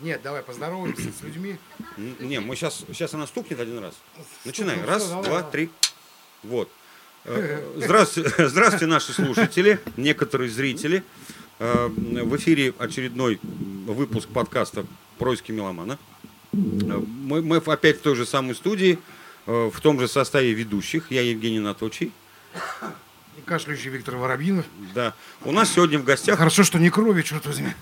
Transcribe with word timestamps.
Нет, 0.00 0.20
давай 0.22 0.42
поздороваемся 0.42 1.10
с 1.10 1.22
людьми. 1.22 1.56
Не, 2.20 2.40
мы 2.40 2.54
сейчас, 2.56 2.84
сейчас 2.88 3.14
она 3.14 3.26
стукнет 3.26 3.58
один 3.60 3.78
раз. 3.78 3.94
Начинай. 4.44 4.80
Раз, 4.84 5.02
всё, 5.02 5.10
давай, 5.10 5.24
два, 5.24 5.38
давай. 5.38 5.52
три. 5.52 5.70
Вот. 6.42 6.70
Э, 7.24 7.72
Здравствуйте, 7.76 8.30
здравствуйте, 8.48 8.86
наши 8.86 9.12
слушатели, 9.12 9.80
некоторые 9.96 10.50
зрители. 10.50 11.02
Э, 11.58 11.88
В 11.88 12.36
эфире 12.36 12.74
очередной 12.78 13.38
выпуск 13.42 14.28
подкаста 14.28 14.84
«Происки 15.18 15.52
меломана». 15.52 15.98
Э, 16.52 16.56
Мы, 16.56 17.42
мы 17.42 17.56
опять 17.56 17.98
в 17.98 18.02
той 18.02 18.14
же 18.16 18.26
самой 18.26 18.54
студии, 18.54 18.98
в 19.46 19.80
том 19.80 19.98
же 20.00 20.08
составе 20.08 20.52
ведущих. 20.52 21.10
Я 21.10 21.22
Евгений 21.22 21.60
Наточий. 21.60 22.12
Кашляющий 23.46 23.90
Виктор 23.90 24.16
Воробьинов. 24.16 24.66
Да. 24.92 25.14
У 25.44 25.52
нас 25.52 25.72
сегодня 25.72 26.00
в 26.00 26.04
гостях, 26.04 26.36
Хорошо, 26.36 26.64
что 26.64 26.78
не 26.78 26.90
крови, 26.90 27.22
черт 27.22 27.46
возьми. 27.46 27.72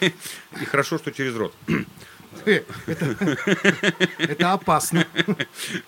и 0.00 0.64
хорошо, 0.64 0.98
что 0.98 1.12
через 1.12 1.36
рот 1.36 1.54
Это, 2.44 4.52
опасно. 4.52 5.06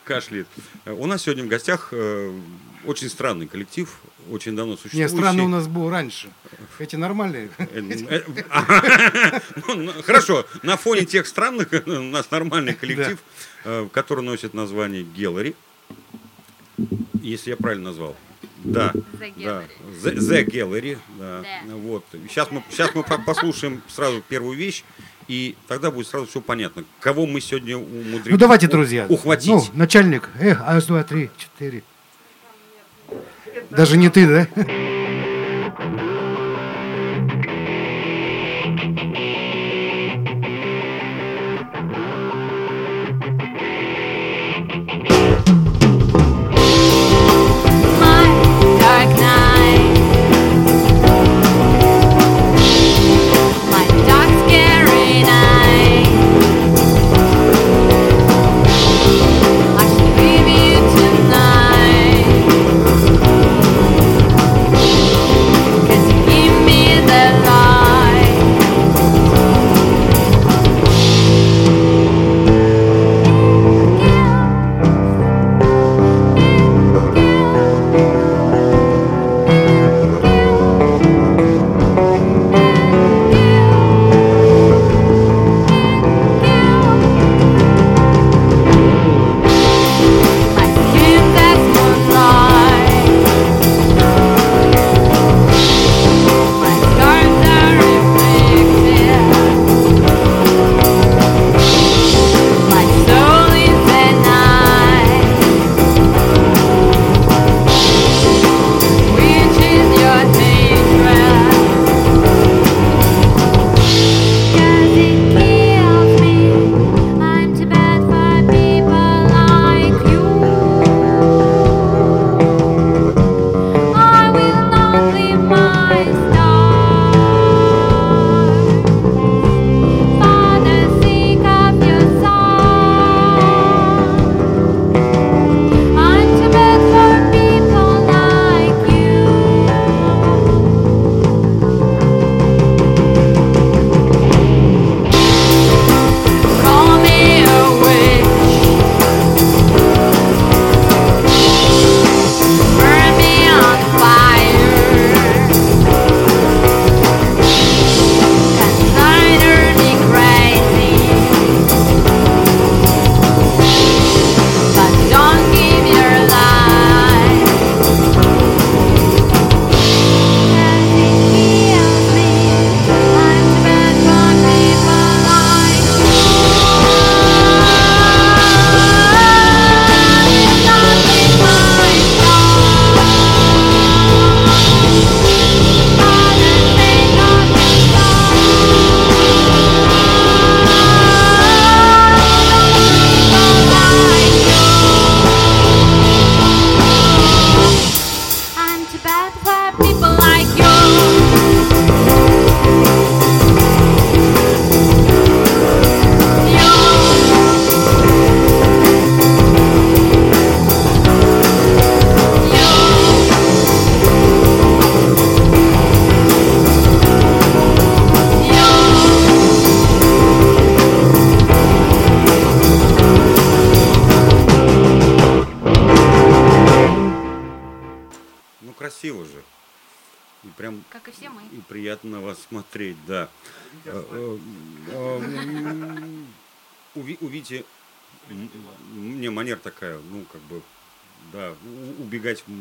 кашляет. 0.05 0.47
У 0.87 1.07
нас 1.07 1.23
сегодня 1.23 1.45
в 1.45 1.49
гостях 1.49 1.89
э, 1.91 2.33
очень 2.85 3.09
странный 3.09 3.49
коллектив, 3.49 3.93
очень 4.31 4.55
давно 4.55 4.77
существующий. 4.77 5.13
Не, 5.13 5.19
странно 5.19 5.45
у 5.45 5.49
нас 5.49 5.67
был 5.67 5.91
раньше. 5.91 6.29
Эти 6.79 6.95
нормальные. 6.97 7.51
Э, 7.59 7.83
э, 8.09 9.41
Хорошо, 10.03 10.47
на 10.63 10.77
фоне 10.77 11.07
тех 11.07 11.27
странных 11.27 11.69
у 11.87 11.91
нас 11.91 12.31
нормальный 12.31 12.75
коллектив, 12.75 13.19
который 13.93 14.23
носит 14.23 14.55
название 14.55 15.03
Геллери. 15.03 15.57
Если 17.21 17.51
я 17.51 17.57
правильно 17.57 17.91
назвал. 17.91 18.17
Да. 18.65 18.93
The 18.95 19.33
да. 19.37 19.63
Gallery. 19.63 19.69
The, 20.03 20.15
The 20.19 20.47
Gallery, 20.47 20.99
да. 21.19 21.43
Да. 21.43 21.75
Вот. 21.77 22.05
Сейчас 22.29 22.51
мы, 22.51 22.63
сейчас 22.71 22.95
мы 22.95 23.03
по- 23.03 23.19
послушаем 23.19 23.83
сразу 23.89 24.23
первую 24.29 24.57
вещь, 24.57 24.85
и 25.29 25.57
тогда 25.69 25.91
будет 25.91 26.07
сразу 26.07 26.27
все 26.27 26.41
понятно, 26.41 26.85
кого 27.01 27.27
мы 27.27 27.41
сегодня 27.41 27.77
умудрились 27.77 28.31
Ну 28.31 28.37
давайте, 28.39 28.67
друзья. 28.69 29.07
ухватить. 29.09 29.49
Ну, 29.51 29.63
начальник. 29.75 30.29
Эх, 30.39 30.61
раз, 30.61 30.87
два, 30.87 31.03
три, 31.05 31.31
четыре. 31.37 31.83
Даже 33.71 33.97
не 33.97 34.09
ты, 34.11 34.27
да? 34.27 34.49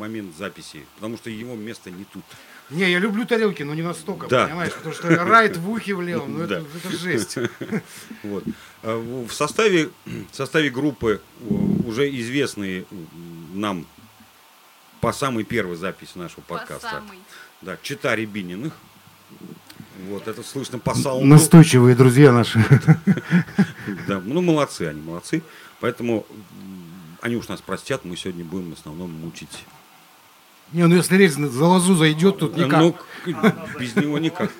Момент 0.03 0.35
записи, 0.37 0.85
потому 0.95 1.17
что 1.17 1.29
его 1.29 1.55
место 1.55 1.89
не 1.89 2.03
тут. 2.03 2.23
Не, 2.69 2.91
я 2.91 2.99
люблю 2.99 3.25
тарелки, 3.25 3.63
но 3.63 3.73
не 3.73 3.81
настолько, 3.81 4.27
Да. 4.27 4.47
понимаешь? 4.47 4.73
Потому 4.73 4.93
что 4.95 5.07
райт 5.23 5.57
в 5.57 5.69
ухе 5.69 5.95
в 5.95 6.01
левом, 6.01 6.33
ну 6.33 6.43
это, 6.43 6.59
Да. 6.61 6.67
это 6.89 6.97
жесть. 6.97 7.37
Вот. 8.23 8.43
А 8.81 8.97
В 9.27 9.31
составе, 9.31 9.89
в 10.05 10.35
составе 10.35 10.69
группы 10.69 11.21
уже 11.85 12.09
известные 12.21 12.85
нам 13.53 13.85
по 15.01 15.13
самой 15.13 15.43
первой 15.43 15.75
записи 15.77 16.17
нашего 16.17 16.41
По 16.41 16.55
подкаста. 16.55 16.89
самой. 16.89 17.19
Да, 17.61 17.77
Чита 17.81 18.15
Рябининых. 18.15 18.73
Вот, 20.09 20.27
это 20.27 20.43
слышно 20.43 20.79
по 20.79 20.93
саунду. 20.95 21.25
Настойчивые 21.27 21.95
друзья 21.95 22.31
наши. 22.33 22.59
Да, 24.07 24.21
ну, 24.25 24.41
молодцы 24.41 24.83
они, 24.83 25.01
молодцы. 25.01 25.43
Поэтому 25.79 26.25
они 27.21 27.35
уж 27.35 27.47
нас 27.49 27.61
простят, 27.61 28.05
мы 28.05 28.15
сегодня 28.17 28.43
будем 28.45 28.71
в 28.73 28.79
основном 28.79 29.11
мучить. 29.11 29.65
Не, 30.73 30.87
ну 30.87 30.95
если 30.95 31.15
речь 31.17 31.33
за 31.33 31.65
лозу 31.65 31.95
зайдет, 31.95 32.39
тут 32.39 32.57
никак. 32.57 32.81
Ну, 32.81 32.95
без 33.79 33.95
него 33.95 34.17
никак. 34.17 34.51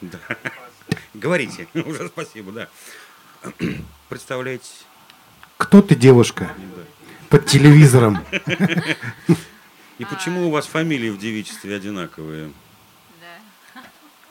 Да. 0.00 0.18
Говорите, 1.12 1.66
уже 1.74 2.06
спасибо, 2.08 2.52
да. 2.52 2.68
Представляете? 4.08 4.70
Кто 5.56 5.82
ты, 5.82 5.96
девушка? 5.96 6.54
Под 7.28 7.46
телевизором. 7.46 8.24
И 9.98 10.04
почему 10.04 10.46
у 10.46 10.50
вас 10.50 10.66
фамилии 10.66 11.10
в 11.10 11.18
девичестве 11.18 11.74
одинаковые? 11.74 12.52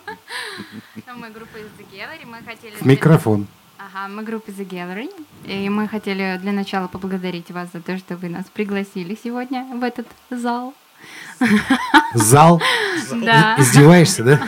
Да. 0.06 1.14
Мы 1.16 1.30
группа 1.30 1.58
из 1.58 1.68
Gallery, 1.92 2.26
мы 2.26 2.42
хотели... 2.46 2.76
Микрофон. 2.80 3.48
Ага, 3.80 4.08
мы 4.08 4.24
группа 4.24 4.50
The 4.50 4.68
Gallery, 4.68 5.12
и 5.46 5.70
мы 5.70 5.88
хотели 5.88 6.40
для 6.42 6.52
начала 6.52 6.88
поблагодарить 6.88 7.52
вас 7.52 7.70
за 7.72 7.80
то, 7.80 7.96
что 8.00 8.18
вы 8.18 8.28
нас 8.28 8.46
пригласили 8.52 9.16
сегодня 9.24 9.66
в 9.66 9.84
этот 9.84 10.08
зал. 10.32 10.74
Зал. 12.16 12.60
Да. 13.12 13.56
Издеваешься, 13.60 14.24
да? 14.24 14.42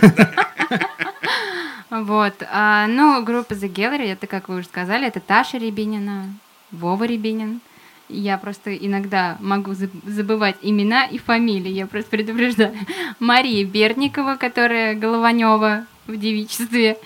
Вот. 1.91 2.33
а, 2.51 2.87
ну, 2.87 3.23
группа 3.23 3.53
The 3.53 3.71
Gallery, 3.71 4.11
это, 4.11 4.25
как 4.25 4.49
вы 4.49 4.57
уже 4.57 4.67
сказали, 4.67 5.07
это 5.07 5.19
Таша 5.19 5.57
Рябинина, 5.57 6.33
Вова 6.71 7.03
Рябинин. 7.03 7.61
Я 8.09 8.37
просто 8.39 8.75
иногда 8.75 9.37
могу 9.39 9.71
заб- 9.71 10.09
забывать 10.09 10.57
имена 10.63 11.05
и 11.05 11.17
фамилии, 11.19 11.69
я 11.71 11.85
просто 11.87 12.09
предупреждаю. 12.09 12.75
Мария 13.19 13.63
Берникова, 13.65 14.35
которая 14.35 14.95
Голованева 14.95 15.85
в 16.07 16.17
девичестве. 16.17 16.97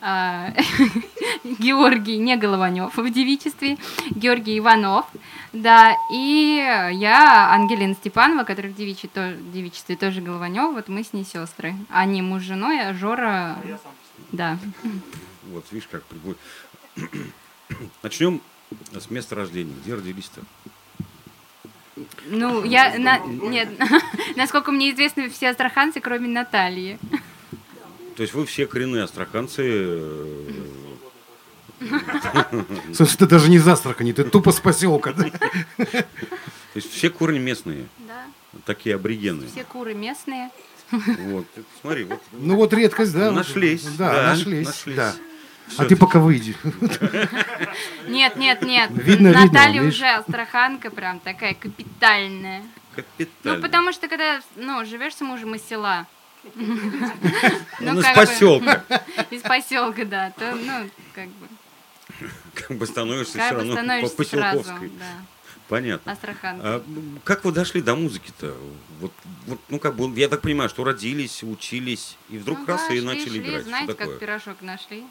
а, 0.00 0.52
Георгий, 1.44 2.16
не 2.16 2.36
Голованев 2.36 2.96
в 2.96 3.10
девичестве. 3.12 3.76
Георгий 4.10 4.58
Иванов. 4.58 5.04
Да, 5.52 5.94
и 6.12 6.56
я, 6.92 7.52
Ангелина 7.52 7.94
Степанова, 7.94 8.44
которая 8.44 8.72
в 8.72 8.76
девичестве, 8.76 9.10
то- 9.12 9.36
девичестве 9.52 9.96
тоже 9.96 10.20
Голованев. 10.22 10.72
Вот 10.72 10.88
мы 10.88 11.04
с 11.04 11.12
ней 11.12 11.24
сестры. 11.24 11.74
Они 11.90 12.22
муж 12.22 12.42
с 12.42 12.46
женой, 12.46 12.80
а 12.80 12.94
Жора... 12.94 13.56
Да. 14.32 14.58
Вот, 15.50 15.64
видишь, 15.70 15.88
как 15.90 16.02
прибудет. 16.04 16.38
Начнем 18.02 18.40
с 18.98 19.10
места 19.10 19.34
рождения. 19.34 19.74
Где 19.84 19.94
родились-то? 19.94 20.40
Ну, 22.28 22.64
я... 22.64 22.98
на- 22.98 23.18
Нет, 23.26 23.68
насколько 24.36 24.70
мне 24.72 24.92
известно, 24.92 25.28
все 25.30 25.50
астраханцы, 25.50 26.00
кроме 26.00 26.28
Натальи. 26.28 26.98
То 28.16 28.22
есть 28.22 28.34
вы 28.34 28.44
все 28.46 28.66
коренные 28.66 29.04
астраханцы. 29.04 29.62
э, 29.64 30.50
Слушай, 32.94 33.16
ты 33.18 33.26
даже 33.26 33.50
не 33.50 33.56
из 33.56 33.68
Астрахани, 33.68 34.12
ты 34.12 34.24
тупо 34.24 34.50
с 34.52 34.60
поселка. 34.60 35.12
да? 35.12 35.24
То 35.76 36.04
есть 36.74 36.90
все 36.92 37.10
корни 37.10 37.38
местные, 37.38 37.86
Да. 38.06 38.24
такие 38.64 38.94
аборигены. 38.96 39.46
Все 39.46 39.64
куры 39.64 39.94
местные. 39.94 40.50
Вот, 40.90 41.46
смотри, 41.80 42.04
вот 42.04 42.22
Ну 42.32 42.56
вот 42.56 42.72
редкость, 42.72 43.12
да? 43.12 43.30
нашлись. 43.32 43.82
Да, 43.98 44.34
нашлись. 44.34 44.66
нашлись. 44.66 44.96
да. 44.96 45.14
А 45.78 45.84
ты 45.84 45.96
пока 45.96 46.18
выйди. 46.20 46.56
Нет, 48.08 48.36
нет, 48.36 48.62
нет. 48.62 48.90
Видно, 48.92 49.32
Наталья 49.32 49.82
уже 49.82 50.06
астраханка 50.06 50.90
прям 50.90 51.20
такая 51.20 51.54
капитальная. 51.54 52.62
Капитально. 52.94 53.56
Ну, 53.58 53.62
потому 53.62 53.92
что 53.92 54.08
когда, 54.08 54.40
ну, 54.56 54.84
живешь 54.84 55.14
с 55.14 55.20
мужем 55.20 55.54
из 55.54 55.62
села, 55.68 56.06
Он 56.54 57.98
из 57.98 58.04
как 58.04 58.14
бы, 58.16 58.20
поселка. 58.26 58.84
из 59.30 59.42
поселка, 59.42 60.04
да, 60.04 60.30
то, 60.30 60.54
ну, 60.54 60.88
как 61.14 61.28
бы, 61.28 61.46
Как 62.54 62.76
бы 62.78 62.86
становишься 62.86 63.38
все 63.38 63.50
равно 63.50 63.76
по 64.00 64.08
поселковской. 64.08 64.88
да, 64.98 65.04
Понятно. 65.68 66.12
астраханка. 66.12 66.62
А 66.64 66.84
как 67.24 67.44
вы 67.44 67.52
дошли 67.52 67.82
до 67.82 67.96
музыки-то? 67.96 68.56
Вот, 69.00 69.12
вот, 69.46 69.60
ну, 69.68 69.78
как 69.78 69.96
бы, 69.96 70.18
я 70.18 70.28
так 70.28 70.40
понимаю, 70.40 70.70
что 70.70 70.84
родились, 70.84 71.42
учились, 71.42 72.16
и 72.30 72.38
вдруг 72.38 72.60
Ну 72.60 72.66
раз 72.66 72.82
да, 72.88 72.94
и 72.94 72.98
шли, 72.98 73.06
начали 73.06 73.28
шли, 73.28 73.40
играть. 73.40 73.64
Знаете, 73.64 73.92
что 73.92 74.06
как 74.06 74.18
пирожок 74.18 74.62
нашли? 74.62 75.04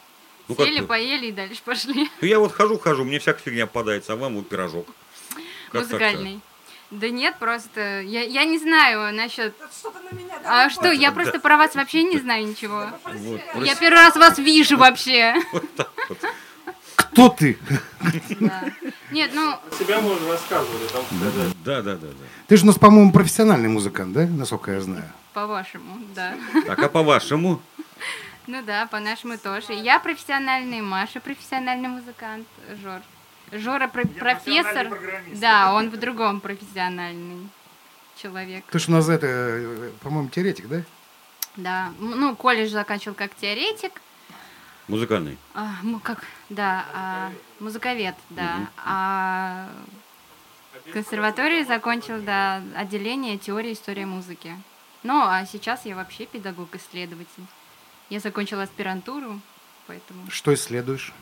Ну, 0.47 0.55
Сели, 0.55 0.81
поели 0.81 1.27
и 1.27 1.31
дальше 1.31 1.61
пошли. 1.63 2.09
Ну, 2.21 2.27
я 2.27 2.39
вот 2.39 2.51
хожу-хожу, 2.53 3.03
мне 3.03 3.19
всякая 3.19 3.43
фигня 3.43 3.67
попадается, 3.67 4.13
а 4.13 4.15
вам 4.15 4.35
вот 4.35 4.47
пирожок. 4.49 4.87
Как? 5.71 5.81
Музыкальный. 5.83 6.39
Да 6.91 7.09
нет, 7.09 7.35
просто 7.39 8.01
я, 8.01 8.21
я 8.21 8.45
не 8.45 8.59
знаю 8.59 9.13
насчет. 9.13 9.55
А 10.45 10.69
что, 10.69 10.91
я 10.91 11.11
просто 11.11 11.39
про 11.39 11.57
вас 11.57 11.73
вообще 11.75 12.03
не 12.03 12.19
знаю 12.19 12.47
ничего. 12.47 12.85
Вот, 13.03 13.41
Я 13.65 13.73
прос- 13.73 13.79
первый 13.79 13.95
раз 13.97 14.15
вас 14.15 14.37
вижу 14.37 14.77
вообще. 14.77 15.35
вот 15.51 15.75
так 15.75 15.91
вот. 16.09 16.19
Кто 16.95 17.29
ты? 17.29 17.57
Да. 18.39 18.63
Нет, 19.11 19.31
ну, 19.33 19.55
Себя 19.77 19.99
мы 19.99 20.15
уже 20.15 20.27
рассказывали, 20.31 20.87
там. 20.87 21.03
Да, 21.65 21.81
да, 21.81 21.95
да, 21.95 22.07
да. 22.07 22.25
Ты 22.47 22.57
же 22.57 22.63
у 22.63 22.67
нас, 22.67 22.77
по-моему, 22.77 23.11
профессиональный 23.11 23.69
музыкант, 23.69 24.13
да? 24.13 24.27
Насколько 24.27 24.73
я 24.73 24.81
знаю. 24.81 25.11
по-вашему, 25.33 25.99
да. 26.13 26.35
Так, 26.67 26.79
а 26.79 26.87
по-вашему? 26.89 27.61
Ну 28.47 28.61
да, 28.63 28.85
по-нашему 28.87 29.37
тоже. 29.37 29.73
Я 29.73 29.99
профессиональный, 29.99 30.81
Маша 30.81 31.19
профессиональный 31.19 31.89
музыкант, 31.89 32.47
Жор. 32.81 33.01
Жора 33.51 33.87
про- 33.87 34.05
профессор. 34.07 34.89
Да, 35.35 35.73
он 35.73 35.89
в 35.89 35.97
другом 35.97 36.39
профессиональный 36.41 37.49
человек. 38.21 38.65
Ты 38.71 38.79
же 38.79 38.89
у 38.89 38.93
нас, 38.93 39.07
это, 39.09 39.91
по-моему, 40.01 40.29
теоретик, 40.29 40.67
да? 40.67 40.81
Да, 41.55 41.93
ну, 41.99 42.35
колледж 42.35 42.69
заканчивал 42.69 43.15
как 43.15 43.33
теоретик, 43.35 44.01
Музыкальный. 44.87 45.37
А, 45.55 45.77
ну, 45.81 45.99
как, 45.99 46.23
да, 46.49 46.85
а, 46.93 47.31
музыковед, 47.59 48.13
да. 48.29 48.67
А 48.85 49.67
консерваторию 50.93 51.65
закончил, 51.65 52.21
да, 52.21 52.61
отделение 52.75 53.39
теории 53.39 53.73
истории 53.73 54.05
музыки. 54.05 54.55
Ну, 55.01 55.23
а 55.23 55.43
сейчас 55.45 55.85
я 55.85 55.95
вообще 55.95 56.27
педагог-исследователь. 56.27 57.45
Я 58.09 58.19
закончила 58.19 58.63
аспирантуру, 58.63 59.39
поэтому 59.87 60.29
Что 60.29 60.53
исследуешь? 60.53 61.13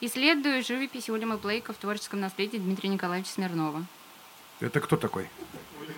исследую 0.00 0.62
живопись 0.64 1.08
Уильяма 1.10 1.36
Блейка 1.36 1.72
в 1.72 1.76
творческом 1.76 2.20
наследии 2.20 2.56
Дмитрия 2.58 2.88
Николаевича 2.88 3.30
Смирнова. 3.30 3.84
Это 4.60 4.80
кто 4.80 4.96
такой? 4.96 5.28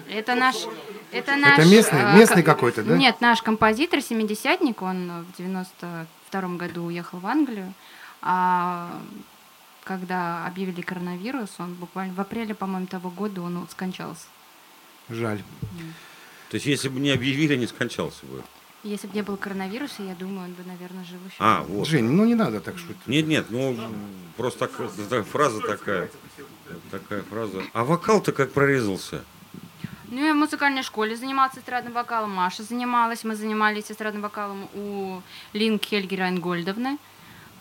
Это 0.09 0.35
наш... 0.35 0.57
Это, 1.13 1.37
наш, 1.37 1.59
местный- 1.67 2.03
а, 2.13 2.17
местный 2.17 2.43
ко- 2.43 2.55
какой-то, 2.55 2.83
да? 2.83 2.97
Нет, 2.97 3.21
наш 3.21 3.43
композитор, 3.43 4.01
семидесятник, 4.03 4.81
он 4.83 5.25
в 5.25 5.37
92 5.37 6.41
году 6.57 6.85
уехал 6.85 7.19
в 7.19 7.27
Англию, 7.27 7.73
а 8.23 9.01
когда 9.85 10.47
объявили 10.47 10.81
коронавирус, 10.81 11.51
он 11.59 11.75
буквально 11.75 12.15
в 12.15 12.21
апреле, 12.21 12.55
по-моему, 12.55 12.87
того 12.87 13.11
года 13.11 13.43
он 13.43 13.67
скончался. 13.71 14.25
Жаль. 15.09 15.43
То 16.51 16.55
есть, 16.57 16.67
если 16.67 16.89
бы 16.89 16.99
не 17.01 17.11
объявили, 17.11 17.57
не 17.57 17.67
скончался 17.67 18.25
бы. 18.27 18.43
Если 18.85 19.07
бы 19.07 19.15
не 19.15 19.23
было 19.23 19.37
коронавируса, 19.37 20.03
я 20.03 20.15
думаю, 20.15 20.47
он 20.49 20.53
бы, 20.55 20.65
наверное, 20.65 21.05
жил 21.05 21.19
еще. 21.25 21.37
А, 21.39 21.63
вот. 21.69 21.87
Жень, 21.87 22.05
ну 22.11 22.25
не 22.25 22.35
надо 22.35 22.61
так 22.61 22.79
шутить. 22.79 23.07
Нет, 23.07 23.27
нет, 23.29 23.47
ну 23.51 23.77
просто 24.37 24.67
так, 24.67 24.73
так- 25.09 25.27
фраза 25.27 25.61
такая. 25.61 26.11
Такая 26.91 27.23
фраза. 27.23 27.63
А 27.75 27.85
вокал-то 27.85 28.33
как 28.33 28.53
прорезался? 28.53 29.23
Ну, 30.09 30.25
я 30.27 30.35
в 30.35 30.37
музыкальной 30.37 30.83
школе 30.83 31.17
занималась 31.17 31.57
эстрадным 31.57 31.93
вокалом, 31.95 32.33
Маша 32.33 32.63
занималась, 32.65 33.25
мы 33.25 33.35
занимались 33.37 33.91
эстрадным 33.91 34.23
вокалом 34.23 34.69
у 34.75 35.23
Линк 35.53 35.85
Хельги 35.85 36.17
Райнгольдовны. 36.17 36.99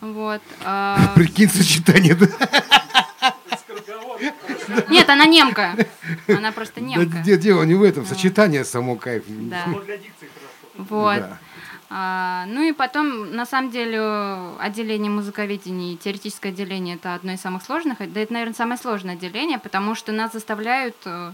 Вот. 0.01 0.41
а, 0.65 1.13
Прикинь, 1.15 1.49
сочетание, 1.49 2.15
да? 2.15 2.27
Нет, 4.89 5.09
она 5.09 5.25
немка. 5.25 5.75
Она 6.27 6.51
просто 6.51 6.75
Да 6.81 6.85
немка. 6.87 7.17
де- 7.19 7.37
дело 7.37 7.63
не 7.63 7.75
в 7.75 7.83
этом, 7.83 8.05
сочетание 8.05 8.65
само 8.65 8.95
кайф. 8.95 9.23
Да. 9.27 9.65
Вот. 10.77 11.19
Да. 11.19 11.37
А, 11.93 12.45
ну 12.47 12.61
и 12.61 12.71
потом, 12.71 13.35
на 13.35 13.45
самом 13.45 13.69
деле, 13.69 13.99
отделение 14.59 15.11
музыковедения 15.11 15.93
и 15.93 15.97
теоретическое 15.97 16.49
отделение 16.49 16.95
это 16.95 17.13
одно 17.15 17.33
из 17.33 17.41
самых 17.41 17.63
сложных. 17.63 17.97
Да, 17.99 18.21
это, 18.21 18.31
наверное, 18.31 18.55
самое 18.55 18.77
сложное 18.79 19.15
отделение, 19.15 19.59
потому 19.59 19.93
что 19.95 20.13
нас 20.13 20.31
заставляют 20.31 20.95
э, 21.03 21.33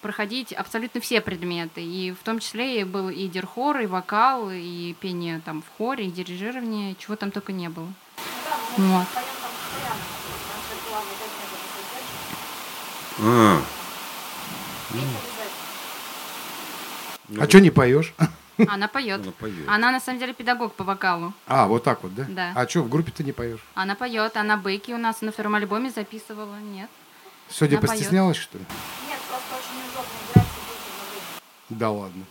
проходить 0.00 0.52
абсолютно 0.52 1.00
все 1.00 1.20
предметы. 1.20 1.82
И 1.82 2.12
в 2.12 2.24
том 2.24 2.38
числе 2.38 2.80
и 2.80 2.84
был 2.84 3.08
и 3.08 3.26
дирхор, 3.26 3.80
и 3.80 3.86
вокал, 3.86 4.50
и 4.52 4.94
пение 5.00 5.40
там 5.44 5.62
в 5.62 5.76
хоре, 5.76 6.06
и 6.06 6.10
дирижирование, 6.12 6.94
чего 7.00 7.16
там 7.16 7.32
только 7.32 7.52
не 7.52 7.68
было. 7.68 7.92
Вот. 8.76 9.06
А, 13.20 13.60
А 17.36 17.48
что 17.48 17.60
не 17.60 17.70
поешь? 17.70 18.14
Она 18.66 18.88
поет. 18.88 19.20
она 19.20 19.32
поет. 19.32 19.68
Она 19.68 19.90
на 19.92 20.00
самом 20.00 20.18
деле 20.18 20.34
педагог 20.34 20.74
по 20.74 20.82
вокалу. 20.84 21.32
А, 21.46 21.66
вот 21.68 21.84
так 21.84 22.02
вот, 22.02 22.14
да? 22.14 22.24
Да. 22.28 22.52
А 22.56 22.68
что, 22.68 22.82
в 22.82 22.88
группе 22.88 23.12
ты 23.12 23.22
не 23.22 23.32
поешь? 23.32 23.60
Она 23.74 23.94
поет, 23.94 24.36
она 24.36 24.56
бэки 24.56 24.92
у 24.92 24.98
нас 24.98 25.20
на 25.20 25.30
втором 25.30 25.54
альбоме 25.54 25.90
записывала. 25.90 26.56
Нет. 26.60 26.90
Сегодня 27.48 27.76
Она 27.76 27.86
поет. 27.86 27.90
постеснялась, 27.98 28.36
что 28.36 28.58
ли? 28.58 28.64
Нет, 29.08 29.18
просто 29.28 29.54
очень 29.54 29.80
удобно 29.90 30.10
играть 30.32 30.46
Да 31.68 31.90
ладно. 31.90 32.24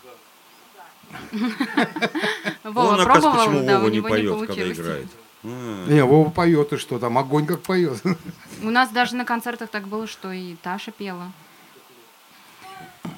Вова 2.63 3.03
пробовал, 3.03 3.35
почему 3.37 3.65
да, 3.65 3.75
Вова 3.77 3.85
у 3.85 3.89
не 3.89 3.97
него 3.97 4.09
не 4.09 4.15
поет, 4.15 4.31
когда 4.31 4.45
получилось. 4.53 4.77
играет. 4.77 5.07
А, 5.43 5.85
Не, 5.87 6.03
Вова 6.03 6.29
поет, 6.31 6.73
и 6.73 6.77
что 6.77 6.99
там, 6.99 7.17
огонь 7.17 7.45
как 7.45 7.61
поет. 7.61 8.01
У 8.63 8.69
нас 8.69 8.89
даже 8.89 9.15
на 9.15 9.23
концертах 9.23 9.69
так 9.69 9.87
было, 9.87 10.07
что 10.07 10.31
и 10.31 10.55
Таша 10.55 10.91
пела. 10.91 11.31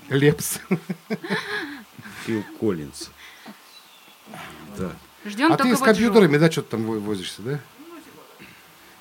Лепс. 0.10 0.60
Фил 2.30 2.44
Коллинз. 2.60 3.10
Да. 4.78 4.92
Ждем 5.26 5.52
А 5.52 5.58
ты 5.58 5.76
с 5.76 5.80
компьютерами, 5.80 6.38
да, 6.38 6.52
что-то 6.52 6.72
там 6.78 6.84
во- 6.86 7.00
возишься, 7.00 7.42
да? 7.42 7.60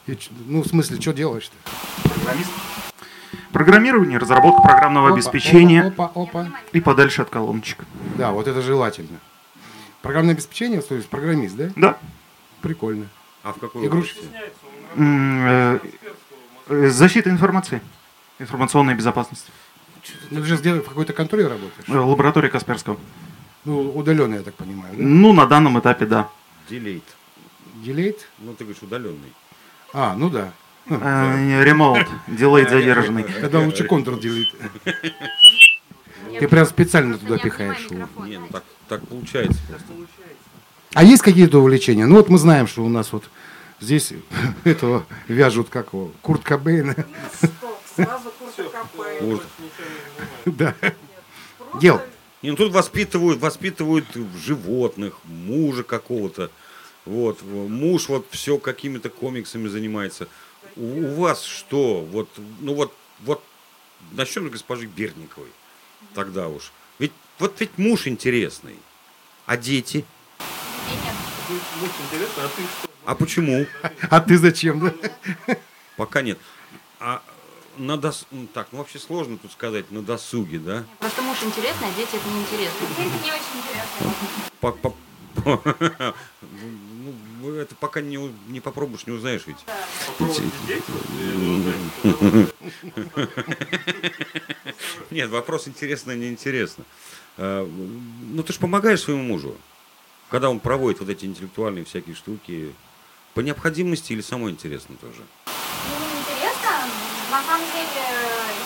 И 0.06 0.18
ну, 0.46 0.62
в 0.62 0.66
смысле, 0.66 0.98
что 0.98 1.12
делаешь-то? 1.12 1.54
Программист. 2.08 2.50
Программирование, 3.52 4.16
разработка 4.18 4.62
программного 4.62 5.08
Опа, 5.08 5.16
обеспечения 5.16 5.82
Опа, 5.88 6.06
опа, 6.06 6.22
опа. 6.22 6.48
и 6.72 6.80
подальше 6.80 7.20
от 7.20 7.28
колоночек. 7.28 7.84
Да, 8.16 8.30
вот 8.30 8.48
это 8.48 8.62
желательно. 8.62 9.18
Программное 10.00 10.32
обеспечение, 10.32 10.80
то 10.80 10.94
есть 10.94 11.08
программист, 11.10 11.54
да? 11.54 11.70
Да. 11.76 11.98
Прикольно. 12.62 13.08
А 13.42 13.52
в 13.52 13.58
какой 13.58 13.86
Игрушки. 13.86 14.20
э, 14.96 15.78
э, 16.68 16.88
Защита 16.88 17.28
информации. 17.28 17.82
Информационная 18.38 18.94
безопасность. 18.94 19.46
Ну, 20.30 20.40
ты 20.40 20.46
же 20.46 20.56
где- 20.56 20.74
в 20.74 20.84
какой-то 20.88 21.12
конторе 21.12 21.46
работаешь? 21.46 21.88
Лаборатория 21.88 22.48
Касперского. 22.48 22.98
Ну, 23.64 23.90
удаленно, 23.90 24.36
я 24.36 24.42
так 24.42 24.54
понимаю, 24.54 24.94
да? 24.96 25.02
Ну, 25.02 25.32
на 25.32 25.46
данном 25.46 25.78
этапе, 25.78 26.06
да. 26.06 26.28
Делейт. 26.70 27.04
Делейт? 27.84 28.28
Ну, 28.38 28.54
ты 28.54 28.64
говоришь, 28.64 28.82
удаленный. 28.82 29.32
А, 29.92 30.14
ну 30.16 30.30
да. 30.30 30.52
Э, 30.88 31.62
Ремоут. 31.64 32.06
Делейт 32.28 32.70
задержанный. 32.70 33.24
Тогда 33.24 33.60
лучше 33.60 33.84
контур 33.84 34.18
делит. 34.18 34.48
Ты 36.38 36.46
прям 36.48 36.66
специально 36.66 37.18
туда 37.18 37.38
пихаешь 37.38 37.86
его. 37.90 38.06
Не, 38.26 38.38
ну 38.38 38.46
так, 38.48 38.64
так 38.88 39.06
получается 39.06 39.60
просто. 39.68 39.86
А 40.94 41.04
есть 41.04 41.22
какие-то 41.22 41.58
увлечения? 41.58 42.06
Ну 42.06 42.16
вот 42.16 42.28
мы 42.28 42.38
знаем, 42.38 42.66
что 42.66 42.84
у 42.84 42.88
нас 42.88 43.12
вот 43.12 43.28
здесь 43.80 44.12
этого 44.64 45.04
вяжут, 45.26 45.68
как 45.68 45.92
его, 45.92 46.10
Курт 46.22 46.42
Кобейна. 46.44 46.94
Сразу 48.04 48.30
курсы. 48.38 48.64
Может. 49.20 49.42
Да. 50.46 50.74
Дел. 51.80 52.00
Не, 52.42 52.50
ну 52.50 52.56
тут 52.56 52.72
воспитывают, 52.72 53.40
воспитывают 53.40 54.06
животных, 54.36 55.14
мужа 55.24 55.82
какого-то. 55.82 56.50
Вот, 57.04 57.42
муж 57.42 58.08
вот 58.08 58.26
все 58.30 58.58
какими-то 58.58 59.10
комиксами 59.10 59.66
занимается. 59.66 60.28
У, 60.76 60.82
у 60.82 61.14
вас 61.14 61.42
что? 61.42 62.00
Вот, 62.00 62.28
ну 62.60 62.74
вот, 62.74 62.94
вот 63.20 63.42
начнем 64.12 64.48
с 64.48 64.52
госпожи 64.52 64.86
Берниковой. 64.86 65.48
Тогда 66.14 66.48
уж. 66.48 66.70
Ведь 67.00 67.12
вот 67.40 67.58
ведь 67.58 67.76
муж 67.76 68.06
интересный. 68.06 68.76
А 69.46 69.56
дети? 69.56 70.04
Муж 71.48 71.90
а 72.36 72.48
ты 72.48 72.62
что? 72.62 72.88
А 73.04 73.14
почему? 73.14 73.66
А 74.10 74.20
ты 74.20 74.38
зачем, 74.38 74.80
да? 74.80 75.56
Пока 75.96 76.22
нет. 76.22 76.38
А 77.00 77.22
на 77.78 77.96
дос... 77.96 78.26
ну, 78.30 78.46
Так, 78.52 78.68
ну 78.72 78.78
вообще 78.78 78.98
сложно 78.98 79.38
тут 79.38 79.52
сказать, 79.52 79.90
на 79.90 80.02
досуге, 80.02 80.58
да? 80.58 80.84
Просто 80.98 81.22
муж 81.22 81.38
интересный, 81.42 81.88
а 81.88 81.92
дети 81.92 82.16
это 82.16 82.28
неинтересно. 82.28 82.86
Это 82.98 83.24
не 83.24 83.30
очень 83.30 83.58
интересно. 83.58 84.12
По- 84.60 84.72
по- 84.72 84.94
Ну, 87.40 87.52
это 87.54 87.74
пока 87.76 88.00
не, 88.00 88.16
не 88.48 88.60
попробуешь, 88.60 89.06
не 89.06 89.12
узнаешь 89.12 89.42
ведь. 89.46 89.58
Нет, 95.10 95.30
вопрос 95.30 95.68
интересно, 95.68 96.14
неинтересно. 96.16 96.84
А, 97.36 97.64
Ну, 97.66 98.42
ты 98.42 98.52
же 98.52 98.58
помогаешь 98.58 99.02
своему 99.02 99.22
мужу, 99.22 99.56
когда 100.30 100.50
он 100.50 100.60
проводит 100.60 101.00
вот 101.00 101.08
эти 101.08 101.24
интеллектуальные 101.24 101.84
всякие 101.84 102.14
штуки, 102.14 102.72
по 103.34 103.40
необходимости 103.40 104.12
или 104.12 104.20
самое 104.20 104.52
интересно 104.52 104.96
тоже? 105.00 105.22
Ну. 107.38 107.44
На 107.44 107.46
самом 107.46 107.70
деле, 107.70 108.02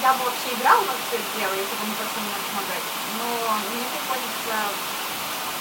я 0.00 0.12
бы 0.14 0.24
вообще 0.24 0.48
играла 0.56 0.80
во 0.80 0.96
все 1.04 1.20
это 1.20 1.28
дело, 1.36 1.52
если 1.52 1.76
бы 1.76 1.84
не 1.84 1.92
просто 1.92 2.20
мне 2.24 2.32
помогать. 2.48 2.86
Но 3.20 3.26
мне 3.68 3.84
приходится 3.84 4.56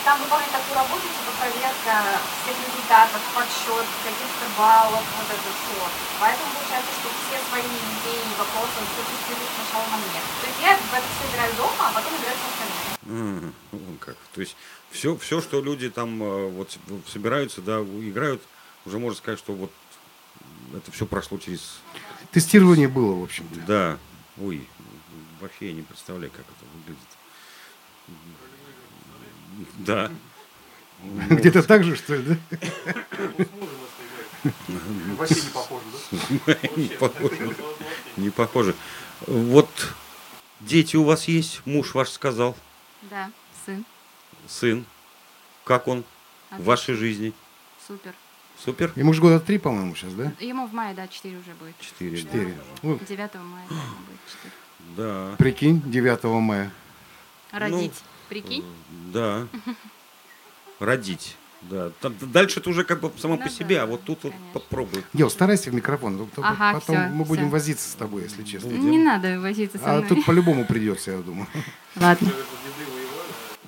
там 0.07 0.15
выполнять 0.23 0.51
такую 0.51 0.75
работу, 0.79 1.03
типа 1.03 1.31
проверка 1.37 1.93
всех 2.41 2.55
результатов, 2.55 3.21
подсчет 3.35 3.87
каких-то 4.01 4.45
баллов, 4.57 5.03
вот 5.03 5.27
это 5.27 5.49
все. 5.51 5.77
Поэтому 6.23 6.49
получается, 6.55 6.91
что 7.03 7.07
все 7.11 7.37
свои 7.51 7.67
идеи, 7.67 8.31
вопросы, 8.39 8.79
все 8.79 9.01
тестируют 9.03 9.51
сначала 9.59 9.85
на 9.91 9.97
мне. 9.99 10.21
То 10.41 10.45
есть 10.47 10.59
я 10.63 10.71
в 10.79 10.93
это 10.95 11.07
все 11.11 11.23
играю 11.29 11.51
дома, 11.59 11.83
а 11.83 11.91
потом 11.91 12.11
играю 12.15 12.37
с 12.39 12.47
остальными. 12.47 12.91
М, 13.11 13.53
вон 13.75 13.97
как. 13.99 14.15
То 14.33 14.41
есть 14.41 14.55
все, 14.89 15.15
все, 15.19 15.41
что 15.41 15.61
люди 15.61 15.89
там 15.91 16.15
э, 16.23 16.47
вот 16.49 16.71
собираются, 17.11 17.61
да, 17.61 17.83
играют, 17.83 18.41
уже 18.87 18.97
можно 18.97 19.17
сказать, 19.19 19.37
что 19.37 19.51
вот 19.53 19.71
это 20.73 20.91
все 20.91 21.05
прошло 21.05 21.37
через... 21.37 21.83
Тестирование 22.31 22.87
было, 22.87 23.15
в 23.19 23.23
общем-то. 23.23 23.59
Да, 23.61 23.97
ой, 24.39 24.67
вообще 25.39 25.67
я 25.69 25.73
не 25.73 25.81
представляю, 25.81 26.31
как 26.31 26.41
это 26.41 26.65
выглядит. 26.75 27.07
Да. 29.79 30.11
Где-то 31.35 31.63
так 31.63 31.83
же, 31.83 31.95
что 31.95 32.15
ли, 32.15 32.23
да? 32.23 32.37
Вообще 35.17 35.35
не 35.35 35.49
похоже, 35.49 35.83
да? 36.47 36.57
Не 36.75 36.87
похоже. 36.87 37.55
Не 38.17 38.29
похоже. 38.31 38.75
Вот 39.27 39.69
дети 40.61 40.95
у 40.95 41.03
вас 41.03 41.27
есть, 41.27 41.61
муж 41.65 41.93
ваш 41.93 42.09
сказал, 42.09 42.55
Да, 43.03 43.31
сын. 43.65 43.85
сын. 44.47 44.85
Как 45.63 45.87
он 45.87 46.03
в 46.49 46.63
вашей 46.63 46.95
жизни? 46.95 47.33
Супер. 47.87 48.15
Супер? 48.63 48.91
Ему 48.95 49.13
же 49.13 49.21
года 49.21 49.39
три, 49.39 49.57
по-моему, 49.57 49.95
сейчас, 49.95 50.13
да? 50.13 50.31
Ему 50.39 50.67
в 50.67 50.73
мае, 50.73 50.93
да, 50.93 51.07
4 51.07 51.37
уже 51.37 51.53
будет. 51.59 51.77
Четыре. 51.79 52.17
Четыре. 52.17 52.57
Ну, 52.83 52.99
9 52.99 53.19
мая 53.19 53.65
да, 53.69 53.75
будет 53.75 54.19
4. 54.27 54.53
Да. 54.97 55.35
прикинь, 55.37 55.81
9 55.85 56.23
мая. 56.41 56.71
Родить. 57.51 58.03
Прикинь? 58.29 58.63
Да. 59.11 59.47
Родить. 60.79 61.35
Да. 61.61 61.91
Там 62.01 62.15
дальше 62.19 62.59
это 62.59 62.69
уже 62.69 62.83
как 62.83 63.01
бы 63.01 63.11
само 63.19 63.35
Ну 63.35 63.43
по 63.43 63.49
себе, 63.49 63.75
да, 63.77 63.83
а 63.83 63.85
вот 63.85 64.03
тут 64.03 64.23
вот 64.23 64.31
конечно. 64.33 64.59
попробуй. 64.59 65.03
Дел, 65.13 65.29
старайся 65.29 65.69
в 65.69 65.75
микрофон, 65.75 66.27
а 66.37 66.41
Ага, 66.41 66.79
потом 66.79 66.95
всё, 66.95 67.09
мы 67.09 67.23
будем 67.25 67.43
всё. 67.43 67.51
возиться 67.51 67.89
с 67.89 67.93
тобой, 67.93 68.23
если 68.23 68.43
честно. 68.43 68.69
Не 68.69 68.97
надо 68.97 69.39
возиться 69.39 69.77
со 69.77 69.85
А 69.85 69.97
мной. 69.97 70.07
тут 70.07 70.25
по-любому 70.25 70.65
придется, 70.65 71.11
я 71.11 71.17
думаю. 71.19 71.47
Ладно. 71.95 72.31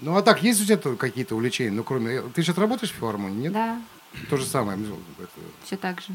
Ну 0.01 0.17
а 0.17 0.21
так, 0.21 0.41
есть 0.43 0.62
у 0.62 0.65
тебя 0.65 0.77
какие-то 0.95 1.35
увлечения? 1.35 1.71
Ну, 1.71 1.83
кроме... 1.83 2.21
Ты 2.21 2.41
сейчас 2.41 2.57
работаешь 2.57 2.91
в 2.91 2.95
филармонии, 2.95 3.43
нет? 3.43 3.53
Да, 3.53 3.79
То 4.29 4.38
же 4.38 4.46
самое. 4.46 4.77
ну, 4.77 4.98
все 5.63 5.77
так 5.77 6.01
же. 6.01 6.08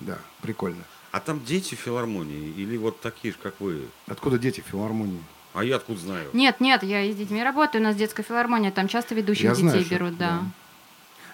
Да, 0.00 0.18
прикольно. 0.42 0.82
А 1.10 1.20
там 1.20 1.42
дети 1.44 1.74
в 1.74 1.78
филармонии 1.78 2.52
или 2.56 2.76
вот 2.76 3.00
такие 3.00 3.32
же, 3.32 3.38
как 3.42 3.54
вы? 3.60 3.86
Откуда 4.06 4.38
дети 4.38 4.60
в 4.60 4.70
филармонии? 4.70 5.22
А 5.54 5.64
я 5.64 5.76
откуда 5.76 5.98
знаю? 5.98 6.28
Нет, 6.34 6.60
нет, 6.60 6.82
я 6.82 7.02
и 7.02 7.12
с 7.12 7.16
детьми 7.16 7.42
работаю, 7.42 7.82
у 7.82 7.84
нас 7.84 7.96
детская 7.96 8.22
филармония, 8.22 8.70
там 8.70 8.86
часто 8.86 9.14
ведущих 9.14 9.44
Я 9.44 9.50
детей 9.52 9.62
знаю, 9.68 9.84
что- 9.84 9.94
берут, 9.94 10.18
да. 10.18 10.42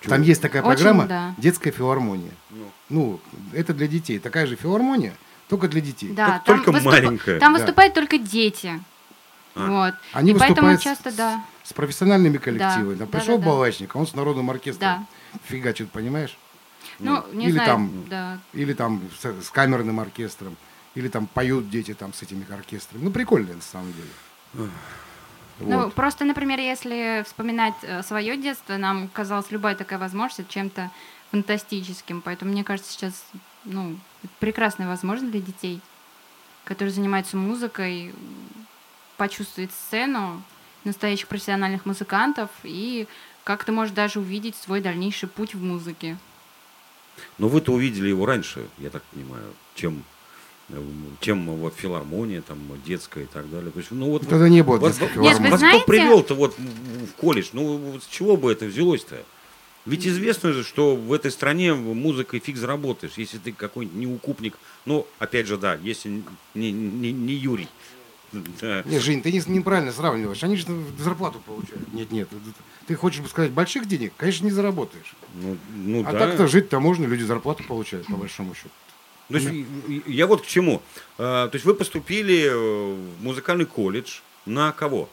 Там 0.02 0.20
есть 0.22 0.42
такая 0.42 0.62
Очень, 0.62 0.76
программа 0.76 1.06
да. 1.06 1.34
«Детская 1.38 1.70
филармония». 1.70 2.30
Ну. 2.50 2.70
Ну, 2.90 3.20
это 3.54 3.72
для 3.72 3.86
детей. 3.88 4.18
Такая 4.18 4.46
же 4.46 4.54
филармония, 4.54 5.14
только 5.48 5.66
для 5.66 5.80
детей. 5.80 6.10
Да, 6.12 6.42
Только- 6.44 6.64
только 6.66 6.72
выступ- 6.72 6.92
маленькая. 6.92 7.40
Там 7.40 7.54
Да. 7.54 7.58
выступают 7.58 7.94
только 7.94 8.18
дети. 8.18 8.78
А. 9.54 9.66
Вот. 9.66 9.94
Они 10.12 10.32
и 10.32 10.34
поэтому 10.34 10.68
выступают 10.68 10.80
часто, 10.82 11.10
с, 11.10 11.14
да. 11.14 11.44
с 11.62 11.72
профессиональными 11.72 12.36
коллективами. 12.36 12.94
Да, 12.94 12.98
Там 13.06 13.10
да, 13.10 13.18
пришел 13.18 13.38
да, 13.38 13.44
да. 13.44 13.50
балачник, 13.50 13.96
а 13.96 13.98
он 13.98 14.06
с 14.06 14.14
народным 14.14 14.50
оркестром 14.50 14.80
Да. 15.00 15.06
Фигачит, 15.44 15.90
понимаешь? 15.90 16.36
Ну, 16.98 17.24
не 17.32 17.46
или 17.46 17.52
знаю, 17.52 17.68
там- 17.68 18.04
да. 18.08 18.38
Или 18.52 18.72
там 18.74 19.02
с, 19.20 19.24
с 19.46 19.50
камерным 19.50 20.00
оркестром, 20.00 20.56
или 20.94 21.08
там 21.08 21.26
поют 21.26 21.70
дети 21.70 21.94
там 21.94 22.12
с 22.12 22.22
этими 22.22 22.50
оркестрами. 22.52 23.04
Ну, 23.04 23.10
прикольно 23.10 23.54
на 23.54 23.62
самом 23.62 23.92
деле. 23.92 24.68
Ну, 25.60 25.78
Вот. 25.84 25.94
просто, 25.94 26.24
например, 26.24 26.58
если 26.58 27.22
вспоминать 27.26 27.74
свое 28.02 28.36
детство, 28.36 28.76
нам 28.76 29.08
казалась 29.08 29.50
любая 29.50 29.74
такая 29.76 29.98
возможность 29.98 30.48
чем-то 30.50 30.90
фантастическим. 31.30 32.22
Поэтому, 32.22 32.52
мне 32.52 32.64
кажется, 32.64 32.92
сейчас 32.92 33.24
ну, 33.64 33.96
прекрасная 34.40 34.86
возможность 34.88 35.32
для 35.32 35.40
детей, 35.40 35.80
которые 36.64 36.92
занимаются 36.92 37.36
музыкой, 37.36 38.14
почувствовать 39.16 39.70
сцену 39.72 40.42
настоящих 40.84 41.28
профессиональных 41.28 41.86
музыкантов 41.86 42.50
и 42.62 43.06
как-то, 43.44 43.72
может, 43.72 43.94
даже 43.94 44.18
увидеть 44.20 44.56
свой 44.56 44.80
дальнейший 44.80 45.28
путь 45.28 45.54
в 45.54 45.62
музыке. 45.62 46.16
Но 47.38 47.48
вы-то 47.48 47.72
увидели 47.72 48.08
его 48.08 48.26
раньше, 48.26 48.66
я 48.78 48.90
так 48.90 49.02
понимаю, 49.04 49.44
чем 49.74 50.02
э, 50.70 50.82
чем 51.20 51.44
вот 51.56 51.74
филармония, 51.76 52.40
там, 52.42 52.58
детская 52.84 53.24
и 53.24 53.26
так 53.26 53.48
далее. 53.50 53.70
То 53.70 53.78
есть, 53.78 53.90
ну, 53.90 54.10
вот, 54.10 54.26
Тогда 54.26 54.48
не 54.48 54.62
было 54.62 54.78
вас, 54.78 54.98
детской 54.98 55.18
вас- 55.18 55.38
Нет, 55.38 55.50
вас 55.50 55.60
знаете- 55.60 55.78
кто 55.84 55.86
привел-то 55.92 56.34
вот 56.34 56.58
в 56.58 57.06
в 57.06 57.12
колледж? 57.16 57.48
Ну, 57.52 57.76
вот 57.76 58.02
с 58.02 58.06
чего 58.06 58.36
бы 58.36 58.50
это 58.50 58.64
взялось-то? 58.64 59.22
Ведь 59.86 60.06
известно 60.06 60.54
же, 60.54 60.64
что 60.64 60.96
в 60.96 61.12
этой 61.12 61.30
стране 61.30 61.74
музыкой 61.74 62.40
фиг 62.40 62.56
заработаешь, 62.56 63.12
если 63.18 63.36
ты 63.36 63.52
какой-нибудь 63.52 63.98
неукупник. 64.00 64.56
Ну, 64.86 65.06
опять 65.18 65.46
же, 65.46 65.58
да, 65.58 65.74
если 65.82 66.22
не, 66.54 66.72
не, 66.72 67.12
не 67.12 67.34
Юрий. 67.34 67.68
Да. 68.60 68.82
Не, 68.86 68.98
Жень, 68.98 69.22
ты 69.22 69.30
не- 69.30 69.42
неправильно 69.46 69.92
сравниваешь. 69.92 70.42
Они 70.42 70.56
же 70.56 70.66
зарплату 70.98 71.40
получают. 71.46 71.92
Нет, 71.92 72.10
нет. 72.10 72.28
Ты 72.86 72.94
хочешь 72.96 73.26
сказать, 73.28 73.50
больших 73.52 73.86
денег, 73.86 74.12
конечно, 74.16 74.44
не 74.44 74.50
заработаешь. 74.50 75.14
Ну, 75.34 75.56
ну 75.74 76.04
а 76.06 76.12
да. 76.12 76.18
так-то 76.18 76.46
жить-то 76.46 76.80
можно, 76.80 77.06
люди 77.06 77.22
зарплату 77.22 77.64
получают, 77.64 78.06
по 78.06 78.16
большому 78.16 78.54
счету. 78.54 78.70
То 79.28 79.38
есть, 79.38 79.66
я 80.06 80.26
вот 80.26 80.42
к 80.42 80.46
чему. 80.46 80.82
А, 81.16 81.48
То 81.48 81.56
есть 81.56 81.64
вы 81.64 81.74
поступили 81.74 82.44
э, 82.44 82.54
в 82.54 83.22
музыкальный 83.22 83.64
колледж 83.64 84.20
на 84.44 84.72
кого? 84.72 85.08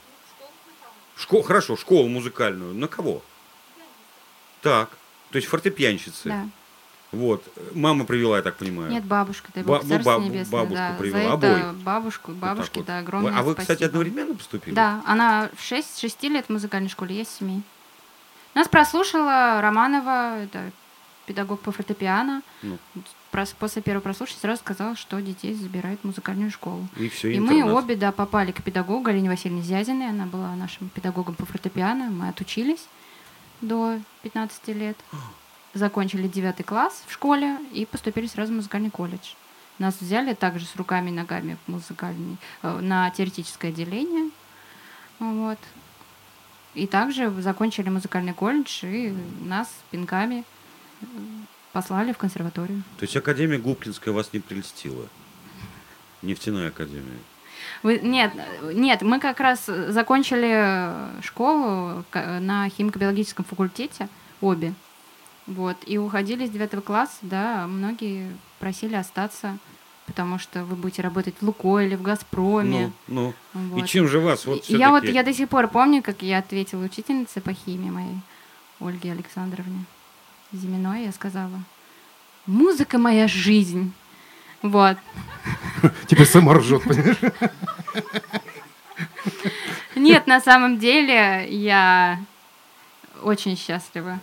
Школ, 1.16 1.44
хорошо, 1.44 1.78
школу 1.78 2.10
музыкальную. 2.10 2.74
На 2.74 2.88
кого? 2.88 3.24
Так. 4.62 4.90
То 5.32 5.38
есть 5.38 5.48
фортепианщицы. 5.48 6.30
Да. 6.30 6.50
Вот. 7.12 7.44
Мама 7.74 8.06
привела, 8.06 8.38
я 8.38 8.44
так 8.44 8.56
понимаю. 8.58 8.90
Нет, 8.92 9.04
бабушка, 9.04 9.50
дай 9.54 9.64
Ба- 9.64 9.74
бог, 9.76 9.84
ну, 9.84 9.90
царство 9.90 10.12
бабу- 10.12 10.24
небесное, 10.26 10.52
бабушку 10.62 10.76
да. 10.76 10.96
привела, 10.98 11.20
За 11.20 11.26
это 11.28 11.34
обоих. 11.34 11.74
бабушку, 11.84 12.32
Вот 12.32 12.40
бабушке, 12.40 12.80
вот. 12.80 12.88
да, 12.88 13.00
огромное 13.00 13.38
А 13.38 13.44
вы, 13.44 13.52
кстати, 13.56 13.66
спасибо. 13.80 13.86
одновременно 13.88 14.36
поступили? 14.36 14.74
Да, 14.76 15.02
она 15.06 15.50
в 15.56 15.62
6, 15.62 16.00
6 16.00 16.24
лет 16.30 16.46
в 16.46 16.50
музыкальной 16.50 16.90
школе, 16.90 17.18
я 17.18 17.26
с 17.26 17.30
7. 17.38 17.62
Нас 18.54 18.68
прослушала 18.68 19.60
Романова, 19.62 20.40
это 20.44 20.72
педагог 21.26 21.60
по 21.62 21.72
фортепиано. 21.72 22.42
Ну. 22.64 22.78
После 23.60 23.82
первого 23.82 24.02
прослушивания 24.04 24.42
сразу 24.42 24.60
сказала, 24.62 24.96
что 24.98 25.22
детей 25.22 25.54
забирает 25.54 26.00
в 26.02 26.06
музыкальную 26.06 26.52
школу. 26.52 26.86
И 26.98 27.08
все, 27.08 27.32
И 27.32 27.40
мы 27.40 27.64
обе, 27.74 27.96
да, 27.96 28.12
попали 28.12 28.52
к 28.52 28.62
педагогу 28.62 29.04
Галине 29.04 29.30
Васильевне 29.30 29.62
Зязиной. 29.62 30.10
Она 30.10 30.26
была 30.26 30.54
нашим 30.56 30.90
педагогом 30.90 31.36
по 31.36 31.46
фортепиано. 31.46 32.10
Мы 32.10 32.28
отучились 32.28 32.86
до 33.62 34.00
15 34.24 34.74
лет. 34.74 34.98
Закончили 35.74 36.28
9 36.28 36.66
класс 36.66 37.04
в 37.08 37.14
школе 37.14 37.58
и 37.72 37.86
поступили 37.86 38.28
сразу 38.28 38.52
в 38.52 38.56
музыкальный 38.58 38.90
колледж. 38.90 39.34
Нас 39.80 39.96
взяли 40.02 40.34
также 40.34 40.66
с 40.66 40.76
руками 40.76 41.10
и 41.10 41.14
ногами 41.14 41.58
музыкальный, 41.68 42.38
э, 42.62 42.80
на 42.82 43.10
теоретическое 43.12 43.70
отделение. 43.70 44.30
Вот. 45.20 45.58
И 46.74 46.88
также 46.88 47.30
закончили 47.42 47.90
музыкальный 47.90 48.34
колледж, 48.34 48.86
и 48.86 49.14
нас 49.42 49.70
пинками 49.92 50.44
э, 51.02 51.06
послали 51.72 52.12
в 52.12 52.18
консерваторию. 52.18 52.84
То 52.98 53.04
есть 53.04 53.16
Академия 53.16 53.58
Губкинская 53.58 54.14
вас 54.14 54.34
не 54.34 54.40
прельстила? 54.40 55.08
Нефтяная 56.22 56.68
академия. 56.68 57.18
Вы, 57.82 58.00
нет, 58.00 58.34
э, 58.36 58.74
нет, 58.74 59.02
мы 59.02 59.20
как 59.20 59.40
раз 59.40 59.66
закончили 59.66 60.52
э, 60.54 61.22
школу 61.24 62.04
к- 62.10 62.40
на 62.40 62.68
химико-биологическом 62.70 63.46
факультете, 63.46 64.10
обе. 64.42 64.74
Вот, 65.52 65.76
и 65.86 65.98
уходили 65.98 66.48
с 66.48 66.50
девятого 66.50 66.80
класса, 66.80 67.18
да, 67.24 67.68
многие 67.68 68.32
просили 68.60 68.96
остаться, 68.96 69.58
потому 70.06 70.40
что 70.40 70.64
вы 70.64 70.78
будете 70.78 71.02
работать 71.02 71.36
в 71.42 71.46
Лукойле, 71.46 71.98
в 71.98 72.02
Газпроме. 72.02 72.94
Ну, 73.10 73.34
ну. 73.54 73.70
вот. 73.70 73.84
И 73.84 73.86
чем 73.86 74.08
же 74.08 74.20
вас 74.20 74.46
вот 74.46 74.64
я 74.66 74.92
вот, 74.92 75.04
я 75.04 75.24
до 75.24 75.34
сих 75.34 75.50
пор 75.50 75.68
помню, 75.68 76.02
как 76.02 76.22
я 76.22 76.38
ответила 76.38 76.86
учительнице 76.86 77.42
по 77.42 77.54
химии 77.54 77.90
моей, 77.90 78.22
Ольге 78.80 79.12
Александровне 79.12 79.84
Зиминой, 80.54 81.04
я 81.04 81.12
сказала, 81.12 81.60
музыка 82.46 82.98
моя 82.98 83.28
жизнь. 83.28 83.92
Вот. 84.62 84.96
Теперь 86.08 86.28
сама 86.28 86.54
ржет, 86.54 86.84
понимаешь? 86.84 87.18
Нет, 89.96 90.28
на 90.28 90.40
самом 90.40 90.80
деле 90.80 91.46
я 91.50 92.22
очень 93.22 93.58
счастлива. 93.58 94.22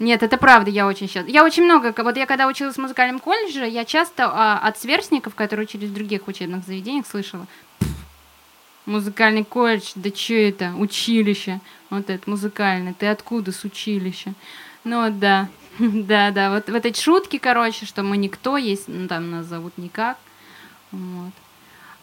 Нет, 0.00 0.22
это 0.24 0.36
правда, 0.38 0.70
я 0.70 0.86
очень 0.86 1.08
счастлива. 1.08 1.32
Я 1.32 1.44
очень 1.44 1.64
много, 1.64 1.94
вот 1.96 2.16
я 2.16 2.26
когда 2.26 2.48
училась 2.48 2.74
в 2.74 2.80
музыкальном 2.80 3.20
колледже, 3.20 3.66
я 3.68 3.84
часто 3.84 4.24
а, 4.26 4.58
от 4.58 4.78
сверстников, 4.78 5.34
которые 5.36 5.66
учились 5.66 5.88
в 5.88 5.94
других 5.94 6.26
учебных 6.26 6.64
заведениях, 6.64 7.06
слышала, 7.06 7.46
«Пф, 7.78 7.88
музыкальный 8.86 9.44
колледж, 9.44 9.92
да 9.94 10.10
что 10.10 10.34
это, 10.34 10.72
училище, 10.76 11.60
вот 11.90 12.10
это 12.10 12.28
музыкальное, 12.28 12.92
ты 12.92 13.06
откуда 13.06 13.52
с 13.52 13.62
училища? 13.62 14.34
Ну 14.82 15.10
да, 15.10 15.48
да, 15.78 16.32
да, 16.32 16.50
вот, 16.50 16.68
вот 16.68 16.84
эти 16.84 17.00
шутки, 17.00 17.38
короче, 17.38 17.86
что 17.86 18.02
мы 18.02 18.16
никто, 18.16 18.56
есть, 18.56 18.88
ну, 18.88 19.06
там 19.06 19.30
нас 19.30 19.46
зовут 19.46 19.78
никак, 19.78 20.18
вот. 20.90 21.32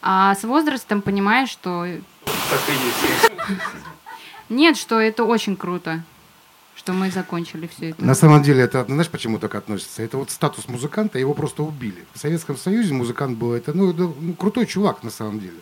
А 0.01 0.33
с 0.33 0.43
возрастом 0.43 1.01
понимаешь, 1.01 1.49
что 1.49 1.85
Так 2.25 2.61
и 2.69 2.71
есть. 2.71 3.31
нет, 4.49 4.77
что 4.77 4.99
это 4.99 5.25
очень 5.25 5.55
круто, 5.55 6.03
что 6.81 6.93
мы 6.93 7.11
закончили 7.11 7.67
все 7.67 7.91
это. 7.91 8.03
На 8.03 8.15
самом 8.15 8.41
деле, 8.41 8.63
это, 8.63 8.83
знаешь, 8.85 9.09
почему 9.09 9.37
так 9.37 9.53
относится? 9.53 10.01
Это 10.01 10.17
вот 10.17 10.31
статус 10.31 10.67
музыканта, 10.67 11.19
его 11.19 11.35
просто 11.35 11.61
убили. 11.61 12.07
В 12.15 12.17
Советском 12.17 12.57
Союзе 12.57 12.95
музыкант 12.95 13.37
был, 13.37 13.53
это, 13.53 13.71
ну, 13.73 13.91
это, 13.91 14.11
ну, 14.19 14.33
крутой 14.33 14.65
чувак, 14.65 15.03
на 15.03 15.11
самом 15.11 15.39
деле. 15.39 15.59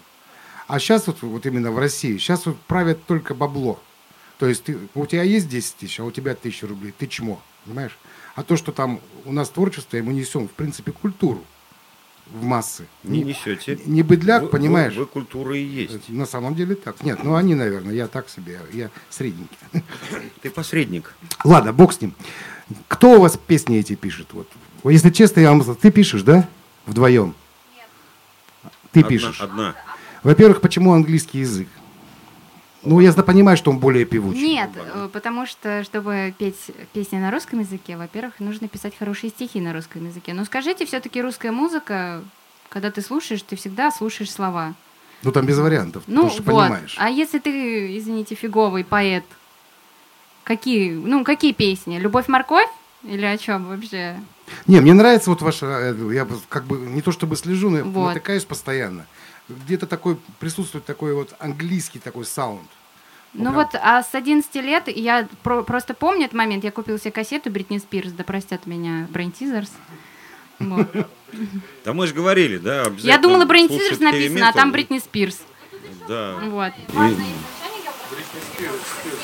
А 0.67 0.79
сейчас 0.79 1.07
вот, 1.07 1.21
вот 1.21 1.45
именно 1.45 1.71
в 1.71 1.77
России, 1.77 2.17
сейчас 2.17 2.45
вот 2.45 2.57
правят 2.61 3.03
только 3.05 3.33
бабло. 3.33 3.81
То 4.37 4.47
есть 4.47 4.63
ты, 4.63 4.77
у 4.95 5.05
тебя 5.05 5.23
есть 5.23 5.49
10 5.49 5.75
тысяч, 5.75 5.99
а 5.99 6.05
у 6.05 6.11
тебя 6.11 6.35
тысяча 6.35 6.67
рублей, 6.67 6.93
ты 6.97 7.05
чмо, 7.05 7.41
понимаешь? 7.65 7.97
А 8.35 8.43
то, 8.43 8.55
что 8.55 8.71
там 8.71 9.01
у 9.25 9.33
нас 9.33 9.49
творчество, 9.49 9.97
и 9.97 10.01
мы 10.01 10.13
несем, 10.13 10.47
в 10.47 10.51
принципе, 10.51 10.93
культуру 10.93 11.43
в 12.31 12.43
массы. 12.43 12.85
Не 13.03 13.23
несете. 13.23 13.79
Не 13.85 14.03
быдляк, 14.03 14.43
Вы- 14.43 14.47
понимаешь? 14.49 14.93
Вы, 14.93 15.01
вы 15.01 15.05
культура 15.07 15.57
и 15.57 15.63
есть. 15.63 16.09
На 16.09 16.25
самом 16.25 16.55
деле 16.55 16.75
так. 16.75 17.03
Нет, 17.03 17.23
ну 17.23 17.35
они, 17.35 17.55
наверное, 17.55 17.93
я 17.93 18.07
так 18.07 18.29
себе, 18.29 18.59
я 18.73 18.89
средненький. 19.09 19.57
Ты 20.41 20.49
посредник. 20.49 21.13
Ладно, 21.43 21.73
бог 21.73 21.93
с 21.93 22.01
ним. 22.01 22.13
Кто 22.87 23.17
у 23.17 23.21
вас 23.21 23.37
песни 23.37 23.77
эти 23.77 23.95
пишет? 23.95 24.27
Вот. 24.33 24.47
Если 24.83 25.09
честно, 25.09 25.39
я 25.41 25.51
вам 25.51 25.63
ты 25.75 25.91
пишешь, 25.91 26.21
да? 26.21 26.47
Вдвоем? 26.85 27.33
Ты 28.91 28.99
Одна- 29.01 29.09
пишешь. 29.09 29.41
Одна. 29.41 29.75
Во-первых, 30.23 30.61
почему 30.61 30.93
английский 30.93 31.39
язык? 31.39 31.67
Ну, 32.83 32.99
я 33.01 33.11
понимаю, 33.13 33.57
что 33.57 33.71
он 33.71 33.79
более 33.79 34.05
певучий. 34.05 34.41
Нет, 34.41 34.69
э, 34.75 35.09
потому 35.11 35.45
что, 35.45 35.83
чтобы 35.83 36.33
петь 36.37 36.71
песни 36.93 37.17
на 37.17 37.29
русском 37.29 37.59
языке, 37.59 37.97
во-первых, 37.97 38.39
нужно 38.39 38.67
писать 38.67 38.97
хорошие 38.97 39.29
стихи 39.31 39.59
на 39.59 39.73
русском 39.73 40.05
языке. 40.05 40.33
Но 40.33 40.45
скажите, 40.45 40.85
все-таки 40.85 41.21
русская 41.21 41.51
музыка, 41.51 42.23
когда 42.69 42.89
ты 42.89 43.01
слушаешь, 43.01 43.41
ты 43.41 43.55
всегда 43.57 43.91
слушаешь 43.91 44.31
слова. 44.31 44.75
Ну, 45.23 45.33
там 45.33 45.45
без 45.45 45.57
вариантов, 45.57 46.03
Ну 46.07 46.23
потому 46.23 46.29
что 46.31 46.43
вот. 46.51 46.61
понимаешь. 46.63 46.95
А 46.97 47.09
если 47.09 47.39
ты, 47.39 47.97
извините, 47.97 48.35
фиговый 48.35 48.85
поэт, 48.85 49.25
какие, 50.45 50.91
ну 50.93 51.23
какие 51.25 51.51
песни? 51.51 51.97
Любовь, 51.99 52.27
морковь 52.29 52.69
или 53.03 53.25
о 53.25 53.37
чем 53.37 53.65
вообще? 53.67 54.19
Не, 54.67 54.79
мне 54.79 54.93
нравится 54.93 55.29
вот 55.29 55.41
ваша, 55.41 55.65
э, 55.65 56.13
я 56.13 56.27
как 56.47 56.63
бы 56.65 56.77
не 56.77 57.01
то 57.01 57.11
чтобы 57.11 57.35
слежу, 57.35 57.69
но 57.69 57.77
я 57.79 57.83
Вот. 57.83 58.07
натыкаюсь 58.09 58.45
постоянно. 58.45 59.05
Где-то 59.49 59.87
такой, 59.87 60.17
присутствует 60.39 60.85
такой 60.85 61.13
вот 61.13 61.33
английский 61.39 61.99
такой 61.99 62.25
саунд. 62.25 62.69
Ну 63.33 63.45
прям- 63.45 63.55
вот, 63.55 63.67
а 63.73 64.01
с 64.03 64.13
11 64.13 64.55
лет 64.61 64.87
я 64.87 65.27
про- 65.43 65.63
просто 65.63 65.93
помню 65.93 66.25
этот 66.25 66.35
момент, 66.35 66.63
я 66.63 66.71
купила 66.71 66.99
себе 66.99 67.11
кассету 67.11 67.49
Бритни 67.51 67.77
Спирс, 67.79 68.11
да 68.11 68.23
простят 68.23 68.65
меня, 68.65 69.07
Teasers. 69.11 69.69
Вот. 70.59 70.87
Да 71.85 71.93
мы 71.93 72.07
же 72.07 72.15
говорили, 72.15 72.57
да, 72.57 72.85
Я 72.97 73.19
думала, 73.19 73.45
слушать 73.45 74.01
Teasers 74.01 74.03
написано, 74.03 74.49
а 74.49 74.53
там. 74.53 74.71
Бритни 74.71 74.97
Спирс. 74.97 75.37
Да. 76.07 76.41
Вот. 76.41 76.73
Важное 76.89 77.21
замечание, 77.21 77.85
я 77.85 77.91
просто 77.93 78.63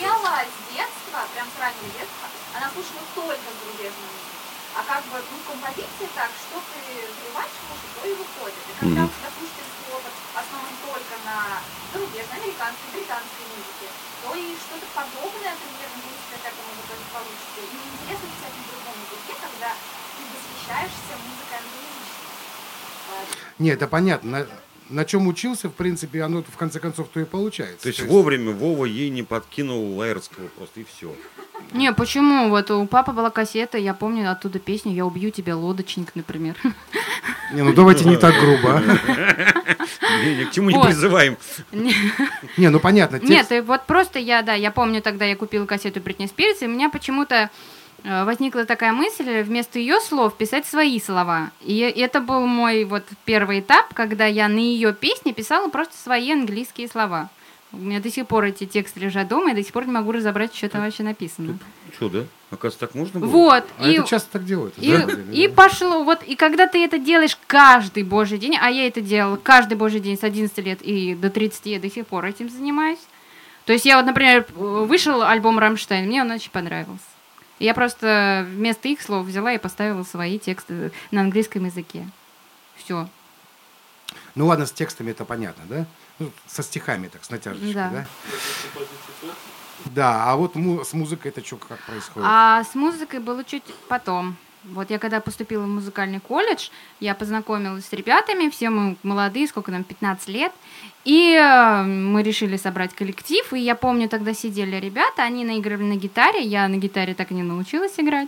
Ела 0.06 0.38
с 0.46 0.54
детства, 0.70 1.20
прям 1.34 1.48
с 1.50 1.58
раннего 1.60 1.90
детства, 1.98 2.30
она 2.54 2.70
слушала 2.70 3.02
только 3.18 3.42
зарубежную 3.42 4.06
музыку. 4.06 4.38
А 4.78 4.84
как 4.86 5.02
бы, 5.10 5.18
ну, 5.18 5.36
в 5.42 5.44
композиции 5.50 6.06
так, 6.14 6.30
что 6.30 6.62
ты 6.62 6.78
слушать, 7.34 7.90
то 7.98 8.06
и 8.06 8.14
выходит. 8.14 8.62
И 8.70 8.74
когда 8.78 9.02
у 9.02 9.10
тебя 9.10 9.30
только 9.34 9.62
на 11.46 11.62
зарубежной, 11.94 12.42
американской, 12.42 12.90
британской 12.90 13.46
музыке, 13.54 13.88
то 14.26 14.34
и 14.34 14.58
что-то 14.58 14.88
подобное 14.98 15.54
примерно 15.62 15.98
близкое 16.02 16.42
к 16.42 16.46
этому 16.50 16.74
в 16.74 16.82
итоге 16.82 17.06
получится. 17.14 17.60
И 17.62 17.70
неинтересно 17.70 18.28
писать 18.34 18.56
на 18.58 18.64
другом 18.66 18.98
языке, 19.06 19.34
когда 19.38 19.70
ты 20.18 20.22
восхищаешься 20.34 21.14
музыкой 21.22 21.58
английской. 21.62 22.26
Не, 23.60 23.70
это 23.78 23.88
понятно. 23.88 24.48
На, 24.90 25.04
чем 25.04 25.28
учился, 25.28 25.70
в 25.70 25.74
принципе, 25.74 26.22
оно 26.22 26.44
в 26.44 26.58
конце 26.58 26.80
концов 26.80 27.08
то 27.12 27.20
и 27.20 27.26
получается. 27.26 27.84
То 27.84 27.90
есть 27.90 28.04
вовремя 28.04 28.52
Вова 28.52 28.86
ей 28.86 29.10
не 29.10 29.24
подкинул 29.24 29.98
Лаерского 29.98 30.48
просто, 30.50 30.82
и 30.82 30.84
все. 30.84 31.14
Не, 31.72 31.92
почему? 31.92 32.50
Вот 32.50 32.70
у 32.70 32.86
папы 32.86 33.12
была 33.12 33.32
кассета, 33.32 33.78
я 33.78 33.94
помню 33.94 34.32
оттуда 34.32 34.60
песню 34.60 34.94
«Я 34.94 35.06
убью 35.06 35.32
тебя, 35.32 35.58
лодочник», 35.58 36.16
например. 36.16 36.56
Не, 37.52 37.64
ну 37.64 37.74
давайте 37.74 38.06
не 38.06 38.18
так 38.18 38.36
грубо. 38.40 38.78
а. 38.78 38.82
Ни 40.26 40.44
к 40.46 40.52
чему 40.52 40.70
не 40.70 40.82
призываем. 40.82 41.38
Не, 41.72 42.70
ну 42.70 42.80
понятно. 42.80 43.20
Нет, 43.22 43.48
вот 43.66 43.86
просто 43.86 44.20
я, 44.20 44.42
да, 44.42 44.54
я 44.54 44.72
помню 44.72 45.02
тогда 45.02 45.26
я 45.26 45.36
купила 45.36 45.66
кассету 45.66 46.00
Бритни 46.00 46.28
Спирс, 46.28 46.62
и 46.62 46.66
у 46.66 46.70
меня 46.70 46.90
почему-то 46.90 47.50
возникла 48.06 48.66
такая 48.66 48.92
мысль 48.92 49.42
вместо 49.42 49.80
ее 49.80 50.00
слов 50.00 50.36
писать 50.38 50.66
свои 50.66 51.00
слова. 51.00 51.52
И 51.62 51.80
это 51.80 52.22
был 52.22 52.46
мой 52.46 52.84
вот 52.86 53.04
первый 53.26 53.62
этап, 53.62 53.94
когда 53.94 54.26
я 54.26 54.48
на 54.48 54.60
ее 54.60 54.94
песни 54.94 55.32
писала 55.32 55.70
просто 55.70 55.98
свои 55.98 56.32
английские 56.32 56.88
слова. 56.88 57.30
У 57.72 57.78
меня 57.78 58.00
до 58.00 58.10
сих 58.10 58.28
пор 58.28 58.46
эти 58.46 58.66
тексты 58.66 59.02
лежат 59.02 59.28
дома, 59.28 59.52
и 59.52 59.56
до 59.56 59.62
сих 59.62 59.74
пор 59.74 59.86
не 59.86 59.92
могу 59.92 60.12
разобрать, 60.14 60.56
что 60.56 60.70
там 60.70 60.82
вообще 60.82 61.04
написано. 61.04 61.58
Что, 61.94 62.10
да? 62.10 62.20
Оказывается, 62.52 62.80
так 62.80 62.96
можно 62.96 63.20
было? 63.20 63.30
Вот, 63.30 63.66
А 63.80 63.90
и, 63.90 63.96
это 63.96 64.08
часто 64.08 64.32
так 64.34 64.46
делают. 64.46 64.76
и, 64.78 64.96
и 65.34 65.48
пошло, 65.50 66.04
вот, 66.04 66.24
и 66.24 66.36
когда 66.36 66.68
ты 66.68 66.84
это 66.86 67.00
делаешь 67.00 67.38
каждый 67.48 68.04
божий 68.04 68.38
день, 68.38 68.56
а 68.62 68.70
я 68.70 68.88
это 68.88 69.02
делала 69.02 69.36
каждый 69.36 69.76
божий 69.78 70.00
день 70.00 70.18
с 70.18 70.24
11 70.24 70.58
лет 70.60 70.82
и 70.84 71.16
до 71.16 71.30
30 71.30 71.66
я 71.66 71.80
до 71.80 71.90
сих 71.90 72.08
пор 72.08 72.26
этим 72.26 72.50
занимаюсь. 72.50 73.00
То 73.66 73.74
есть 73.74 73.86
я 73.86 73.98
вот, 73.98 74.06
например, 74.06 74.46
вышел 74.56 75.24
альбом 75.24 75.60
«Рамштайн», 75.60 76.06
мне 76.06 76.22
он 76.22 76.32
очень 76.32 76.52
понравился. 76.52 77.02
Я 77.60 77.74
просто 77.74 78.46
вместо 78.50 78.88
их 78.90 79.02
слов 79.02 79.26
взяла 79.26 79.54
и 79.54 79.58
поставила 79.58 80.04
свои 80.04 80.38
тексты 80.40 80.92
на 81.12 81.22
английском 81.22 81.66
языке. 81.66 82.08
Все. 82.76 83.08
Ну 84.36 84.48
ладно, 84.48 84.66
с 84.66 84.72
текстами 84.72 85.12
это 85.12 85.24
понятно, 85.26 85.64
да? 85.68 85.86
Ну, 86.20 86.32
со 86.48 86.64
стихами 86.64 87.08
так, 87.08 87.24
с 87.24 87.30
натяжечкой, 87.30 87.74
Да. 87.74 87.90
да? 87.90 88.06
Да, 89.86 90.32
а 90.32 90.36
вот 90.36 90.56
му- 90.56 90.84
с 90.84 90.94
музыкой 90.94 91.32
это 91.32 91.46
что, 91.46 91.58
как 91.58 91.80
происходит? 91.80 92.28
А 92.30 92.64
с 92.64 92.76
музыкой 92.76 93.20
было 93.20 93.44
чуть 93.44 93.64
потом. 93.88 94.38
Вот 94.72 94.90
я 94.90 95.00
когда 95.00 95.20
поступила 95.20 95.64
в 95.64 95.68
музыкальный 95.68 96.20
колледж, 96.20 96.70
я 97.00 97.14
познакомилась 97.14 97.86
с 97.86 97.94
ребятами, 97.94 98.50
все 98.50 98.70
мы 98.70 98.96
молодые, 99.04 99.48
сколько 99.48 99.72
нам, 99.72 99.84
15 99.84 100.28
лет, 100.30 100.52
и 101.04 101.36
э, 101.36 101.84
мы 101.84 102.24
решили 102.24 102.58
собрать 102.58 102.94
коллектив, 102.94 103.54
и 103.54 103.60
я 103.60 103.76
помню, 103.76 104.10
тогда 104.10 104.34
сидели 104.34 104.78
ребята, 104.78 105.24
они 105.24 105.46
наигрывали 105.46 105.86
на 105.86 105.96
гитаре, 105.96 106.42
я 106.42 106.68
на 106.68 106.78
гитаре 106.78 107.14
так 107.14 107.32
и 107.32 107.36
не 107.36 107.44
научилась 107.44 107.94
играть. 107.98 108.28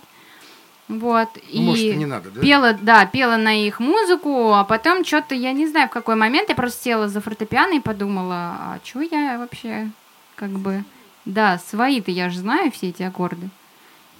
Вот, 0.88 1.28
Ну, 1.52 1.62
может, 1.63 1.84
и 1.84 1.95
не 1.95 2.06
надо, 2.06 2.30
да? 2.32 2.39
пела, 2.39 2.78
да, 2.82 3.06
пела 3.06 3.36
на 3.36 3.65
их 3.65 3.80
музыку, 3.80 4.54
а 4.54 4.63
потом 4.63 5.04
что-то, 5.04 5.36
я 5.36 5.52
не 5.52 5.67
знаю, 5.67 5.89
в 5.89 5.91
какой 5.91 6.15
момент, 6.15 6.50
я 6.50 6.56
просто 6.56 6.82
села 6.82 7.10
за 7.10 7.19
фортепиано 7.19 7.73
и 7.73 7.82
подумала, 7.82 8.56
а 8.60 8.80
что 8.84 9.02
я 9.02 9.38
вообще, 9.38 9.89
как 10.36 10.52
бы, 10.52 10.86
да, 11.26 11.58
свои-то 11.58 12.12
я 12.12 12.30
же 12.30 12.39
знаю 12.39 12.71
все 12.71 12.89
эти 12.89 13.04
аккорды. 13.04 13.50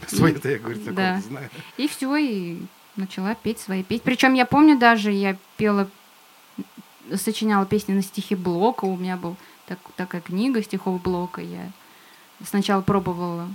Свои-то 0.08 0.50
я, 0.50 0.60
говорю, 0.60 0.80
такое 0.80 0.94
Да. 0.96 1.22
знаю. 1.22 1.50
И 1.78 1.88
все, 1.88 2.16
и 2.16 2.62
начала 2.96 3.34
петь 3.36 3.60
свои 3.60 3.84
песни. 3.84 4.04
Причем 4.04 4.34
я 4.34 4.46
помню 4.46 4.78
даже, 4.78 5.12
я 5.12 5.38
пела, 5.58 5.90
сочиняла 7.16 7.66
песни 7.66 7.94
на 7.94 8.02
стихи 8.02 8.36
Блока. 8.36 8.86
У 8.86 8.96
меня 8.96 9.18
был 9.18 9.36
так, 9.66 9.80
такая 9.96 10.22
книга 10.22 10.62
стихов 10.64 11.02
Блока. 11.02 11.42
Я 11.42 11.72
сначала 12.46 12.82
пробовала 12.82 13.48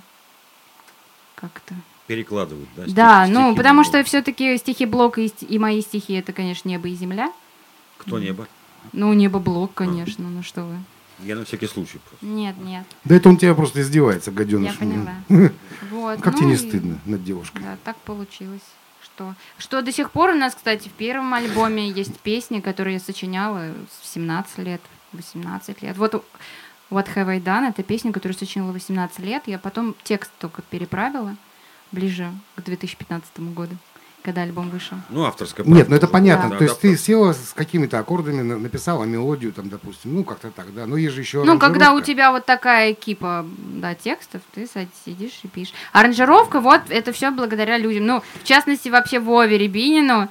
как-то. 1.35 1.75
Перекладывают, 2.07 2.69
да? 2.77 2.85
да, 2.89 3.25
стихи- 3.27 3.33
ну, 3.33 3.41
стихи 3.47 3.57
потому 3.57 3.79
на 3.79 3.85
что 3.85 4.05
все-таки 4.05 4.59
стихи 4.59 4.87
Блока 4.87 5.21
и, 5.21 5.29
и 5.49 5.59
мои 5.59 5.81
стихи 5.81 6.15
это, 6.15 6.33
конечно, 6.33 6.69
небо 6.69 6.89
и 6.89 6.95
земля. 6.95 7.33
Кто 7.99 8.19
небо? 8.19 8.49
Ну, 8.93 9.13
небо 9.13 9.39
Блок, 9.39 9.75
конечно, 9.75 10.29
ну 10.29 10.43
что 10.43 10.65
вы. 10.65 10.77
Я 11.25 11.37
на 11.37 11.45
всякий 11.45 11.67
случай 11.67 11.99
просто. 11.99 12.25
Нет, 12.27 12.57
нет, 12.59 12.85
Да 13.05 13.15
это 13.17 13.29
он 13.29 13.37
тебя 13.37 13.55
просто 13.55 13.81
издевается, 13.81 14.31
гаденыш. 14.31 14.73
я 14.73 14.79
поняла. 14.79 15.15
Вот, 15.91 16.21
Как 16.21 16.33
ну 16.35 16.39
тебе 16.39 16.49
не 16.49 16.55
и- 16.55 16.57
стыдно 16.57 16.99
над 17.05 17.23
девушкой? 17.25 17.63
Да, 17.63 17.77
так 17.85 17.97
получилось. 17.99 18.63
Что, 19.05 19.35
что 19.59 19.83
до 19.83 19.93
сих 19.93 20.11
пор 20.11 20.31
у 20.31 20.35
нас, 20.35 20.55
кстати, 20.55 20.89
в 20.89 20.93
первом 20.93 21.35
альбоме 21.35 21.91
есть 21.91 22.19
песни, 22.21 22.61
которые 22.61 22.95
я 22.95 23.01
сочиняла 23.01 23.73
в 24.01 24.07
17 24.07 24.59
лет, 24.59 24.81
18 25.13 25.83
лет. 25.83 25.97
Вот 25.99 26.25
What 26.91 27.09
Have 27.15 27.29
I 27.29 27.39
Done, 27.41 27.69
это 27.69 27.83
песня, 27.83 28.13
которую 28.13 28.37
сочинила 28.39 28.71
в 28.71 28.75
18 28.75 29.19
лет. 29.21 29.43
Я 29.47 29.59
потом 29.59 29.95
текст 30.03 30.31
только 30.39 30.63
переправила 30.63 31.37
ближе 31.91 32.33
к 32.57 32.63
2015 32.63 33.41
году, 33.55 33.77
когда 34.23 34.43
альбом 34.43 34.71
вышел. 34.71 34.97
Ну, 35.11 35.25
авторская 35.25 35.67
Нет, 35.67 35.89
ну 35.89 35.97
это 35.97 36.07
понятно. 36.07 36.51
Да, 36.51 36.57
То 36.59 36.65
есть 36.65 36.77
да, 36.77 36.81
ты 36.89 36.97
села 36.97 37.33
с 37.33 37.53
какими-то 37.55 37.99
аккордами, 37.99 38.43
на- 38.43 38.59
написала 38.59 39.05
мелодию, 39.05 39.53
там, 39.53 39.69
допустим, 39.69 40.15
ну 40.15 40.25
как-то 40.25 40.51
так, 40.51 40.73
да. 40.75 40.87
Но 40.87 40.97
есть 40.97 41.15
же 41.15 41.21
еще 41.23 41.43
Ну, 41.45 41.59
когда 41.59 41.93
у 41.93 42.01
тебя 42.01 42.31
вот 42.33 42.47
такая 42.47 42.95
кипа 42.95 43.45
да, 43.59 43.95
текстов, 43.95 44.43
ты 44.55 44.67
садись, 44.67 44.91
сидишь 45.05 45.41
и 45.43 45.49
пишешь. 45.49 45.75
Аранжировка, 45.93 46.61
вот, 46.61 46.81
это 46.89 47.13
все 47.13 47.31
благодаря 47.31 47.79
людям. 47.79 48.07
Ну, 48.07 48.23
в 48.43 48.45
частности, 48.45 48.89
вообще 48.89 49.19
Вове 49.19 49.59
Рябинину. 49.59 50.29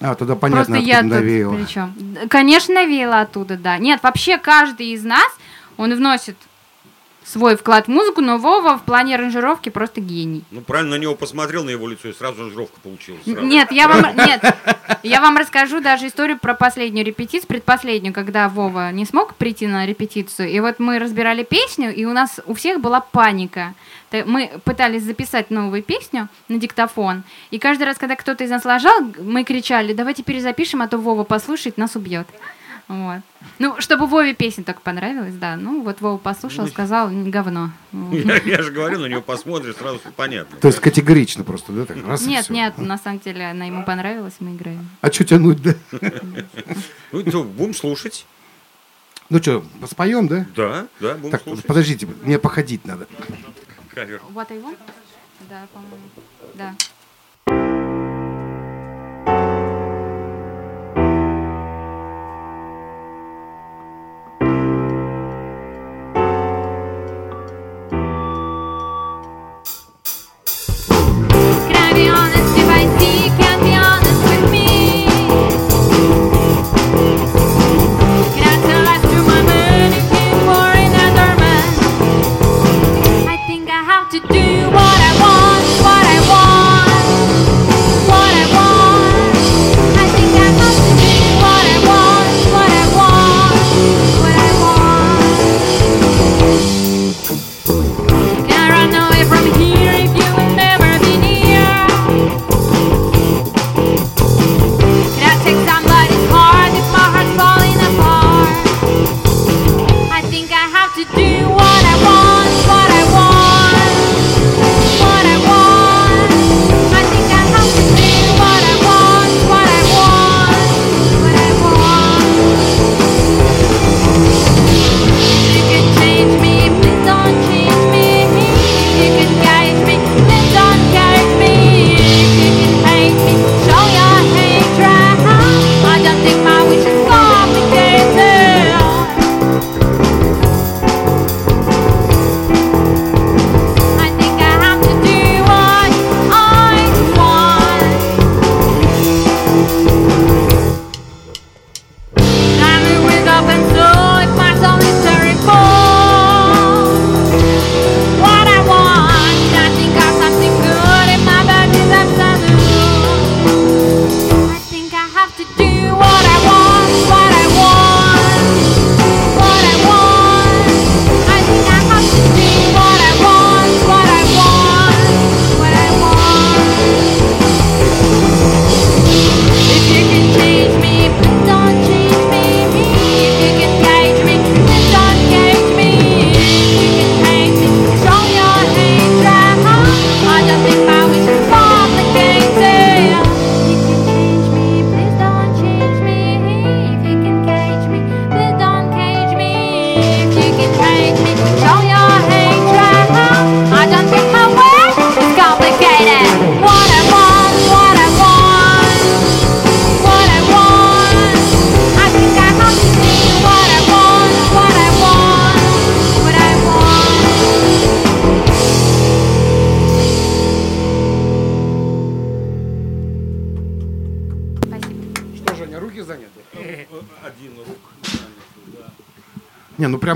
А, 0.00 0.14
тогда 0.14 0.34
понятно, 0.34 0.76
Просто 0.76 0.88
я 0.90 0.98
откуда 0.98 1.16
тут 1.16 1.24
навеяло. 1.24 1.54
при 1.56 1.64
чём. 1.64 1.92
Д- 1.96 2.26
Конечно, 2.28 2.74
навеяла 2.74 3.20
оттуда, 3.20 3.56
да. 3.56 3.78
Нет, 3.78 4.02
вообще 4.02 4.38
каждый 4.38 4.88
из 4.88 5.04
нас, 5.04 5.30
он 5.76 5.94
вносит 5.94 6.36
свой 7.30 7.56
вклад 7.56 7.86
в 7.86 7.88
музыку, 7.88 8.20
но 8.20 8.38
Вова 8.38 8.76
в 8.76 8.82
плане 8.82 9.14
аранжировки 9.14 9.68
просто 9.68 10.00
гений. 10.00 10.42
Ну, 10.50 10.60
правильно 10.62 10.96
на 10.96 11.00
него 11.00 11.14
посмотрел, 11.14 11.64
на 11.64 11.70
его 11.70 11.86
лицо, 11.86 12.08
и 12.08 12.12
сразу 12.12 12.42
аранжировка 12.42 12.80
получилась. 12.80 13.22
сразу. 13.24 13.40
Нет, 13.42 13.70
я 13.70 13.88
вам, 13.88 14.16
нет, 14.16 14.42
я 15.02 15.20
вам 15.20 15.36
расскажу 15.36 15.80
даже 15.80 16.08
историю 16.08 16.38
про 16.38 16.54
последнюю 16.54 17.06
репетицию, 17.06 17.48
предпоследнюю, 17.48 18.12
когда 18.12 18.48
Вова 18.48 18.90
не 18.90 19.04
смог 19.04 19.34
прийти 19.34 19.66
на 19.66 19.86
репетицию. 19.86 20.48
И 20.48 20.60
вот 20.60 20.80
мы 20.80 20.98
разбирали 20.98 21.44
песню, 21.44 21.94
и 21.94 22.04
у 22.04 22.12
нас 22.12 22.40
у 22.46 22.54
всех 22.54 22.80
была 22.80 23.00
паника. 23.00 23.74
Мы 24.12 24.50
пытались 24.64 25.04
записать 25.04 25.50
новую 25.50 25.84
песню 25.84 26.28
на 26.48 26.58
диктофон, 26.58 27.22
и 27.52 27.58
каждый 27.58 27.84
раз, 27.84 27.96
когда 27.96 28.16
кто-то 28.16 28.42
из 28.42 28.50
нас 28.50 28.64
ложал, 28.64 29.00
мы 29.22 29.44
кричали, 29.44 29.92
давайте 29.92 30.24
перезапишем, 30.24 30.82
а 30.82 30.88
то 30.88 30.98
Вова 30.98 31.22
послушает, 31.22 31.78
нас 31.78 31.94
убьет. 31.94 32.26
Вот. 32.90 33.20
Ну, 33.60 33.80
чтобы 33.80 34.08
Вове 34.08 34.34
песня 34.34 34.64
так 34.64 34.82
понравилась, 34.82 35.34
да. 35.36 35.54
Ну, 35.54 35.82
вот 35.84 36.00
Вова 36.00 36.18
послушал, 36.18 36.66
сказал, 36.66 37.08
«Н- 37.08 37.30
говно. 37.30 37.70
Я, 38.10 38.38
я 38.42 38.62
же 38.62 38.72
говорю, 38.72 38.98
на 38.98 39.06
него 39.06 39.22
посмотришь, 39.22 39.76
сразу 39.76 40.00
всё 40.00 40.10
понятно. 40.10 40.58
То 40.58 40.66
есть 40.66 40.80
категорично 40.80 41.44
просто, 41.44 41.70
да? 41.70 41.86
Так, 41.86 42.04
раз 42.04 42.22
и 42.22 42.26
Нет, 42.26 42.50
нет, 42.50 42.78
на 42.78 42.98
самом 42.98 43.20
деле 43.20 43.48
она 43.48 43.64
ему 43.66 43.84
понравилась, 43.84 44.34
мы 44.40 44.56
играем. 44.56 44.88
А 45.02 45.12
что 45.12 45.24
тянуть, 45.24 45.62
да? 45.62 45.74
Ну, 47.12 47.22
то, 47.22 47.44
будем 47.44 47.74
слушать. 47.74 48.26
Ну 49.28 49.38
что, 49.40 49.64
споем, 49.88 50.26
да? 50.26 50.44
Да, 50.56 50.86
да, 50.98 51.14
будем 51.14 51.30
Так, 51.30 51.42
слушать. 51.44 51.64
подождите, 51.66 52.08
мне 52.24 52.40
походить 52.40 52.84
надо. 52.84 53.06
Кавер. 53.94 54.20
What 54.34 54.50
I 54.50 54.58
want? 54.58 54.76
Да, 55.48 55.68
по-моему. 55.72 56.08
Да. 56.54 56.74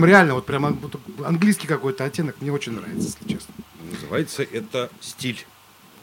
Прям 0.04 0.10
реально, 0.10 0.34
вот 0.34 0.46
прям 0.46 0.90
английский 1.24 1.66
какой-то 1.66 2.04
оттенок 2.04 2.40
мне 2.40 2.52
очень 2.52 2.72
нравится, 2.72 3.08
если 3.18 3.34
честно. 3.34 3.54
Называется 3.90 4.42
это 4.42 4.90
стиль. 5.00 5.44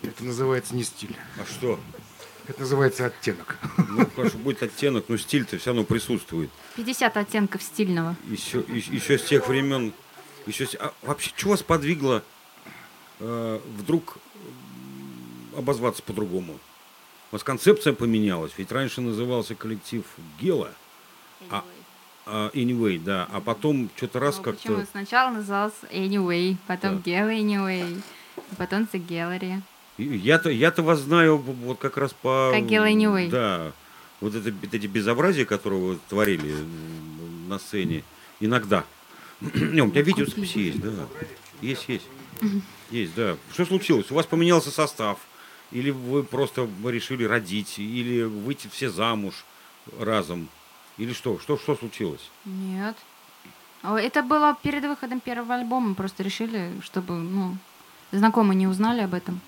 Это 0.01 0.23
называется 0.23 0.75
не 0.75 0.83
стиль. 0.83 1.15
А 1.39 1.45
что? 1.45 1.79
Это 2.47 2.61
называется 2.61 3.05
оттенок. 3.05 3.57
Ну, 3.89 4.05
конечно, 4.15 4.39
будет 4.39 4.63
оттенок, 4.63 5.05
но 5.07 5.17
стиль-то 5.17 5.57
все 5.57 5.67
равно 5.69 5.83
присутствует. 5.83 6.49
50 6.75 7.17
оттенков 7.17 7.61
стильного. 7.61 8.15
Еще, 8.27 8.63
еще, 8.67 8.91
еще 8.93 9.17
с 9.19 9.23
тех 9.23 9.47
времен. 9.47 9.93
Еще 10.47 10.65
с- 10.65 10.75
а 10.75 10.93
вообще, 11.03 11.31
что 11.35 11.49
вас 11.49 11.61
подвигло 11.61 12.23
э, 13.19 13.59
вдруг 13.77 14.17
обозваться 15.55 16.01
по-другому? 16.01 16.53
У 17.31 17.35
вас 17.35 17.43
концепция 17.43 17.93
поменялась, 17.93 18.51
ведь 18.57 18.71
раньше 18.71 19.01
назывался 19.01 19.53
коллектив 19.55 20.03
Гела, 20.41 20.71
а, 21.49 21.63
Anyway, 22.53 23.01
да, 23.03 23.27
а 23.31 23.41
потом 23.41 23.89
что-то 23.95 24.19
раз 24.19 24.37
Ну, 24.37 24.43
как-то... 24.43 24.61
Почему? 24.61 24.85
Сначала 24.89 25.31
назывался 25.31 25.85
Anyway, 25.91 26.55
потом 26.67 27.01
Да. 27.01 27.11
Gala 27.11 27.37
Anyway, 27.37 28.01
и 28.37 28.55
потом 28.55 28.87
The 28.91 29.05
Gallery. 29.05 29.61
Я-то, 29.97 30.49
я-то 30.49 30.81
вас 30.81 30.99
знаю 30.99 31.37
вот 31.37 31.77
как 31.79 31.97
раз 31.97 32.13
по... 32.13 32.51
Как 32.53 32.63
Gala 32.63 32.91
Anyway. 32.91 33.29
Да, 33.29 33.71
вот 34.21 34.35
это, 34.35 34.53
эти 34.71 34.87
безобразия, 34.87 35.45
которые 35.45 35.81
вы 35.81 35.99
творили 36.07 36.55
на 37.47 37.59
сцене, 37.59 38.03
иногда. 38.39 38.85
Не, 39.41 39.81
у 39.81 39.87
меня 39.87 40.01
видеозаписи 40.01 40.57
есть, 40.59 40.81
да. 40.81 41.07
Есть, 41.61 41.85
есть. 41.87 42.07
Есть, 42.91 43.15
да. 43.15 43.37
Что 43.53 43.65
случилось? 43.65 44.11
У 44.11 44.15
вас 44.15 44.25
поменялся 44.25 44.69
состав? 44.69 45.17
Или 45.71 45.91
вы 45.91 46.23
просто 46.23 46.67
решили 46.85 47.23
родить? 47.23 47.79
Или 47.79 48.23
выйти 48.23 48.67
все 48.67 48.89
замуж 48.89 49.45
разом? 49.97 50.49
Или 50.97 51.13
что? 51.13 51.39
Что, 51.39 51.57
что 51.57 51.75
случилось? 51.75 52.29
Нет. 52.45 52.95
О, 53.83 53.97
Это 53.97 54.21
было 54.21 54.55
перед 54.61 54.83
выходом 54.83 55.19
первого 55.19 55.55
альбома. 55.55 55.95
Просто 55.95 56.23
решили, 56.23 56.71
чтобы, 56.83 57.15
ну, 57.15 57.57
знакомые 58.11 58.57
не 58.57 58.67
узнали 58.67 59.01
об 59.01 59.13
этом. 59.13 59.41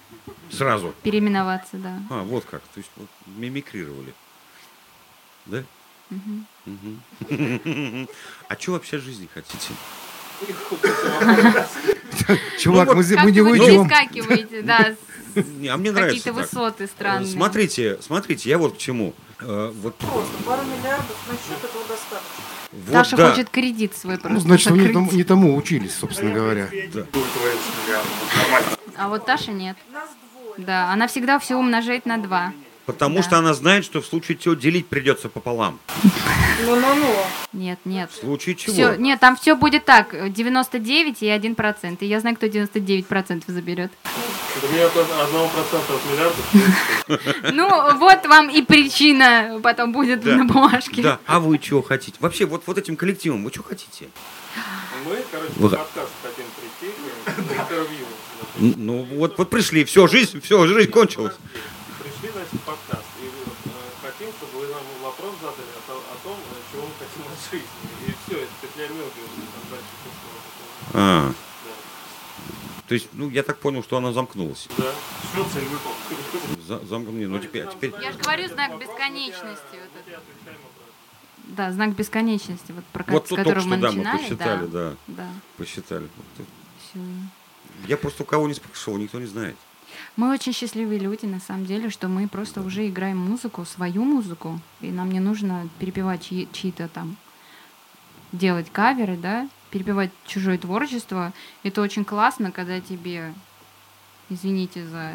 Сразу. 0.49 0.93
Переименоваться, 1.03 1.77
да. 1.77 1.99
А, 2.10 2.23
вот 2.23 2.45
как. 2.45 2.62
То 2.62 2.79
есть 2.79 2.89
вот, 2.95 3.08
мимикрировали. 3.25 4.13
Да? 5.45 5.63
А 8.49 8.56
что 8.60 8.73
вообще 8.73 8.97
от 8.97 9.03
жизни 9.03 9.27
хотите? 9.34 9.73
Чувак, 12.60 12.93
вот 12.93 12.97
мы, 12.97 13.32
не 13.32 13.41
вы 13.41 13.51
уйдем. 13.51 13.88
перескакиваете, 13.88 14.62
да, 14.62 14.95
А 15.36 15.77
мне 15.77 15.91
нравится 15.91 16.17
какие-то 16.17 16.34
высоты 16.34 16.88
странные. 16.88 17.32
Смотрите, 17.32 17.97
смотрите, 18.01 18.49
я 18.49 18.58
вот 18.58 18.75
к 18.75 18.77
чему. 18.77 19.13
Э, 19.39 19.71
Вот, 19.81 19.95
Просто 19.95 20.43
пару 20.45 20.61
миллиардов 20.63 21.17
на 21.27 21.33
счет 21.33 21.63
этого 21.63 21.83
достаточно. 21.87 22.43
вот 22.71 22.91
Даша 22.93 23.17
да. 23.17 23.29
хочет 23.31 23.49
кредит 23.49 23.95
свой 23.95 24.17
просто 24.17 24.33
Ну, 24.33 24.39
значит, 24.39 24.67
вы 24.71 24.77
не 24.77 24.83
закрыть. 24.87 24.93
тому, 24.93 25.11
не 25.11 25.23
тому 25.23 25.55
учились, 25.55 25.95
собственно 25.95 26.31
говоря. 26.33 26.69
А 28.97 29.09
вот 29.09 29.25
Таша 29.25 29.51
нет. 29.51 29.75
Нас 29.91 30.09
двое. 30.33 30.65
Да, 30.65 30.91
она 30.91 31.07
всегда 31.07 31.39
все 31.39 31.55
умножает 31.55 32.05
на 32.05 32.17
два. 32.17 32.53
Потому 32.85 33.17
Да. 33.17 33.23
что 33.23 33.37
она 33.37 33.53
знает, 33.53 33.85
что 33.85 34.01
в 34.01 34.05
случае 34.05 34.37
чего 34.37 34.55
делить 34.55 34.87
придется 34.87 35.29
пополам. 35.29 35.79
Ну-ну-ну. 36.65 37.15
Нет, 37.53 37.79
нет. 37.85 38.11
В 38.11 38.15
случае 38.19 38.55
чего? 38.55 38.73
Все, 38.73 38.95
нет, 38.95 39.19
там 39.19 39.35
все 39.37 39.55
будет 39.55 39.85
так, 39.85 40.31
99 40.33 41.21
и 41.23 41.27
1%. 41.27 41.97
И 42.01 42.05
я 42.05 42.19
знаю, 42.19 42.35
кто 42.35 42.45
99% 42.47 43.43
заберет. 43.47 43.91
У 44.61 44.73
меня 44.73 44.85
одного 44.87 45.49
процента 45.49 45.93
от 45.93 46.01
миллиарда. 46.11 47.51
Ну, 47.53 47.97
вот 47.97 48.25
вам 48.27 48.49
и 48.49 48.61
причина 48.61 49.59
потом 49.63 49.91
будет 49.91 50.23
на 50.25 50.45
бумажке. 50.45 51.01
Да, 51.01 51.19
а 51.25 51.39
вы 51.39 51.57
чего 51.59 51.81
хотите? 51.81 52.17
Вообще, 52.19 52.45
вот, 52.45 52.63
вот 52.65 52.77
этим 52.77 52.95
коллективом 52.95 53.43
вы 53.43 53.51
что 53.51 53.63
хотите? 53.63 54.07
Мы, 55.05 55.17
короче, 55.31 55.53
подкаст 55.59 56.11
хотим 56.21 56.45
прийти 56.59 56.93
на 57.25 57.61
интервью. 57.61 58.05
Ну, 58.77 59.03
вот, 59.17 59.37
вот 59.37 59.49
пришли, 59.49 59.83
все, 59.83 60.07
жизнь, 60.07 60.39
все, 60.41 60.65
жизнь 60.67 60.91
кончилась. 60.91 61.33
В 62.51 62.60
подкаст. 62.60 63.08
И 63.21 63.25
э, 63.25 63.69
хотим, 64.01 64.29
чтобы 64.34 64.60
вы 64.60 64.67
нам 64.67 64.84
вопрос 65.01 65.34
задали 65.41 65.71
о, 65.77 65.82
то- 65.88 66.03
о 66.12 66.15
том, 66.23 66.38
э, 66.38 66.56
чего 66.71 66.84
мы 66.84 66.93
хотим 66.99 67.23
от 67.32 67.39
жизни. 67.39 67.67
И 68.08 68.13
все, 68.25 68.43
это 68.43 68.51
петля 68.62 68.88
Мёбиуса. 68.89 69.41
Там 69.53 69.63
дальше 69.71 69.93
А, 70.93 71.34
то 72.88 72.95
есть, 72.95 73.08
ну, 73.13 73.29
я 73.29 73.43
так 73.43 73.60
понял, 73.60 73.82
что 73.82 73.97
она 73.97 74.12
замкнулась. 74.12 74.67
Да. 74.77 74.91
Все, 75.32 75.43
цель 75.53 75.67
выполнена. 75.67 76.86
За, 76.86 76.97
не, 76.97 77.25
ну, 77.27 77.39
теперь, 77.39 77.67
теперь... 77.69 77.93
Я 78.01 78.12
же 78.12 78.19
говорю 78.19 78.47
знак 78.49 78.77
бесконечности. 78.77 79.77
Вот 79.79 80.03
этот. 80.06 80.23
Да, 81.45 81.71
знак 81.71 81.95
бесконечности, 81.95 82.71
вот 82.71 82.84
про 82.86 83.03
Вот 83.08 83.25
с 83.25 83.29
тут 83.29 83.43
только 83.43 83.60
что, 83.60 83.69
мы 83.69 83.77
да, 83.77 83.91
мы 83.91 83.97
начинали. 83.97 84.17
посчитали, 84.17 84.65
да, 84.67 84.95
да. 85.08 85.27
посчитали. 85.58 86.10
Вот, 86.38 86.47
всё. 86.82 86.99
Я 87.88 87.97
просто 87.97 88.23
у 88.23 88.25
кого 88.25 88.47
не 88.47 88.53
спрашивал, 88.53 88.97
никто 88.97 89.19
не 89.19 89.25
знает. 89.27 89.56
Мы 90.15 90.32
очень 90.32 90.54
счастливые 90.54 90.99
люди, 90.99 91.26
на 91.26 91.39
самом 91.39 91.65
деле, 91.65 91.89
что 91.89 92.08
мы 92.08 92.28
просто 92.28 92.62
уже 92.62 92.88
играем 92.88 93.17
музыку, 93.17 93.65
свою 93.65 94.04
музыку, 94.04 94.60
и 94.80 94.91
нам 94.91 95.12
не 95.12 95.19
нужно 95.19 95.67
перепевать 95.80 96.21
чьи- 96.30 96.47
чьи-то 96.54 96.88
там, 96.88 97.17
делать 98.32 98.71
каверы, 98.71 99.17
да, 99.17 99.49
перепевать 99.71 100.12
чужое 100.28 100.60
творчество. 100.60 101.34
Это 101.63 101.82
очень 101.82 102.06
классно, 102.06 102.52
когда 102.52 102.80
тебе, 102.80 103.34
извините 104.30 104.86
за 104.86 105.13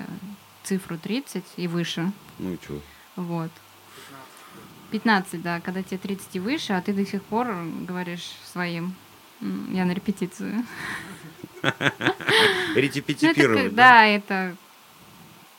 цифру 0.64 0.98
30 0.98 1.44
и 1.56 1.68
выше, 1.68 2.10
Ну 2.40 2.54
и 2.54 2.56
что? 2.56 2.80
вот. 3.14 3.50
15, 4.90 5.42
да, 5.42 5.60
когда 5.60 5.82
тебе 5.82 5.98
30 5.98 6.36
и 6.36 6.40
выше, 6.40 6.72
а 6.72 6.80
ты 6.80 6.92
до 6.92 7.04
сих 7.06 7.22
пор 7.22 7.46
говоришь 7.86 8.32
своим, 8.50 8.94
«М, 9.40 9.72
я 9.72 9.84
на 9.84 9.92
репетицию. 9.92 10.64
Ну, 11.62 12.74
Ретипетипировать, 12.74 13.72
к- 13.72 13.74
да? 13.74 13.90
да, 13.90 14.04
это, 14.06 14.56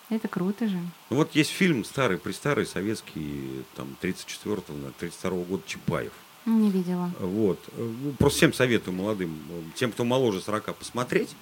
это 0.09 0.27
круто 0.27 0.67
же. 0.67 0.79
Ну, 1.09 1.17
Вот 1.17 1.35
есть 1.35 1.51
фильм 1.51 1.83
старый, 1.85 2.17
престарый, 2.17 2.65
советский, 2.65 3.63
там, 3.75 3.95
34-го, 4.01 4.73
на 4.73 4.87
32-го 4.99 5.43
года 5.43 5.63
Чапаев. 5.65 6.11
Не 6.45 6.71
видела. 6.71 7.11
Вот. 7.19 7.59
Ну, 7.77 8.13
Просто 8.17 8.37
всем 8.37 8.53
советую 8.53 8.95
молодым, 8.95 9.37
тем, 9.75 9.91
кто 9.91 10.03
моложе 10.03 10.41
40, 10.41 10.75
посмотреть. 10.75 11.35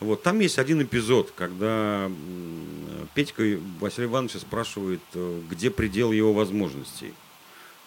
Вот. 0.00 0.22
Там 0.22 0.40
есть 0.40 0.58
один 0.58 0.82
эпизод, 0.82 1.32
когда 1.36 2.10
Петька 3.14 3.42
Василия 3.80 4.06
Ивановича 4.06 4.38
спрашивает, 4.38 5.00
э, 5.14 5.40
где 5.50 5.70
предел 5.70 6.12
его 6.12 6.32
возможностей. 6.32 7.14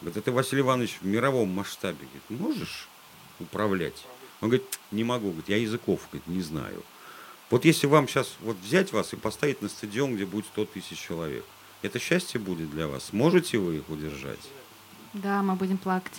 Говорит, 0.02 0.18
это 0.18 0.32
Василий 0.32 0.62
Иванович 0.62 0.98
в 1.02 1.06
мировом 1.06 1.50
масштабе. 1.50 2.00
Говорит, 2.30 2.42
можешь 2.42 2.88
управлять? 3.40 4.06
Он 4.42 4.50
говорит, 4.50 4.80
не 4.92 5.04
могу, 5.04 5.28
говорит, 5.28 5.50
я 5.50 5.58
языков 5.58 6.02
говорит, 6.12 6.28
не 6.28 6.42
знаю. 6.42 6.84
Вот 7.52 7.66
если 7.66 7.86
вам 7.86 8.08
сейчас 8.08 8.38
вот 8.40 8.58
взять 8.58 8.94
вас 8.94 9.12
и 9.12 9.18
поставить 9.18 9.62
на 9.62 9.68
стадион, 9.68 10.16
где 10.16 10.26
будет 10.26 10.46
100 10.46 10.66
тысяч 10.66 10.98
человек, 10.98 11.44
это 11.82 12.00
счастье 12.00 12.40
будет 12.40 12.72
для 12.72 12.88
вас? 12.88 13.06
Сможете 13.06 13.58
вы 13.58 13.78
их 13.78 13.90
удержать? 13.90 14.40
Да, 15.14 15.44
мы 15.44 15.56
будем 15.56 15.78
плакать. 15.78 16.14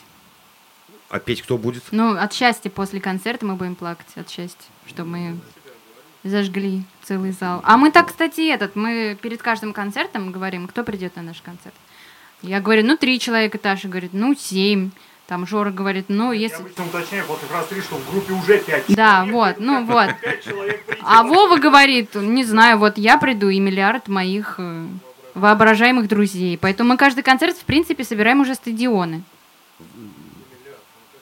А 1.09 1.19
петь 1.19 1.41
кто 1.43 1.57
будет? 1.57 1.85
Ну, 1.91 2.17
от 2.17 2.35
счастья 2.35 2.69
после 2.69 3.01
концерта 3.01 3.47
мы 3.47 3.57
будем 3.57 3.77
плакать, 3.77 4.07
от 4.17 4.29
счастья, 4.29 4.69
что 4.87 5.05
мы 5.05 5.39
зажгли 6.23 6.85
целый 7.03 7.33
зал. 7.33 7.61
А 7.65 7.79
мы 7.79 7.91
так, 7.91 8.09
кстати, 8.09 8.53
этот, 8.53 8.77
мы 8.77 9.19
перед 9.21 9.43
каждым 9.43 9.73
концертом 9.73 10.33
говорим, 10.33 10.69
кто 10.69 10.85
придет 10.85 11.17
на 11.17 11.23
наш 11.23 11.41
концерт. 11.41 11.75
Я 12.43 12.61
говорю, 12.61 12.85
ну, 12.85 12.97
три 12.99 13.19
человека, 13.19 13.57
Таша 13.57 13.89
говорит, 13.89 14.13
ну, 14.13 14.35
семь. 14.35 14.91
Там 15.33 15.47
Жора 15.47 15.71
говорит, 15.71 16.07
ну, 16.09 16.31
Я 16.33 16.41
если... 16.41 16.57
обычно 16.57 16.85
уточняю 16.85 17.25
после 17.25 17.49
раз 17.51 17.67
три, 17.67 17.81
что 17.81 17.97
в 17.97 18.11
группе 18.11 18.35
уже 18.35 18.59
пять 18.59 18.85
Да, 18.89 19.25
вот, 19.25 19.55
ну, 19.61 19.83
вот. 19.83 20.11
Человек. 20.45 20.85
А 21.01 21.23
Вова 21.23 21.57
говорит, 21.57 22.15
не 22.17 22.45
знаю, 22.45 22.77
вот 22.77 22.99
я 22.99 23.17
приду 23.17 23.49
и 23.49 23.59
миллиард 23.59 24.09
моих 24.09 24.57
э, 24.59 24.87
воображаемых 25.33 26.07
друзей. 26.07 26.59
Поэтому 26.59 26.91
мы 26.91 26.97
каждый 26.99 27.23
концерт, 27.23 27.57
в 27.57 27.65
принципе, 27.65 28.05
собираем 28.05 28.43
уже 28.43 28.55
стадионы. 28.55 29.23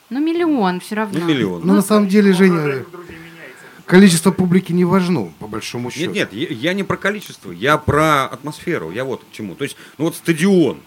Ну, 0.09 0.19
миллион 0.19 0.81
все 0.81 0.97
равно. 0.97 1.21
Ну, 1.21 1.27
миллион. 1.27 1.63
Ну, 1.65 1.75
на 1.75 1.83
самом 1.83 2.09
деле, 2.09 2.33
Женя, 2.33 2.85
друзей 2.91 3.17
меняется. 3.17 3.65
количество 3.87 4.33
публики 4.33 4.73
не 4.73 4.85
важно, 4.85 5.33
по 5.39 5.47
большому 5.47 5.93
счету. 5.93 6.11
Нет, 6.11 6.33
нет, 6.33 6.51
я, 6.51 6.57
я 6.57 6.75
не 6.75 6.83
про 6.83 6.97
количество, 6.97 7.53
я 7.53 7.79
про 7.79 8.25
атмосферу. 8.25 8.91
Я 8.91 9.05
вот 9.05 9.23
к 9.23 9.33
чему. 9.33 9.55
То 9.55 9.63
есть, 9.63 9.77
ну 9.99 10.07
вот 10.07 10.17
стадион. 10.17 10.81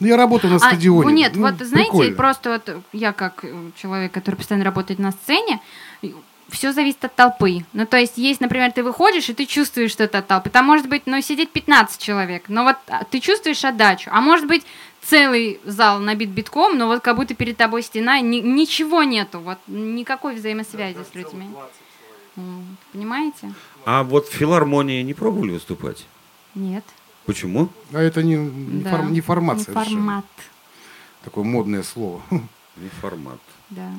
Ну, 0.00 0.06
я 0.06 0.16
работаю 0.16 0.50
на 0.50 0.56
А, 0.56 0.60
стадионе. 0.60 1.08
ну, 1.08 1.14
нет, 1.14 1.32
Ну, 1.34 1.42
вот 1.42 1.58
знаете, 1.60 1.90
прикольно. 1.90 2.16
просто 2.16 2.50
вот 2.50 2.82
я 2.92 3.12
как 3.12 3.44
э, 3.44 3.70
человек, 3.76 4.12
который 4.12 4.36
постоянно 4.36 4.64
работает 4.64 5.00
на 5.00 5.10
сцене, 5.12 5.60
все 6.48 6.72
зависит 6.72 7.04
от 7.04 7.14
толпы. 7.14 7.64
Ну, 7.72 7.84
то 7.84 7.96
есть, 7.98 8.16
есть, 8.16 8.40
например, 8.40 8.72
ты 8.72 8.82
выходишь, 8.82 9.28
и 9.28 9.34
ты 9.34 9.44
чувствуешь, 9.44 9.90
что 9.90 10.04
это 10.04 10.18
от 10.18 10.26
толпы. 10.28 10.50
Там 10.50 10.64
может 10.66 10.88
быть, 10.88 11.02
ну, 11.06 11.20
сидеть 11.20 11.50
15 11.50 12.00
человек, 12.00 12.44
но 12.48 12.64
вот 12.64 12.76
а, 12.86 13.04
ты 13.04 13.20
чувствуешь 13.20 13.64
отдачу. 13.64 14.08
А 14.12 14.20
может 14.20 14.46
быть, 14.46 14.64
целый 15.02 15.60
зал 15.64 15.98
набит 16.00 16.30
битком, 16.30 16.78
но 16.78 16.86
вот 16.86 17.00
как 17.02 17.16
будто 17.16 17.34
перед 17.34 17.56
тобой 17.56 17.82
стена, 17.82 18.20
ни- 18.20 18.40
ничего 18.40 19.02
нету, 19.02 19.40
вот 19.40 19.58
никакой 19.66 20.36
взаимосвязи 20.36 20.98
с 21.10 21.14
людьми. 21.14 21.48
Понимаете? 22.92 23.52
А 23.84 24.02
вот 24.04 24.28
в 24.28 24.32
филармонии 24.32 25.02
не 25.02 25.14
пробовали 25.14 25.52
выступать? 25.52 26.06
Нет. 26.54 26.84
Почему? 27.28 27.68
А 27.92 28.00
это 28.00 28.22
не, 28.22 28.36
не, 28.36 28.82
Да. 28.82 28.90
фор- 28.90 29.10
не 29.10 29.20
формат 29.20 29.58
Не 29.58 29.64
совершенно. 29.64 29.84
формат. 29.96 30.24
Такое 31.24 31.44
модное 31.44 31.82
слово. 31.82 32.22
Не 32.30 32.88
формат. 33.02 33.38
Да. 33.68 33.90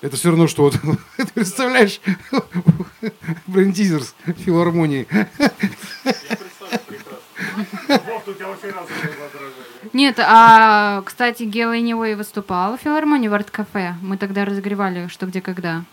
Это 0.00 0.16
все 0.16 0.30
равно, 0.30 0.46
что 0.48 0.62
вот, 0.62 0.80
ты 1.18 1.26
представляешь, 1.34 2.00
брендизерс 3.46 4.14
филармонии. 4.38 5.06
Я 5.10 5.20
представляю 5.36 6.80
прекрасно. 6.88 8.12
Вот 8.14 8.28
у 8.28 8.32
тебя 8.32 8.48
очень 8.48 8.70
разные 8.70 8.98
глаза 9.02 9.30
дрожали. 9.32 9.90
Нет, 9.92 10.18
а, 10.18 11.02
кстати, 11.04 11.42
Гела 11.42 11.76
Anyway 11.76 12.16
выступала 12.16 12.78
в 12.78 12.80
филармонии 12.80 13.28
в 13.28 13.34
арт-кафе. 13.34 13.96
Мы 14.00 14.16
тогда 14.16 14.46
разогревали 14.46 15.08
что, 15.08 15.26
где, 15.26 15.42
когда. 15.42 15.84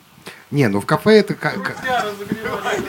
Не, 0.51 0.69
ну 0.69 0.79
в 0.79 0.85
кафе 0.85 1.19
это... 1.19 1.33
ка- 1.35 1.51
ка- 1.59 1.75
Я 1.85 2.03
разогреваю. 2.05 2.81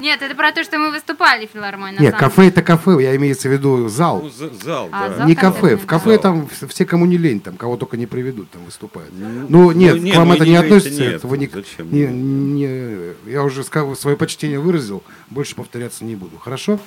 Нет, 0.00 0.22
это 0.22 0.34
про 0.34 0.50
то, 0.52 0.64
что 0.64 0.78
мы 0.78 0.90
выступали 0.90 1.46
в 1.46 1.50
филармонии. 1.50 2.00
Нет, 2.00 2.16
кафе 2.16 2.48
это 2.48 2.62
кафе, 2.62 2.96
я 3.02 3.14
имеется 3.16 3.48
в 3.48 3.52
виду 3.52 3.88
зал. 3.88 4.22
Ну, 4.22 4.30
за- 4.30 4.52
зал, 4.54 4.88
А, 4.92 5.08
да. 5.10 5.16
зал? 5.18 5.26
Не 5.28 5.34
кафе. 5.34 5.76
В 5.76 5.86
кафе 5.86 6.10
зал. 6.14 6.18
там 6.20 6.42
вс- 6.50 6.66
все, 6.68 6.84
кому 6.86 7.06
не 7.06 7.18
лень, 7.18 7.40
там 7.40 7.56
кого 7.56 7.76
только 7.76 7.96
не 7.96 8.06
приведут, 8.06 8.50
там 8.50 8.64
выступают. 8.64 9.10
Ну, 9.12 9.70
нет, 9.72 10.00
не, 10.00 10.12
к 10.12 10.16
вам 10.16 10.28
ну, 10.28 10.34
это 10.34 10.46
не 10.46 10.56
относится. 10.56 11.00
нет, 11.00 11.14
это 11.16 11.26
вы 11.26 11.38
не, 11.38 11.46
зачем? 11.48 11.92
не- 11.92 12.06
не- 12.06 13.30
я 13.30 13.42
уже 13.42 13.62
сказал, 13.62 13.94
свое 13.96 14.16
почтение 14.16 14.58
выразил, 14.58 15.02
больше 15.28 15.54
повторяться 15.54 16.04
не 16.04 16.16
буду. 16.16 16.38
Хорошо? 16.38 16.78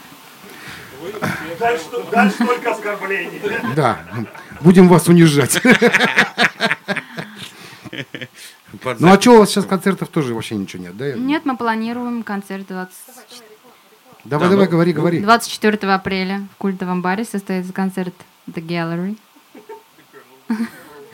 Дальше, 1.59 1.83
дальше 2.11 2.37
только 2.39 2.71
оскорбления. 2.71 3.41
Да. 3.75 3.99
Будем 4.61 4.87
вас 4.87 5.07
унижать. 5.07 5.61
Под 8.83 8.99
Ну 8.99 9.11
а 9.11 9.19
что 9.19 9.31
у 9.31 9.39
вас 9.39 9.49
сейчас 9.49 9.65
концертов 9.65 10.09
тоже 10.09 10.33
вообще 10.33 10.55
ничего 10.55 10.83
нет, 10.83 10.97
да? 10.97 11.13
Нет, 11.13 11.45
мы 11.45 11.55
планируем 11.55 12.23
концерт 12.23 12.67
20 12.67 12.93
Давай, 14.25 14.47
Да, 14.47 14.51
давай, 14.51 14.65
ну, 14.67 14.71
говори, 14.71 14.93
говори. 14.93 15.19
24 15.19 15.91
апреля 15.93 16.47
в 16.53 16.57
культовом 16.57 17.01
баре 17.01 17.25
состоится 17.25 17.73
концерт 17.73 18.13
The 18.47 18.65
Gallery. 18.65 19.17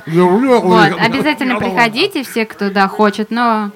Вот, 0.06 1.00
обязательно 1.00 1.60
приходите, 1.60 2.24
все, 2.24 2.46
кто 2.46 2.72
да, 2.72 2.88
хочет, 2.88 3.30
но 3.30 3.72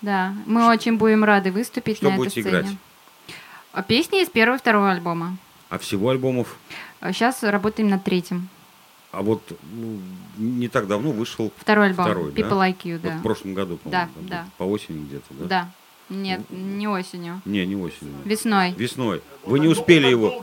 да, 0.00 0.34
мы 0.46 0.68
очень 0.68 0.96
будем 0.96 1.22
рады 1.22 1.52
выступить 1.52 1.98
Что 1.98 2.10
на 2.10 2.14
этой 2.14 2.30
сцене. 2.30 2.48
играть? 2.48 2.66
А 3.72 3.82
Песни 3.82 4.22
из 4.22 4.28
первого 4.28 4.56
и 4.56 4.58
второго 4.58 4.90
альбома. 4.90 5.36
А 5.68 5.78
всего 5.78 6.10
альбомов? 6.10 6.56
Сейчас 7.00 7.42
работаем 7.42 7.88
над 7.88 8.02
третьим. 8.02 8.48
А 9.12 9.22
вот 9.22 9.42
ну, 9.72 9.98
не 10.38 10.68
так 10.68 10.86
давно 10.86 11.12
вышел 11.12 11.52
Второй 11.58 11.86
альбом. 11.88 12.06
Второй, 12.06 12.32
да? 12.32 12.40
People 12.40 12.52
Like 12.58 12.78
You, 12.84 12.92
вот 12.94 13.02
да. 13.02 13.18
в 13.18 13.22
прошлом 13.22 13.52
году, 13.54 13.78
Да, 13.84 13.90
по-моему. 13.90 14.12
там, 14.14 14.26
да. 14.28 14.46
По 14.56 14.64
осени 14.64 15.04
где-то, 15.04 15.26
да? 15.30 15.44
Да. 15.46 15.70
Нет, 16.08 16.40
не 16.50 16.88
осенью. 16.88 17.40
Не, 17.44 17.64
не 17.66 17.76
осенью. 17.76 18.14
Весной. 18.24 18.72
Весной. 18.72 19.22
Вы 19.44 19.58
не 19.60 19.68
успели 19.68 20.06
его. 20.08 20.42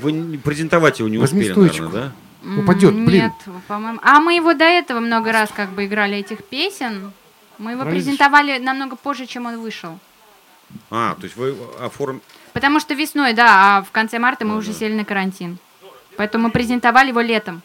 Вы 0.00 0.38
презентовать 0.42 0.98
его 0.98 1.08
не 1.08 1.18
Возьми 1.18 1.40
успели, 1.40 1.52
стоечку. 1.52 1.82
наверное, 1.84 2.12
да? 2.42 2.60
Упадет, 2.62 2.94
блин. 2.94 3.24
Нет, 3.24 3.32
по-моему. 3.68 3.98
А 4.02 4.20
мы 4.20 4.34
его 4.34 4.54
до 4.54 4.64
этого 4.64 5.00
много 5.00 5.32
раз 5.32 5.50
как 5.54 5.70
бы 5.70 5.84
играли 5.86 6.16
этих 6.18 6.44
песен. 6.44 7.12
Мы 7.58 7.72
его 7.72 7.82
Пролезешь? 7.82 8.04
презентовали 8.04 8.58
намного 8.58 8.96
позже, 8.96 9.26
чем 9.26 9.46
он 9.46 9.60
вышел. 9.60 9.98
А, 10.90 11.14
то 11.16 11.24
есть 11.24 11.36
вы 11.36 11.56
оформ... 11.80 12.20
Потому 12.52 12.78
что 12.80 12.94
весной, 12.94 13.32
да, 13.34 13.78
а 13.78 13.82
в 13.82 13.90
конце 13.90 14.18
марта 14.18 14.44
мы 14.44 14.52
Да, 14.52 14.58
уже 14.58 14.72
да. 14.72 14.78
сели 14.78 14.94
на 14.94 15.04
карантин. 15.04 15.58
Поэтому 16.16 16.44
мы 16.44 16.50
презентовали 16.50 17.08
его 17.08 17.20
летом. 17.20 17.62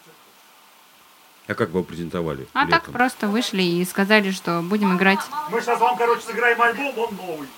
А 1.46 1.54
как 1.54 1.70
вы 1.70 1.80
его 1.80 1.84
презентовали? 1.84 2.46
А 2.54 2.60
так 2.66 2.80
летом? 2.82 2.94
просто 2.94 3.28
вышли 3.28 3.62
и 3.62 3.84
сказали, 3.84 4.30
что 4.30 4.62
будем 4.62 4.96
играть 4.96 5.18
Мы 5.50 5.60
сейчас 5.60 5.78
вам, 5.78 5.96
короче, 5.98 6.22
сыграем 6.22 6.60
альбом, 6.62 6.98
он 6.98 7.16
новый. 7.16 7.48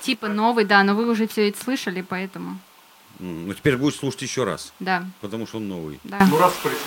типа 0.00 0.28
новый, 0.28 0.64
да, 0.64 0.82
но 0.84 0.94
вы 0.94 1.10
уже 1.10 1.26
все 1.26 1.48
это 1.48 1.60
слышали, 1.62 2.00
поэтому 2.02 2.58
Ну, 3.18 3.52
теперь 3.54 3.76
будешь 3.76 3.96
слушать 3.98 4.22
еще 4.22 4.44
раз, 4.44 4.72
да, 4.78 5.04
потому 5.20 5.46
что 5.48 5.56
он 5.56 5.68
новый. 5.68 5.98
да. 6.04 6.18
Ну 6.30 6.38
раз 6.38 6.52
пришли. 6.62 6.78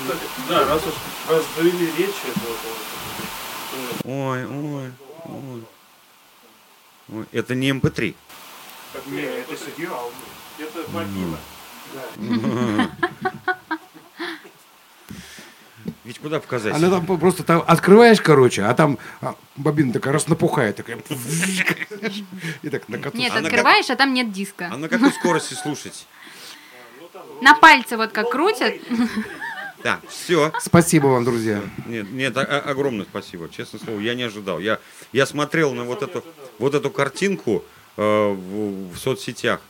Да, 0.49 0.65
раз 0.65 0.81
уж 0.85 0.93
раз 1.29 1.43
завели 1.57 1.85
речь, 1.97 2.15
это 2.29 2.39
вот, 2.39 2.57
вот, 2.63 4.05
Ой, 4.05 4.45
ой, 4.45 4.91
ой. 5.25 5.63
Ой, 7.09 7.25
это 7.33 7.55
не 7.55 7.69
MP3. 7.71 8.15
как 8.93 9.05
Не, 9.07 9.11
мне 9.11 9.21
это 9.23 9.55
идеал. 9.77 10.11
это 10.59 10.83
бобина. 10.91 11.37
Ведь 16.05 16.19
куда 16.19 16.39
показать? 16.39 16.75
Она 16.75 16.89
там 16.91 17.05
просто 17.17 17.43
там 17.43 17.63
открываешь, 17.65 18.21
короче, 18.21 18.61
а 18.61 18.73
там 18.75 18.99
а, 19.21 19.35
бобина 19.55 19.91
такая 19.91 20.13
раз 20.13 20.27
напухает, 20.27 20.75
такая. 20.75 20.99
И 22.61 22.69
так 22.69 22.87
на. 22.87 22.97
Нет, 23.13 23.33
А 23.35 23.39
открываешь, 23.39 23.89
а 23.89 23.95
там 23.95 24.13
нет 24.13 24.31
диска. 24.31 24.69
А 24.71 24.77
на 24.77 24.87
какой 24.87 25.11
скорости 25.11 25.55
слушать? 25.55 26.05
На 27.41 27.55
пальце 27.55 27.97
вот 27.97 28.11
как 28.11 28.29
крутят. 28.29 28.75
Да, 29.83 29.99
все. 30.07 30.51
Спасибо 30.61 31.07
вам, 31.07 31.25
друзья. 31.25 31.61
Нет, 31.85 32.09
нет, 32.11 32.35
огромное 32.37 33.05
спасибо, 33.05 33.49
честное 33.49 33.79
слово, 33.79 33.99
я 33.99 34.15
не 34.15 34.23
ожидал. 34.23 34.59
Я, 34.59 34.79
я 35.11 35.27
смотрел 35.27 35.73
на 35.73 35.83
вот 35.83 36.01
эту, 36.01 36.23
вот 36.57 36.73
эту 36.73 36.89
картинку 36.89 37.63
э, 37.97 38.01
в, 38.01 38.93
в 38.93 38.97
соцсетях, 38.97 39.61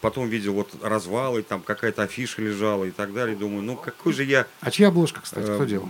потом 0.00 0.28
видел 0.28 0.54
вот 0.54 0.70
развалы, 0.82 1.42
там 1.42 1.62
какая-то 1.62 2.02
афиша 2.02 2.42
лежала 2.42 2.84
и 2.84 2.90
так 2.90 3.12
далее. 3.12 3.36
Думаю, 3.36 3.62
ну 3.62 3.76
какой 3.76 4.12
же 4.12 4.24
я... 4.24 4.46
А 4.60 4.70
чья 4.70 4.88
обложка, 4.88 5.20
кстати, 5.20 5.46
кто 5.46 5.64
делал? 5.64 5.88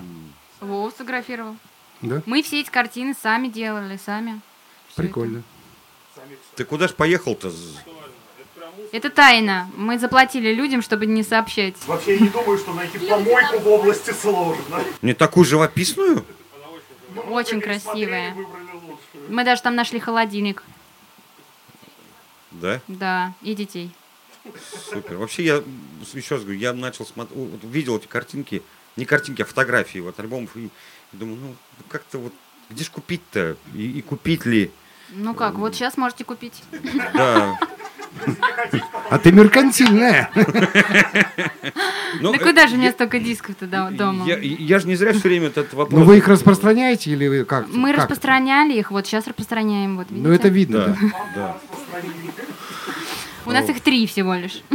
Вова 0.60 0.90
сфотографировал. 0.90 1.56
Да? 2.02 2.22
Мы 2.26 2.42
все 2.42 2.60
эти 2.60 2.70
картины 2.70 3.14
сами 3.20 3.48
делали, 3.48 3.98
сами. 4.02 4.40
Прикольно. 4.96 5.42
Ты 6.56 6.64
куда 6.64 6.88
ж 6.88 6.94
поехал-то? 6.94 7.52
Это. 8.92 9.10
тайна. 9.10 9.70
Мы 9.76 9.98
заплатили 9.98 10.52
людям, 10.52 10.82
чтобы 10.82 11.06
не 11.06 11.22
сообщать. 11.22 11.74
Вообще 11.86 12.14
я 12.14 12.20
не 12.20 12.28
думаю, 12.28 12.58
что 12.58 12.72
найти 12.72 12.98
помойку 12.98 13.58
в 13.58 13.68
области 13.68 14.10
сложно. 14.10 14.82
Не 15.02 15.14
такую 15.14 15.44
живописную? 15.44 16.24
Ну, 17.14 17.22
Очень 17.32 17.60
красивая. 17.60 18.34
Мы 19.28 19.44
даже 19.44 19.62
там 19.62 19.74
нашли 19.74 20.00
холодильник. 20.00 20.62
Да? 22.50 22.80
Да, 22.88 23.32
и 23.42 23.54
детей. 23.54 23.90
Супер. 24.90 25.16
Вообще 25.16 25.44
я, 25.44 25.62
еще 26.14 26.34
раз 26.36 26.44
говорю, 26.44 26.58
я 26.58 26.72
начал 26.72 27.04
смотреть, 27.06 27.38
видел 27.64 27.98
эти 27.98 28.06
картинки, 28.06 28.62
не 28.96 29.04
картинки, 29.04 29.42
а 29.42 29.44
фотографии 29.44 29.98
вот 29.98 30.18
альбомов, 30.18 30.56
и, 30.56 30.64
и 30.66 30.70
думаю, 31.12 31.38
ну 31.40 31.54
как-то 31.88 32.18
вот, 32.18 32.32
где 32.70 32.84
ж 32.84 32.90
купить-то? 32.90 33.56
И, 33.74 33.98
и 33.98 34.02
купить 34.02 34.46
ли? 34.46 34.70
Ну 35.10 35.34
как, 35.34 35.54
вот 35.54 35.74
сейчас 35.74 35.96
можете 35.96 36.24
купить. 36.24 36.62
Да. 37.14 37.58
А 39.10 39.18
ты 39.18 39.30
меркантильная. 39.32 40.30
Ну, 42.20 42.32
Да 42.32 42.38
э, 42.38 42.40
куда 42.44 42.66
же 42.66 42.74
у 42.74 42.78
меня 42.78 42.90
столько 42.92 43.18
дисков-то 43.20 43.66
до- 43.66 43.90
дома? 43.90 44.26
Я, 44.26 44.36
я 44.38 44.78
же 44.78 44.88
не 44.88 44.96
зря 44.96 45.12
все 45.12 45.22
время 45.28 45.46
этот 45.46 45.72
вопрос... 45.74 45.98
Ну 45.98 46.04
вы 46.04 46.18
их 46.18 46.26
распространяете 46.28 47.10
или 47.12 47.28
вы 47.28 47.44
как? 47.44 47.68
Мы 47.68 47.92
распространяли 47.92 48.74
их, 48.74 48.90
вот 48.90 49.06
сейчас 49.06 49.26
распространяем, 49.28 49.96
вот 49.96 50.10
видите? 50.10 50.28
Ну 50.28 50.34
это 50.34 50.48
видно, 50.48 50.96
да. 51.34 51.60
У 53.46 53.50
нас 53.50 53.68
их 53.68 53.80
три 53.80 54.06
всего 54.06 54.34
лишь. 54.34 54.62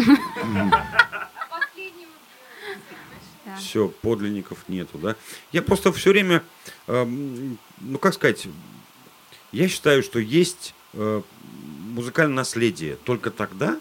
Все, 3.60 3.88
подлинников 3.88 4.66
нету, 4.68 4.98
да? 4.98 5.16
Я 5.54 5.62
просто 5.62 5.94
все 5.94 6.10
время, 6.10 6.44
эм, 6.88 7.58
ну 7.80 7.98
как 8.00 8.14
сказать, 8.14 8.48
я 9.54 9.70
считаю, 9.70 10.04
что 10.04 10.20
есть 10.20 10.74
э, 10.94 11.22
музыкальное 11.94 12.36
наследие 12.36 12.98
только 12.98 13.32
тогда, 13.32 13.80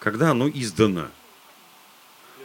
когда 0.00 0.30
оно 0.32 0.48
издано. 0.48 1.06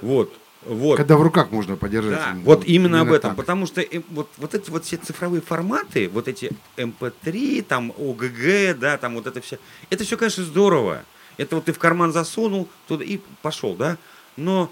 Вот, 0.02 0.32
вот. 0.64 0.98
Когда 0.98 1.18
в 1.18 1.22
руках 1.22 1.52
можно 1.52 1.78
подержать. 1.78 2.20
Да, 2.20 2.32
Именно 2.32 2.46
вот 2.46 2.64
именно 2.66 3.02
об 3.02 3.12
этом, 3.12 3.32
так. 3.32 3.38
потому 3.38 3.66
что 3.66 3.82
э, 3.82 4.02
вот, 4.10 4.30
вот 4.38 4.54
эти 4.54 4.70
вот 4.70 4.86
все 4.86 4.98
цифровые 4.98 5.42
форматы, 5.42 6.10
вот 6.10 6.28
эти 6.28 6.52
MP3, 6.78 7.64
там 7.64 7.94
ОГГ, 7.98 8.78
да, 8.78 8.98
там 8.98 9.16
вот 9.16 9.26
это 9.26 9.42
все, 9.42 9.58
это 9.90 10.04
все, 10.04 10.18
конечно, 10.18 10.44
здорово. 10.44 11.04
Это 11.40 11.56
вот 11.56 11.66
ты 11.66 11.74
в 11.74 11.80
карман 11.80 12.12
засунул 12.12 12.68
туда 12.88 13.04
и 13.06 13.20
пошел, 13.42 13.74
да, 13.76 13.98
но 14.36 14.70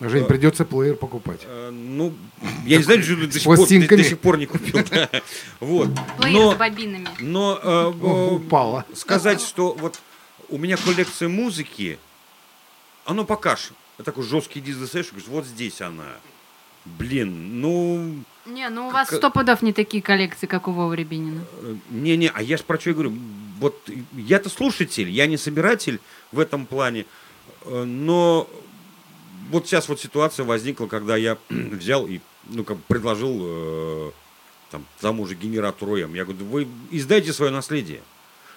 Жень, 0.00 0.24
придется 0.26 0.64
плеер 0.64 0.96
покупать. 0.96 1.40
Э, 1.44 1.70
Ну, 1.70 2.12
я 2.64 2.78
не 2.78 2.82
знаю, 2.82 3.02
что 3.02 3.14
ты 3.16 3.26
до 3.26 3.32
сих, 3.32 3.44
пор, 3.44 3.66
ты 3.66 3.88
до 3.88 4.04
сих 4.04 4.18
пор 4.18 4.36
не 4.36 4.46
купил. 4.46 4.84
да. 4.90 5.08
Вот. 5.60 5.90
Плеер 6.18 6.34
Но, 6.40 6.52
с 6.54 6.56
бобинами. 6.56 7.08
но 7.20 7.58
э, 7.62 7.66
О, 7.66 8.30
э, 8.30 8.34
Упала. 8.34 8.84
сказать, 8.94 9.40
что 9.40 9.72
вот 9.74 10.00
у 10.48 10.58
меня 10.58 10.76
коллекция 10.76 11.28
музыки, 11.28 11.98
оно 13.04 13.24
покаж. 13.24 13.70
Такой 14.04 14.24
жесткий 14.24 14.60
диск 14.60 14.80
достаешь, 14.80 15.08
говоришь, 15.10 15.28
вот 15.28 15.46
здесь 15.46 15.80
она. 15.80 16.16
Блин, 16.84 17.60
ну, 17.60 18.14
Не, 18.46 18.68
ну 18.70 18.88
у 18.88 18.90
вас 18.90 19.08
Как- 19.08 19.18
сто 19.18 19.30
пудов 19.30 19.60
не 19.62 19.72
такие 19.72 20.02
коллекции, 20.02 20.46
как 20.46 20.68
у 20.68 20.72
Вовы 20.72 20.96
Рябинина. 20.96 21.44
э, 21.62 21.74
не-не, 21.90 22.28
а 22.34 22.42
я 22.42 22.56
ж 22.56 22.62
про 22.62 22.78
что 22.80 22.90
и 22.90 22.92
говорю. 22.94 23.12
Вот 23.60 23.78
я-то 24.14 24.48
слушатель, 24.48 25.10
я 25.10 25.26
не 25.26 25.36
собиратель 25.36 26.00
в 26.32 26.38
этом 26.40 26.64
плане, 26.64 27.04
э, 27.66 27.84
но 27.84 28.48
вот 29.50 29.66
сейчас 29.66 29.88
вот 29.88 30.00
ситуация 30.00 30.44
возникла, 30.44 30.86
когда 30.86 31.16
я 31.16 31.36
взял 31.50 32.06
и, 32.06 32.20
ну, 32.46 32.64
как 32.64 32.76
бы 32.78 32.82
предложил 32.88 33.36
э, 33.42 34.10
там, 34.70 34.84
тому 35.00 35.26
же 35.26 35.34
генератору 35.34 35.96
М. 35.96 36.14
Я 36.14 36.24
говорю, 36.24 36.38
«Да 36.40 36.44
вы 36.46 36.68
издайте 36.90 37.32
свое 37.32 37.50
наследие. 37.52 38.00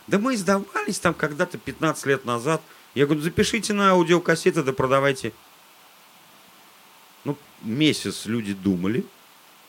Да 0.07 0.19
мы 0.19 0.35
издавались 0.35 0.99
там 0.99 1.13
когда-то 1.13 1.57
15 1.57 2.05
лет 2.05 2.25
назад. 2.25 2.61
Я 2.95 3.05
говорю, 3.05 3.21
запишите 3.21 3.73
на 3.73 3.91
аудиокассеты, 3.91 4.63
да 4.63 4.73
продавайте. 4.73 5.31
Месяц 7.61 8.25
люди 8.25 8.53
думали. 8.53 9.05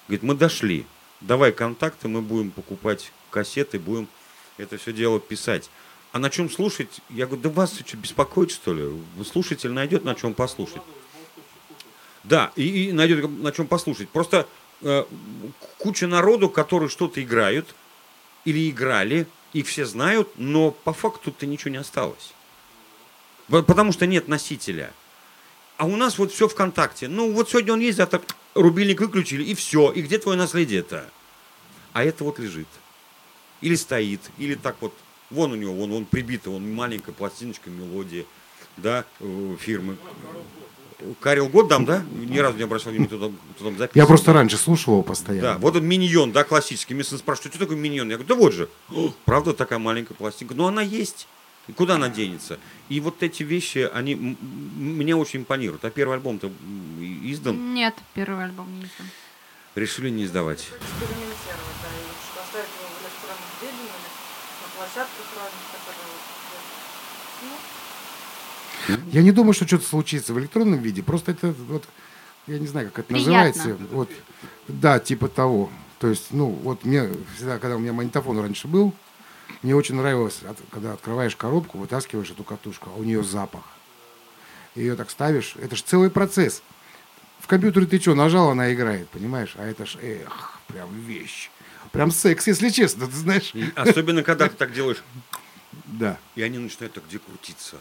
Говорит, 0.08 0.22
мы 0.22 0.34
дошли. 0.34 0.86
Давай 1.20 1.52
контакты, 1.52 2.08
мы 2.08 2.20
будем 2.20 2.50
покупать 2.50 3.12
кассеты, 3.30 3.78
будем 3.78 4.08
это 4.58 4.76
все 4.76 4.92
дело 4.92 5.20
писать. 5.20 5.70
А 6.12 6.18
на 6.18 6.30
чем 6.30 6.50
слушать? 6.50 7.00
Я 7.08 7.26
говорю, 7.26 7.42
да 7.42 7.50
вас 7.50 7.78
что, 7.84 7.96
беспокоит, 7.96 8.50
что 8.50 8.74
ли? 8.74 8.90
Слушатель 9.24 9.70
найдет 9.70 10.04
на 10.04 10.14
чем 10.14 10.34
послушать. 10.34 10.82
Да, 12.24 12.52
и, 12.56 12.88
и 12.88 12.92
найдет 12.92 13.28
на 13.30 13.52
чем 13.52 13.66
послушать. 13.66 14.08
Просто 14.08 14.46
э, 14.82 15.04
куча 15.78 16.06
народу, 16.06 16.50
которые 16.50 16.88
что-то 16.88 17.22
играют 17.22 17.74
или 18.44 18.68
играли, 18.68 19.26
и 19.52 19.62
все 19.62 19.86
знают, 19.86 20.28
но 20.36 20.70
по 20.70 20.92
факту-то 20.92 21.46
ничего 21.46 21.70
не 21.70 21.78
осталось. 21.78 22.32
По- 23.48 23.62
Потому 23.62 23.92
что 23.92 24.06
нет 24.06 24.28
носителя. 24.28 24.92
А 25.82 25.84
у 25.84 25.96
нас 25.96 26.16
вот 26.16 26.30
все 26.30 26.46
ВКонтакте. 26.46 27.08
Ну, 27.08 27.32
вот 27.32 27.50
сегодня 27.50 27.72
он 27.72 27.80
есть, 27.80 27.96
завтра 27.96 28.22
рубильник 28.54 29.00
выключили, 29.00 29.42
и 29.42 29.52
все. 29.56 29.90
И 29.90 30.02
где 30.02 30.18
твое 30.18 30.38
наследие-то? 30.38 31.10
А 31.92 32.04
это 32.04 32.22
вот 32.22 32.38
лежит. 32.38 32.68
Или 33.62 33.74
стоит, 33.74 34.20
или 34.38 34.54
так 34.54 34.76
вот. 34.78 34.94
Вон 35.30 35.50
у 35.50 35.56
него, 35.56 35.74
вон 35.74 35.90
он 35.90 36.04
прибито, 36.04 36.50
вон 36.50 36.72
маленькая 36.72 37.10
пластиночка 37.10 37.68
мелодии, 37.68 38.26
да, 38.76 39.04
э, 39.18 39.56
фирмы. 39.58 39.96
Карел 41.18 41.48
Годдам, 41.48 41.84
да? 41.84 42.04
Ни 42.12 42.38
разу 42.38 42.58
не 42.58 42.62
обращал 42.62 42.92
внимания, 42.92 43.08
кто 43.08 43.18
там, 43.18 43.38
кто 43.56 43.64
там 43.64 43.76
записывал. 43.76 44.04
Я 44.04 44.06
просто 44.06 44.32
раньше 44.32 44.58
слушал 44.58 44.92
его 44.92 45.02
постоянно. 45.02 45.54
Да, 45.54 45.58
вот 45.58 45.74
он 45.74 45.84
миньон, 45.84 46.30
да, 46.30 46.44
классический. 46.44 46.94
Мне 46.94 47.02
сын 47.02 47.18
спрашивает, 47.18 47.54
что 47.54 47.64
такое 47.64 47.76
миньон? 47.76 48.08
Я 48.08 48.18
говорю, 48.18 48.28
да 48.28 48.34
вот 48.36 48.52
же. 48.52 48.68
«О, 48.94 49.12
Правда, 49.24 49.52
такая 49.52 49.80
маленькая 49.80 50.14
пластинка. 50.14 50.54
Но 50.54 50.68
она 50.68 50.82
есть. 50.82 51.26
И 51.68 51.72
куда 51.72 51.94
она 51.94 52.08
денется? 52.08 52.58
И 52.88 53.00
вот 53.00 53.22
эти 53.22 53.42
вещи, 53.42 53.88
они 53.94 54.14
мне 54.14 55.14
очень 55.14 55.40
импонируют. 55.40 55.84
А 55.84 55.90
первый 55.90 56.14
альбом-то 56.16 56.50
издан, 57.24 57.74
Нет, 57.74 57.94
первый 58.14 58.44
альбом 58.44 58.68
не 58.78 58.84
издан. 58.84 59.06
решили 59.76 60.10
не 60.10 60.24
издавать. 60.24 60.60
Экспериментировать, 60.60 61.78
да, 61.82 61.88
и 61.88 62.02
вот 62.08 62.16
что 62.32 62.42
оставить 62.42 62.68
его 62.78 62.88
в 62.88 63.02
электронном 63.02 63.50
виде 63.60 63.82
или 63.82 64.08
на 64.60 64.68
площадках 64.76 65.26
разных, 65.38 65.66
которые 65.72 66.12
вот, 68.88 68.98
ну, 69.04 69.12
Я 69.12 69.22
не 69.22 69.32
думаю, 69.32 69.52
что 69.52 69.66
что-то 69.66 69.84
случится 69.86 70.34
в 70.34 70.38
электронном 70.40 70.80
виде. 70.80 71.02
Просто 71.02 71.30
это 71.32 71.54
вот, 71.68 71.84
я 72.48 72.58
не 72.58 72.66
знаю, 72.66 72.88
как 72.90 73.04
это 73.04 73.14
Приятно. 73.14 73.32
называется. 73.46 73.76
Вот, 73.92 74.10
да, 74.68 74.98
типа 74.98 75.28
того. 75.28 75.70
То 76.00 76.08
есть, 76.08 76.26
ну, 76.32 76.46
вот 76.48 76.84
мне 76.84 77.08
всегда, 77.36 77.58
когда 77.60 77.76
у 77.76 77.78
меня 77.78 77.92
магнитофон 77.92 78.40
раньше 78.40 78.66
был, 78.66 78.92
мне 79.62 79.74
очень 79.76 79.94
нравилось, 79.96 80.40
когда 80.70 80.92
открываешь 80.94 81.36
коробку, 81.36 81.78
вытаскиваешь 81.78 82.30
эту 82.30 82.44
катушку, 82.44 82.90
а 82.94 82.98
у 82.98 83.04
нее 83.04 83.22
запах. 83.22 83.62
Ее 84.74 84.96
так 84.96 85.10
ставишь, 85.10 85.54
это 85.60 85.76
же 85.76 85.82
целый 85.82 86.10
процесс. 86.10 86.62
В 87.40 87.46
компьютере 87.46 87.86
ты 87.86 88.00
что, 88.00 88.14
нажал, 88.14 88.50
она 88.50 88.72
играет, 88.72 89.08
понимаешь? 89.10 89.54
А 89.56 89.64
это 89.66 89.84
ж, 89.84 89.96
эх, 90.00 90.58
прям 90.68 90.88
вещь. 91.00 91.50
Прям 91.90 92.10
секс, 92.10 92.46
если 92.46 92.70
честно, 92.70 93.06
ты 93.06 93.12
знаешь. 93.12 93.52
Особенно, 93.74 94.22
когда 94.22 94.48
ты 94.48 94.56
так 94.56 94.72
делаешь, 94.72 95.02
Да. 95.86 96.18
и 96.36 96.42
они 96.42 96.58
начинают 96.58 96.94
так 96.94 97.04
где 97.06 97.18
крутиться. 97.18 97.76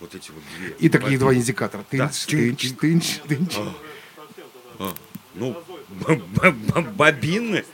Вот 0.00 0.14
эти 0.14 0.30
вот 0.30 0.42
две. 0.56 0.68
И 0.78 0.88
такие 0.88 1.02
бобины. 1.18 1.18
два 1.18 1.34
индикатора. 1.34 1.84
Да. 1.92 2.08
Тынч, 2.08 2.26
тынч, 2.26 2.72
тынч, 2.78 3.18
тынч. 3.26 3.56
А, 4.78 4.94
ну, 5.34 5.62
б- 5.88 6.16
б- 6.16 6.80
бобины. 6.82 7.64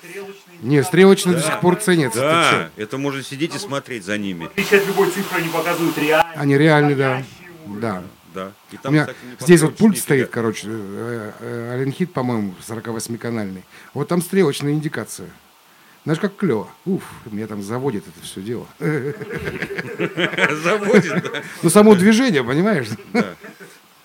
Не, 0.63 0.83
стрелочные 0.85 1.35
до 1.37 1.43
Да. 1.43 1.47
сих 1.51 1.61
пор 1.61 1.77
ценятся. 1.77 2.21
Да, 2.21 2.71
это 2.77 2.97
можно 2.97 3.23
сидеть 3.23 3.55
и 3.55 3.59
смотреть 3.59 4.05
за 4.05 4.17
ними. 4.17 4.47
Отличие 4.47 4.81
от 4.81 4.87
любой 4.87 5.11
цифры 5.11 5.39
они 5.41 5.49
показывают 5.49 5.99
реально. 5.99 6.33
Они 6.37 6.57
реальные, 6.57 6.97
да. 6.97 7.23
Да. 7.67 8.03
Да. 8.35 8.53
И 8.71 8.77
У 8.77 8.79
там, 8.79 8.95
меня 8.95 9.05
кстати, 9.05 9.19
здесь 9.41 9.61
вот 9.61 9.77
пульт 9.77 9.91
нифига. 9.93 10.03
стоит, 10.05 10.31
короче, 10.31 10.67
э, 10.71 11.33
э, 11.41 11.73
Аленхит, 11.75 12.15
по-моему, 12.15 12.55
48-канальный. 12.67 13.63
Вот 13.93 14.09
там 14.09 14.23
стрелочная 14.23 14.73
индикация. 14.73 15.29
Знаешь, 16.05 16.19
как 16.19 16.35
клево. 16.37 16.67
Уф, 16.87 17.03
меня 17.31 17.47
там 17.47 17.63
заводит 17.63 18.05
это 18.09 18.25
все 18.25 18.41
дело. 18.41 18.67
Заводит, 20.63 21.23
да. 21.23 21.43
Ну, 21.63 21.71
само 21.71 21.95
движение, 21.95 22.43
понимаешь? 22.43 22.89
Да. 23.13 23.35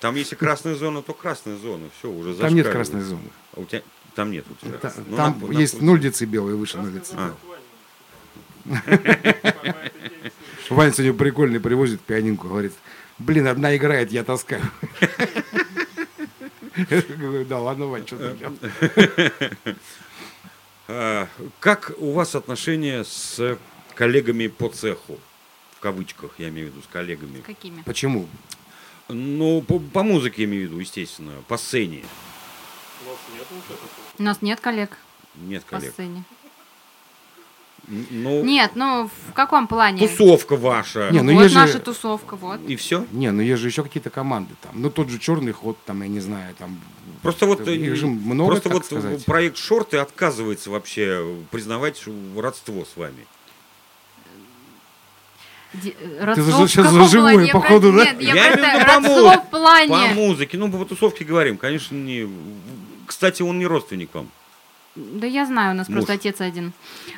Там 0.00 0.14
если 0.14 0.34
красная 0.36 0.74
зона, 0.74 1.02
то 1.02 1.12
красная 1.12 1.56
зона. 1.56 1.88
Все, 1.98 2.08
уже 2.10 2.34
Там 2.34 2.54
нет 2.54 2.68
красной 2.68 3.00
зоны. 3.00 3.30
А 3.56 3.60
у 3.60 3.64
тебя 3.64 3.82
там 4.18 4.32
нет 4.32 4.44
у 4.50 4.54
тебя. 4.66 4.78
Та- 4.78 4.92
Ну, 5.06 5.16
Там 5.16 5.38
на- 5.40 5.46
на- 5.46 5.52
есть 5.60 5.80
0 5.80 6.00
децибел 6.00 6.50
и 6.50 6.54
выше 6.54 6.76
0 6.78 6.90
децибел. 6.90 7.22
А. 7.22 7.36
Ваня 10.70 10.92
сегодня 10.92 11.14
прикольный 11.14 11.60
привозит 11.60 12.00
пианинку, 12.00 12.48
говорит, 12.48 12.72
блин, 13.20 13.46
одна 13.46 13.76
играет, 13.76 14.10
я 14.10 14.24
таскаю. 14.24 14.62
Я 16.90 17.02
говорю, 17.02 17.44
да 17.44 17.58
ладно, 17.60 17.86
Вань, 17.86 18.04
что 18.08 18.16
ты 18.18 18.34
там? 18.34 18.58
А, 20.88 21.28
Как 21.60 21.92
у 21.98 22.10
вас 22.12 22.34
отношения 22.34 23.04
с 23.04 23.56
коллегами 23.94 24.48
по 24.48 24.68
цеху? 24.68 25.18
В 25.76 25.80
кавычках, 25.80 26.32
я 26.38 26.48
имею 26.48 26.68
в 26.68 26.70
виду, 26.72 26.82
с 26.82 26.88
коллегами. 26.92 27.40
Какими? 27.42 27.82
Почему? 27.82 28.26
Ну, 29.08 29.62
по, 29.62 29.78
по 29.78 30.02
музыке 30.02 30.42
я 30.42 30.48
имею 30.48 30.66
в 30.66 30.70
виду, 30.72 30.80
естественно, 30.80 31.34
по 31.46 31.56
сцене. 31.56 32.02
У 33.04 33.08
нас 33.10 33.18
нет 33.32 33.46
ничего 33.50 33.76
такого. 33.76 34.07
У 34.18 34.22
нас 34.22 34.42
нет 34.42 34.60
коллег 34.60 34.90
Нет 35.36 35.64
по 35.64 35.76
коллег. 35.76 35.92
сцене. 35.92 36.24
Н- 37.90 38.06
Ну, 38.10 38.44
Нет, 38.44 38.72
ну 38.74 39.08
в 39.28 39.32
каком 39.32 39.66
плане? 39.66 40.06
тусовка 40.06 40.56
ваша. 40.56 41.08
Не, 41.10 41.22
ну 41.22 41.32
вот 41.34 41.42
есть 41.42 41.54
же- 41.54 41.60
наша 41.60 41.78
тусовка, 41.78 42.36
вот. 42.36 42.60
И 42.68 42.76
все? 42.76 43.06
Не, 43.12 43.30
ну 43.30 43.40
есть 43.40 43.62
же 43.62 43.68
еще 43.68 43.82
какие-то 43.82 44.10
команды 44.10 44.54
там. 44.62 44.72
Ну, 44.74 44.90
тот 44.90 45.08
же 45.08 45.18
черный 45.18 45.52
ход, 45.52 45.78
там, 45.86 46.02
я 46.02 46.08
не 46.08 46.20
знаю, 46.20 46.54
там. 46.58 46.78
Просто 47.22 47.46
вот, 47.46 47.66
Их 47.66 47.92
э, 47.92 47.94
же 47.94 48.06
много, 48.06 48.50
просто 48.50 48.68
вот 48.68 48.84
сказать. 48.84 49.24
проект 49.24 49.56
Шорты 49.56 49.96
отказывается 49.98 50.70
вообще 50.70 51.24
признавать 51.50 52.02
родство 52.36 52.84
с 52.84 52.96
вами. 52.96 53.26
Ди- 55.74 55.90
Ты 55.98 56.24
Родство 56.24 56.66
за- 56.66 56.68
щас 56.68 56.86
в 56.92 57.08
за? 57.08 57.18
Я 57.40 57.52
походу, 57.52 57.92
про- 57.92 57.98
да? 58.04 58.12
Нет, 58.12 58.20
я 58.22 58.34
Я 58.34 58.52
просто 58.52 58.60
имею 58.60 58.78
в 58.78 58.80
виду 59.30 59.42
по 59.50 59.58
му-. 59.58 59.88
По 59.88 60.14
музыке, 60.14 60.56
ну, 60.58 60.70
по 60.72 60.84
тусовке 60.84 61.24
говорим, 61.24 61.56
конечно, 61.58 61.94
не... 61.94 62.26
Кстати, 63.08 63.42
он 63.42 63.58
не 63.58 63.66
родственник 63.66 64.14
вам. 64.14 64.28
Да 64.96 65.26
я 65.26 65.46
знаю, 65.46 65.74
у 65.74 65.76
нас 65.76 65.88
Муж. 65.88 65.96
просто 65.98 66.14
отец 66.14 66.40
один. 66.40 66.72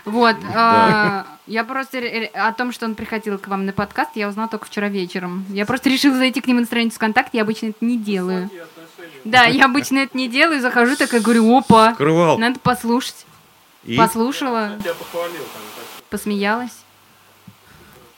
Вот. 0.05 0.37
а, 0.55 1.27
Я 1.47 1.65
просто 1.65 1.99
о 2.35 2.53
том, 2.53 2.73
что 2.73 2.85
он 2.85 2.95
приходил 2.95 3.39
к 3.39 3.49
вам 3.49 3.65
на 3.65 3.73
подкаст, 3.73 4.11
я 4.17 4.29
узнала 4.29 4.49
только 4.49 4.67
вчера 4.67 4.89
вечером. 4.89 5.47
Я 5.49 5.65
просто 5.67 5.89
решила 5.89 6.17
зайти 6.17 6.41
к 6.41 6.47
нему 6.47 6.61
на 6.61 6.67
страницу 6.67 6.97
ВКонтакте, 6.97 7.39
я 7.39 7.43
обычно 7.43 7.67
это 7.69 7.83
не 7.85 7.97
делаю. 7.97 8.51
Да, 9.25 9.45
я 9.45 9.65
обычно 9.65 9.99
это 9.99 10.17
не 10.17 10.29
делаю, 10.29 10.61
захожу, 10.61 10.97
так 10.97 11.13
и 11.15 11.19
говорю, 11.21 11.57
опа, 11.57 11.95
Скрывал. 11.95 12.39
надо 12.39 12.59
послушать. 12.61 13.27
И 13.85 13.97
Послушала, 13.97 14.73
Я 14.85 14.93
похвалил 14.93 15.43
так 15.43 15.63
что 15.97 16.03
посмеялась. 16.11 16.73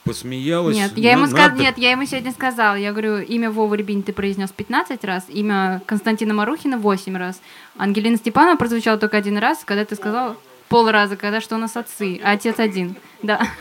Посмеялась. 0.03 0.75
Нет, 0.75 0.91
я 0.97 1.13
ему 1.13 1.25
Ну, 1.27 1.35
надо. 1.37 1.59
нет, 1.61 1.77
я 1.77 1.91
ему 1.91 2.05
сегодня 2.05 2.31
сказала, 2.31 2.75
я 2.75 2.91
говорю, 2.91 3.19
имя 3.19 3.49
Вова 3.51 3.73
Рябинь 3.75 4.03
ты 4.03 4.13
произнес 4.13 4.51
15 4.51 5.03
раз, 5.03 5.25
имя 5.29 5.81
Константина 5.85 6.33
Марухина 6.33 6.77
8 6.77 7.15
раз, 7.17 7.41
Ангелина 7.77 8.17
Степанова 8.17 8.55
прозвучала 8.57 8.97
только 8.97 9.17
один 9.17 9.37
раз, 9.37 9.63
когда 9.65 9.85
ты 9.85 9.95
сказал 9.95 10.35
полраза, 10.69 11.15
когда 11.15 11.39
что 11.41 11.55
у 11.55 11.57
нас 11.59 11.75
отцы, 11.77 12.19
а 12.23 12.31
отец 12.31 12.59
один, 12.59 12.95
да. 13.21 13.47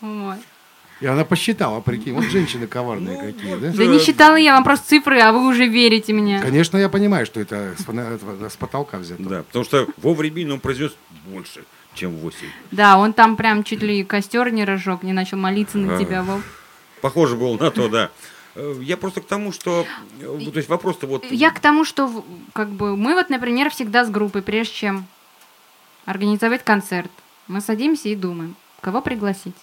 Вот. 0.00 0.36
И 1.00 1.06
она 1.06 1.24
посчитала, 1.24 1.80
прикинь, 1.80 2.12
вот 2.12 2.24
женщины 2.24 2.66
коварные 2.66 3.16
какие, 3.32 3.54
да? 3.56 3.72
Да 3.72 3.86
не 3.86 3.98
считала 3.98 4.36
я, 4.36 4.52
вам 4.54 4.64
просто 4.64 4.88
цифры, 4.88 5.18
а 5.20 5.32
вы 5.32 5.46
уже 5.48 5.66
верите 5.66 6.12
мне. 6.12 6.40
Конечно, 6.40 6.76
я 6.76 6.90
понимаю, 6.90 7.24
что 7.24 7.40
это 7.40 7.74
с, 7.78 7.84
фона- 7.84 8.16
это 8.16 8.50
с 8.50 8.56
потолка 8.56 8.98
взято. 8.98 9.22
Да, 9.22 9.42
потому 9.44 9.64
что 9.64 9.86
Вова 9.96 10.20
Рябинин, 10.20 10.52
он 10.52 10.60
произнес 10.60 10.92
больше, 11.26 11.64
чем 11.94 12.16
8. 12.16 12.38
Да, 12.70 12.98
он 12.98 13.12
там 13.12 13.36
прям 13.36 13.64
чуть 13.64 13.82
ли 13.82 14.04
костер 14.04 14.50
не 14.52 14.64
разжег, 14.64 15.02
не 15.02 15.12
начал 15.12 15.36
молиться 15.36 15.78
на 15.78 15.98
тебя, 15.98 16.22
Вов. 16.22 16.42
Похоже 17.00 17.36
было 17.36 17.56
на 17.56 17.70
то, 17.70 17.88
да. 17.88 18.10
Э, 18.54 18.76
Я 18.80 18.96
просто 18.96 19.20
к 19.20 19.26
тому, 19.26 19.52
что... 19.52 19.86
э, 20.20 20.38
То 20.52 20.56
есть 20.58 20.68
вопрос-то 20.68 21.06
вот... 21.06 21.24
Я 21.30 21.50
к 21.50 21.60
тому, 21.60 21.84
что 21.84 22.24
как 22.52 22.68
бы 22.68 22.96
мы 22.96 23.14
вот, 23.14 23.30
например, 23.30 23.70
всегда 23.70 24.04
с 24.04 24.10
группой, 24.10 24.42
прежде 24.42 24.74
чем 24.74 25.06
организовать 26.04 26.64
концерт, 26.64 27.10
мы 27.48 27.60
садимся 27.60 28.08
и 28.08 28.14
думаем, 28.16 28.56
кого 28.80 29.00
пригласить. 29.00 29.56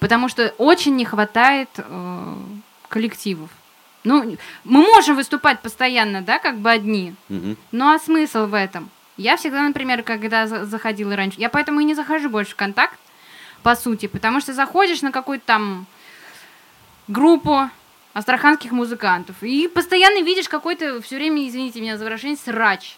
Потому 0.00 0.28
что 0.28 0.54
очень 0.58 0.96
не 0.96 1.04
хватает 1.04 1.68
э, 1.76 2.34
коллективов. 2.88 3.50
Ну, 4.02 4.36
мы 4.64 4.82
можем 4.82 5.16
выступать 5.16 5.62
постоянно, 5.62 6.20
да, 6.20 6.38
как 6.38 6.58
бы 6.58 6.70
одни. 6.70 7.14
Мгм. 7.30 7.56
Ну 7.72 7.88
а 7.90 7.98
смысл 7.98 8.46
в 8.46 8.54
этом? 8.54 8.90
Я 9.16 9.36
всегда, 9.36 9.62
например, 9.62 10.02
когда 10.02 10.46
за- 10.46 10.64
заходила 10.64 11.14
раньше, 11.16 11.40
я 11.40 11.48
поэтому 11.48 11.80
и 11.80 11.84
не 11.84 11.94
захожу 11.94 12.28
больше 12.28 12.52
в 12.52 12.56
контакт, 12.56 12.98
по 13.62 13.76
сути, 13.76 14.06
потому 14.06 14.40
что 14.40 14.52
заходишь 14.52 15.02
на 15.02 15.12
какую-то 15.12 15.44
там 15.46 15.86
группу 17.08 17.70
астраханских 18.12 18.72
музыкантов 18.72 19.36
и 19.42 19.68
постоянно 19.68 20.22
видишь 20.22 20.48
какой-то 20.48 21.00
все 21.02 21.16
время, 21.16 21.46
извините 21.48 21.80
меня 21.80 21.96
за 21.96 22.04
выражение, 22.04 22.36
срач. 22.36 22.96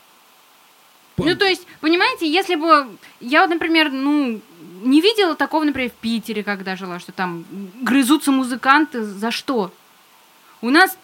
Ну, 1.19 1.35
то 1.37 1.47
есть, 1.47 1.67
понимаете, 1.81 2.31
если 2.31 2.57
бы 2.57 2.89
я 3.21 3.41
вот, 3.43 3.51
например, 3.51 3.91
ну, 3.91 4.41
не 4.83 5.01
видела 5.01 5.35
такого, 5.35 5.65
например, 5.65 5.91
в 5.91 5.95
Питере, 5.95 6.43
когда 6.45 6.77
жила, 6.77 6.99
что 6.99 7.13
там 7.13 7.45
грызутся 7.81 8.33
музыканты 8.33 9.03
за 9.03 9.31
что? 9.31 9.73
У 10.61 10.69
нас 10.69 10.99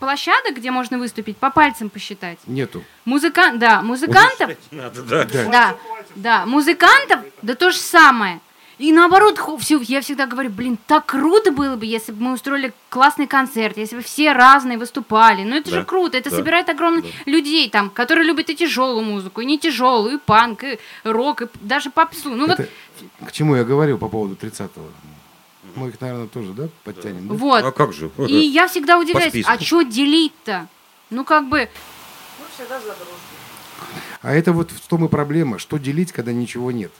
площадок, 0.00 0.56
где 0.56 0.70
можно 0.70 0.98
выступить, 0.98 1.36
по 1.36 1.50
пальцам 1.50 1.90
посчитать. 1.90 2.38
Нету. 2.46 2.82
Музыкант, 3.04 3.58
да, 3.58 3.82
музыкантов, 3.82 4.50
Надо, 4.70 5.02
да. 5.02 5.24
Да. 5.24 5.44
да, 5.50 5.76
да, 6.16 6.46
музыкантов, 6.46 7.20
да 7.42 7.54
то 7.54 7.70
же 7.70 7.78
самое. 7.78 8.40
И 8.78 8.92
наоборот, 8.92 9.38
всё- 9.60 9.80
я 9.80 10.02
всегда 10.02 10.26
говорю, 10.26 10.50
блин, 10.50 10.76
так 10.86 11.06
круто 11.06 11.50
было 11.50 11.76
бы, 11.76 11.86
если 11.86 12.12
бы 12.12 12.24
мы 12.24 12.32
устроили 12.34 12.74
классный 12.90 13.26
концерт, 13.26 13.78
если 13.78 13.96
бы 13.96 14.02
все 14.02 14.32
разные 14.32 14.76
выступали. 14.76 15.44
Ну 15.44 15.56
это 15.56 15.70
Да, 15.70 15.78
же 15.78 15.84
круто, 15.86 16.18
это 16.18 16.28
да, 16.28 16.36
собирает 16.36 16.68
огромных 16.68 17.06
людей 17.24 17.70
там, 17.70 17.88
которые 17.88 18.26
любят 18.26 18.50
и 18.50 18.54
тяжелую 18.54 19.02
музыку, 19.02 19.40
и 19.40 19.46
не 19.46 19.58
тяжелую, 19.58 20.16
и 20.16 20.18
панк, 20.18 20.64
и 20.64 20.78
рок, 21.04 21.40
и 21.42 21.46
даже 21.62 21.88
попсу. 21.88 22.34
Ну 22.34 22.46
вот, 22.46 22.60
Это 22.60 22.68
к 23.26 23.32
чему 23.32 23.56
я 23.56 23.64
говорил 23.64 23.96
по 23.96 24.10
поводу 24.10 24.34
30-го? 24.34 24.82
Мы 25.76 25.88
их, 25.90 26.00
наверное, 26.00 26.26
тоже, 26.26 26.52
да, 26.52 26.68
подтянем? 26.84 27.28
да? 27.28 27.34
вот. 27.34 27.62
А 27.64 27.70
как 27.70 27.92
же? 27.92 28.10
И 28.26 28.34
я 28.34 28.66
всегда 28.66 28.98
удивляюсь, 28.98 29.44
а 29.46 29.60
что 29.60 29.82
делить-то? 29.82 30.68
Ну 31.10 31.24
как 31.24 31.48
бы, 31.48 31.68
Мы 32.38 32.44
всегда 32.54 32.80
за. 32.80 32.96
А 34.22 34.32
это 34.34 34.52
вот 34.52 34.70
в 34.70 34.88
том 34.88 35.04
и 35.04 35.08
проблема, 35.08 35.58
что 35.58 35.76
делить, 35.78 36.10
когда 36.12 36.32
ничего 36.32 36.72
нет. 36.72 36.90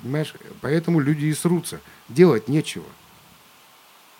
Понимаешь? 0.00 0.34
Поэтому 0.62 0.98
люди 0.98 1.26
и 1.26 1.34
срутся. 1.34 1.80
Делать 2.08 2.48
нечего. 2.48 2.86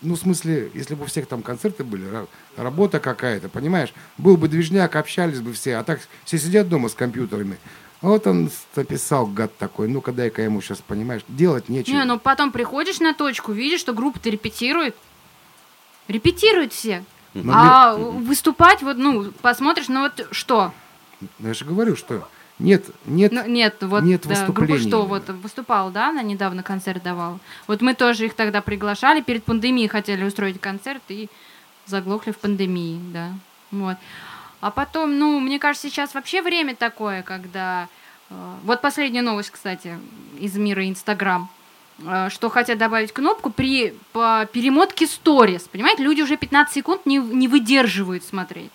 Ну, 0.02 0.14
в 0.14 0.18
смысле, 0.18 0.70
если 0.74 0.94
бы 0.94 1.04
у 1.04 1.06
всех 1.06 1.26
там 1.26 1.42
концерты 1.42 1.84
были, 1.84 2.06
ра- 2.06 2.28
работа 2.56 2.98
какая-то, 3.00 3.48
понимаешь? 3.48 3.94
Был 4.18 4.36
бы 4.36 4.48
движняк, 4.48 4.96
общались 4.96 5.40
бы 5.40 5.52
все, 5.52 5.76
а 5.76 5.84
так 5.84 6.00
все 6.24 6.38
сидят 6.38 6.68
дома 6.68 6.88
с 6.88 6.94
компьютерами. 6.94 7.56
Вот 8.02 8.26
он 8.26 8.50
написал, 8.74 9.26
гад 9.26 9.56
такой, 9.56 9.88
ну-ка 9.88 10.12
дай-ка 10.12 10.42
ему 10.42 10.60
сейчас, 10.60 10.80
понимаешь, 10.80 11.22
делать 11.28 11.68
нечего. 11.68 11.94
не, 11.94 12.04
ну 12.04 12.18
потом 12.18 12.50
приходишь 12.50 12.98
на 12.98 13.14
точку, 13.14 13.52
видишь, 13.52 13.80
что 13.80 13.92
группа-то 13.92 14.28
репетирует. 14.28 14.96
Репетируют 16.08 16.72
все. 16.72 17.04
Ну, 17.34 17.52
А 17.54 17.94
выступать, 17.94 18.82
вот, 18.82 18.96
ну, 18.96 19.30
посмотришь, 19.40 19.88
ну 19.88 20.00
вот 20.00 20.26
что? 20.32 20.72
Ну, 21.20 21.48
я 21.48 21.54
же 21.54 21.64
говорю, 21.64 21.94
что 21.96 22.28
нет, 22.58 22.84
нет, 23.06 23.32
Ну, 23.32 23.46
нет, 23.46 23.76
вот 23.80 24.02
нет 24.02 24.26
да, 24.26 24.46
группа 24.46 24.78
что, 24.78 25.04
вот 25.04 25.28
выступала, 25.28 25.90
да, 25.90 26.10
она 26.10 26.22
недавно 26.22 26.62
концерт 26.62 27.02
давала. 27.02 27.38
Вот 27.66 27.80
мы 27.80 27.94
тоже 27.94 28.26
их 28.26 28.34
тогда 28.34 28.60
приглашали, 28.60 29.20
перед 29.20 29.44
пандемией 29.44 29.88
хотели 29.88 30.24
устроить 30.24 30.60
концерт 30.60 31.02
и 31.08 31.28
заглохли 31.86 32.32
в 32.32 32.38
пандемии, 32.38 33.00
да. 33.12 33.30
Вот. 33.70 33.96
А 34.62 34.70
потом, 34.70 35.18
ну, 35.18 35.40
мне 35.40 35.58
кажется, 35.58 35.88
сейчас 35.90 36.14
вообще 36.14 36.40
время 36.40 36.76
такое, 36.76 37.22
когда... 37.24 37.88
э, 38.30 38.34
Вот 38.62 38.80
последняя 38.80 39.20
новость, 39.20 39.50
кстати, 39.50 39.98
из 40.38 40.56
мира 40.56 40.88
Инстаграм 40.88 41.50
э, 41.98 42.28
что 42.30 42.48
хотят 42.48 42.78
добавить 42.78 43.12
кнопку 43.12 43.50
при 43.50 43.92
по 44.12 44.48
перемотке 44.52 45.08
сторис. 45.08 45.62
Понимаете, 45.62 46.04
люди 46.04 46.22
уже 46.22 46.36
15 46.36 46.72
секунд 46.72 47.06
не, 47.06 47.16
не 47.16 47.48
выдерживают 47.48 48.22
смотреть. 48.24 48.70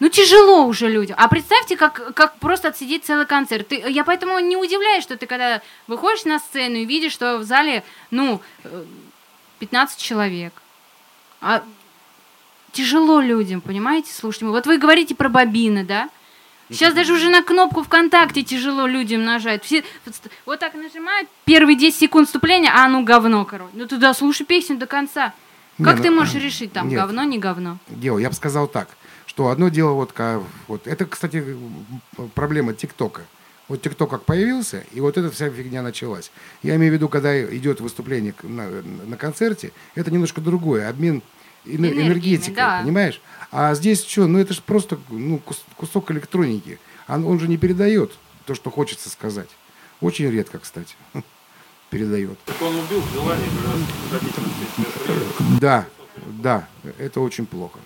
Ну, 0.00 0.10
тяжело 0.10 0.66
уже 0.66 0.86
людям. 0.90 1.16
А 1.18 1.28
представьте, 1.28 1.74
как, 1.78 2.14
как 2.14 2.36
просто 2.36 2.68
отсидеть 2.68 3.06
целый 3.06 3.24
концерт. 3.24 3.68
Ты, 3.68 3.76
я 3.88 4.04
поэтому 4.04 4.38
не 4.38 4.58
удивляюсь, 4.58 5.02
что 5.02 5.16
ты 5.16 5.26
когда 5.26 5.62
выходишь 5.86 6.26
на 6.26 6.38
сцену 6.40 6.76
и 6.76 6.84
видишь, 6.84 7.12
что 7.12 7.38
в 7.38 7.42
зале, 7.44 7.82
ну, 8.10 8.42
э, 8.64 8.84
15 9.60 9.98
человек. 9.98 10.52
А 11.40 11.62
тяжело 12.72 13.20
людям, 13.20 13.60
понимаете, 13.60 14.12
слушайте. 14.12 14.46
Вот 14.46 14.66
вы 14.66 14.78
говорите 14.78 15.14
про 15.14 15.28
бобины, 15.28 15.84
да? 15.84 16.08
Сейчас 16.70 16.92
даже 16.92 17.14
уже 17.14 17.30
на 17.30 17.42
кнопку 17.42 17.82
ВКонтакте 17.82 18.42
тяжело 18.42 18.86
людям 18.86 19.24
нажать. 19.24 19.64
Все 19.64 19.82
вот 20.44 20.60
так 20.60 20.74
нажимают, 20.74 21.28
первые 21.46 21.78
10 21.78 21.98
секунд 21.98 22.26
вступления, 22.26 22.70
а 22.74 22.86
ну 22.88 23.04
говно, 23.04 23.44
короче. 23.46 23.72
Ну 23.74 23.86
туда 23.86 24.12
слушай 24.12 24.44
песню 24.44 24.76
до 24.76 24.86
конца. 24.86 25.32
Не, 25.78 25.84
Как 25.84 25.98
ну, 25.98 26.02
ты 26.02 26.10
можешь 26.10 26.34
решить 26.34 26.72
там, 26.72 26.88
нет. 26.88 26.98
говно, 26.98 27.22
не 27.22 27.38
говно? 27.38 27.78
дело. 27.88 28.18
Я 28.18 28.28
бы 28.28 28.34
сказал 28.34 28.66
так, 28.66 28.88
что 29.26 29.48
одно 29.48 29.68
дело 29.68 29.92
вот, 29.92 30.12
вот 30.66 30.86
это, 30.86 31.06
кстати, 31.06 31.56
проблема 32.34 32.74
ТикТока. 32.74 33.22
Вот 33.68 33.82
ТикТок 33.82 34.10
как 34.10 34.24
появился, 34.24 34.84
и 34.92 35.00
вот 35.00 35.16
эта 35.18 35.30
вся 35.30 35.50
фигня 35.50 35.82
началась. 35.82 36.30
Я 36.62 36.76
имею 36.76 36.90
в 36.90 36.94
виду, 36.94 37.08
когда 37.08 37.40
идет 37.54 37.80
выступление 37.80 38.34
на, 38.42 38.66
на 39.06 39.16
концерте, 39.16 39.72
это 39.94 40.10
немножко 40.10 40.40
другое, 40.40 40.88
обмен 40.88 41.22
эне- 41.64 41.76
Энергиями, 41.88 42.06
энергетикой, 42.08 42.54
да. 42.54 42.80
понимаешь? 42.82 43.20
А 43.50 43.74
здесь 43.74 44.04
что, 44.04 44.26
ну 44.26 44.38
это 44.38 44.52
же 44.54 44.62
просто 44.62 44.98
ну, 45.08 45.38
кус- 45.38 45.64
кусок 45.76 46.10
электроники. 46.10 46.78
Он, 47.08 47.24
он 47.24 47.40
же 47.40 47.48
не 47.48 47.56
передает 47.56 48.12
то, 48.46 48.54
что 48.54 48.70
хочется 48.70 49.08
сказать. 49.10 49.48
Очень 50.00 50.30
редко, 50.30 50.58
кстати, 50.58 50.94
передает. 51.90 52.38
Так 52.44 52.60
он 52.62 52.76
убил 52.76 53.02
желание. 53.12 53.46
Да, 55.60 55.86
да, 56.26 56.68
это 56.98 57.20
очень 57.20 57.46
плохо. 57.46 57.78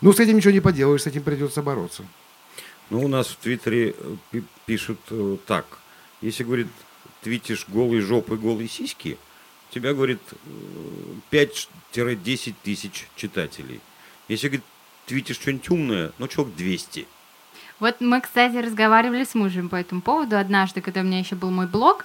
Ну, 0.00 0.12
с 0.12 0.20
этим 0.20 0.36
ничего 0.36 0.52
не 0.52 0.60
поделаешь, 0.60 1.02
с 1.02 1.06
этим 1.06 1.22
придется 1.22 1.62
бороться. 1.62 2.04
Ну, 2.88 3.04
у 3.04 3.08
нас 3.08 3.28
в 3.28 3.36
Твиттере 3.36 3.94
э, 3.96 4.16
пи- 4.30 4.44
пишут 4.66 4.98
э, 5.10 5.36
так. 5.46 5.66
Если, 6.22 6.42
говорит, 6.42 6.66
твитишь 7.22 7.66
голые 7.68 8.00
жопы, 8.00 8.36
голые 8.36 8.68
сиськи, 8.68 9.18
тебя, 9.70 9.92
говорит, 9.94 10.20
э, 10.32 10.36
5-10 11.30 12.54
тысяч 12.62 13.06
читателей. 13.16 13.80
Если, 14.28 14.48
говорит, 14.48 14.64
твитишь 15.06 15.36
что-нибудь 15.36 15.70
умное, 15.70 16.12
ну, 16.18 16.28
человек 16.28 16.54
200. 16.56 17.06
Вот 17.80 18.00
мы, 18.00 18.20
кстати, 18.20 18.56
разговаривали 18.56 19.24
с 19.24 19.34
мужем 19.34 19.68
по 19.68 19.76
этому 19.76 20.02
поводу 20.02 20.36
однажды, 20.38 20.80
когда 20.80 21.00
у 21.00 21.04
меня 21.04 21.18
еще 21.18 21.34
был 21.34 21.50
мой 21.50 21.66
блог. 21.66 22.04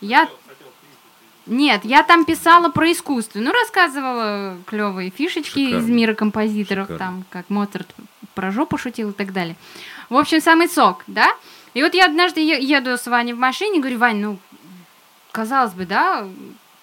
Я... 0.00 0.28
Нет, 1.46 1.84
я 1.84 2.04
там 2.04 2.24
писала 2.24 2.70
про 2.70 2.92
искусство. 2.92 3.40
Ну, 3.40 3.50
рассказывала 3.52 4.56
клевые 4.66 5.10
фишечки 5.10 5.58
из 5.58 5.66
Шикарно. 5.70 5.86
мира 5.92 6.14
композиторов, 6.14 6.86
Шикарно. 6.86 6.98
там, 6.98 7.24
как 7.30 7.50
Моцарт 7.50 7.92
про 8.34 8.52
жопу 8.52 8.78
шутил 8.78 9.10
и 9.10 9.12
так 9.12 9.32
далее. 9.32 9.56
В 10.08 10.16
общем, 10.16 10.40
самый 10.40 10.68
сок, 10.68 11.02
да? 11.08 11.26
И 11.74 11.82
вот 11.82 11.94
я 11.94 12.06
однажды 12.06 12.40
е- 12.40 12.62
еду 12.62 12.96
с 12.96 13.06
Ваней 13.08 13.32
в 13.32 13.38
машине, 13.38 13.80
говорю, 13.80 13.98
Вань, 13.98 14.18
ну, 14.20 14.38
казалось 15.32 15.72
бы, 15.72 15.84
да, 15.84 16.28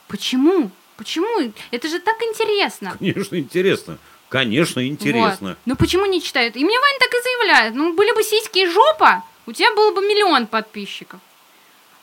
почему? 0.09 0.69
Почему? 0.97 1.53
Это 1.71 1.87
же 1.87 1.99
так 1.99 2.21
интересно. 2.23 2.95
Конечно, 2.99 3.35
интересно. 3.37 3.97
Конечно, 4.27 4.85
интересно. 4.85 5.49
Вот. 5.49 5.57
Ну 5.65 5.75
почему 5.75 6.05
не 6.05 6.21
читают? 6.21 6.55
И 6.57 6.63
мне 6.65 6.77
Ваня 6.79 6.99
так 6.99 7.09
и 7.13 7.23
заявляет. 7.23 7.75
Ну, 7.75 7.93
были 7.93 8.11
бы 8.13 8.21
сиськи 8.23 8.59
и 8.59 8.65
жопа, 8.67 9.23
у 9.45 9.53
тебя 9.53 9.73
было 9.73 9.91
бы 9.93 10.01
миллион 10.01 10.45
подписчиков. 10.47 11.19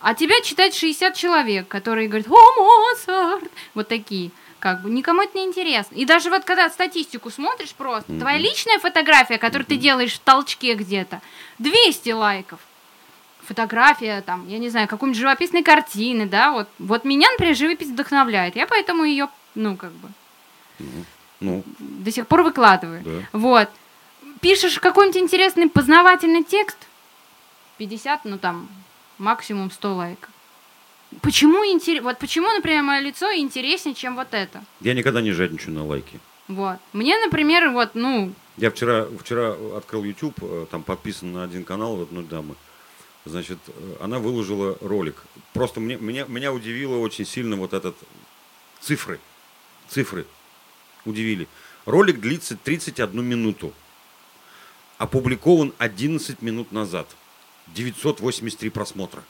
А 0.01 0.15
тебя 0.15 0.41
читает 0.41 0.75
60 0.75 1.15
человек, 1.15 1.69
которые 1.69 2.09
говорят, 2.09 2.29
о, 2.29 2.61
Моцарт. 2.63 3.45
Вот 3.75 3.89
такие. 3.89 4.31
Как 4.59 4.83
бы 4.83 4.91
никому 4.91 5.23
это 5.23 5.39
не 5.39 5.45
интересно. 5.45 5.95
И 5.95 6.05
даже 6.05 6.31
вот 6.31 6.45
когда 6.45 6.69
статистику 6.71 7.31
смотришь 7.31 7.75
просто, 7.75 8.11
Мгм. 8.11 8.21
твоя 8.21 8.39
личная 8.39 8.79
фотография, 8.79 9.39
которую 9.39 9.67
ты 9.67 9.77
делаешь 9.77 10.15
в 10.15 10.19
толчке 10.21 10.75
где-то, 10.75 11.21
200 11.59 12.11
лайков. 12.11 12.61
Фотография, 13.47 14.23
там, 14.23 14.49
я 14.49 14.59
не 14.59 14.69
знаю, 14.71 14.89
какой-нибудь 14.89 15.21
живописной 15.21 15.63
картины, 15.63 16.27
да, 16.27 16.53
вот, 16.53 16.69
вот 16.79 17.05
меня, 17.05 17.31
например, 17.31 17.55
живопись 17.55 17.89
вдохновляет. 17.89 18.57
Я 18.57 18.67
поэтому 18.67 19.05
ее, 19.05 19.29
ну, 19.55 19.77
как 19.77 19.93
бы, 19.93 20.09
Ну, 21.41 21.63
до 21.79 22.11
сих 22.11 22.27
пор 22.27 22.43
выкладываю. 22.43 23.03
да. 23.05 23.11
Вот. 23.33 23.69
Пишешь 24.41 24.79
какой-нибудь 24.81 25.21
интересный 25.23 25.69
познавательный 25.69 26.45
текст, 26.45 26.77
50, 27.79 28.25
ну 28.25 28.39
там, 28.39 28.69
максимум 29.19 29.71
100 29.71 29.95
лайков. 29.95 30.31
Почему 31.23 31.65
интерес... 31.65 32.03
Вот 32.03 32.19
почему, 32.19 32.49
например, 32.49 32.83
мое 32.83 33.01
лицо 33.01 33.33
интереснее, 33.35 33.95
чем 33.95 34.17
вот 34.17 34.29
это? 34.33 34.63
Я 34.81 34.95
никогда 34.95 35.21
не 35.23 35.33
жадничаю 35.33 35.75
на 35.75 35.85
лайки. 35.87 36.19
Вот. 36.49 36.79
Мне, 36.93 37.17
например, 37.25 37.71
вот, 37.71 37.91
ну, 37.95 38.33
Я 38.57 38.71
вчера, 38.71 39.07
вчера 39.21 39.55
открыл 39.77 40.05
YouTube, 40.05 40.35
э, 40.43 40.67
там 40.71 40.83
подписан 40.83 41.33
на 41.33 41.45
один 41.45 41.65
канал 41.65 42.03
одной 42.03 42.25
дамы. 42.25 42.55
Значит, 43.27 43.59
э, 43.67 43.97
она 44.01 44.21
выложила 44.21 44.79
ролик. 44.81 45.17
Просто 45.53 45.81
мне, 45.81 45.97
меня, 45.97 46.25
меня 46.29 46.53
удивило 46.53 46.97
очень 46.99 47.27
сильно 47.27 47.57
вот 47.57 47.73
этот 47.73 47.97
цифры. 48.81 49.19
Цифры 49.89 50.27
удивили. 51.05 51.49
Ролик 51.85 52.21
длится 52.21 52.57
31 52.57 53.25
минуту. 53.25 53.73
Опубликован 54.99 55.75
11 55.79 56.41
минут 56.41 56.71
назад. 56.71 57.09
983 57.75 58.71
просмотра. 58.71 59.23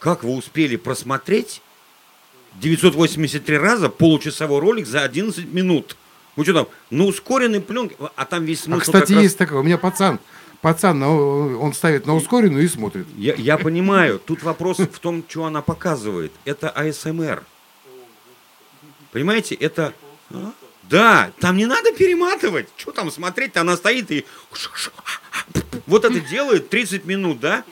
Как 0.00 0.24
вы 0.24 0.32
успели 0.34 0.74
просмотреть 0.74 1.62
983 2.54 3.56
раза 3.56 3.88
получасовой 3.88 4.58
ролик 4.58 4.86
за 4.86 5.04
11 5.04 5.46
минут? 5.52 5.96
Вы 6.34 6.44
что 6.44 6.54
там, 6.54 6.68
на 6.90 7.04
ускоренной 7.04 7.60
пленке? 7.60 7.96
А 8.16 8.24
там 8.24 8.44
весь 8.44 8.62
смысл 8.62 8.80
А, 8.80 8.82
кстати, 8.84 9.12
раз- 9.12 9.22
есть 9.22 9.38
такое. 9.38 9.60
У 9.60 9.62
меня 9.62 9.78
пацан, 9.78 10.18
пацан, 10.62 11.02
он 11.02 11.74
ставит 11.74 12.06
на 12.06 12.14
ускоренную 12.14 12.64
и 12.64 12.68
смотрит. 12.68 13.06
Я, 13.16 13.34
я 13.34 13.58
понимаю, 13.58 14.18
тут 14.18 14.42
вопрос 14.42 14.78
в 14.78 14.98
том, 14.98 15.22
что 15.28 15.44
она 15.44 15.60
показывает. 15.60 16.32
Это 16.44 16.70
АСМР. 16.70 17.44
Понимаете, 19.10 19.54
это... 19.56 19.92
А? 20.30 20.52
Да, 20.84 21.32
там 21.40 21.56
не 21.56 21.66
надо 21.66 21.92
перематывать. 21.92 22.68
Что 22.76 22.92
там 22.92 23.10
смотреть? 23.10 23.56
Она 23.56 23.76
стоит 23.76 24.10
и... 24.10 24.24
вот 25.86 26.04
это 26.04 26.20
делает 26.20 26.70
30 26.70 27.04
минут, 27.04 27.40
да? 27.40 27.64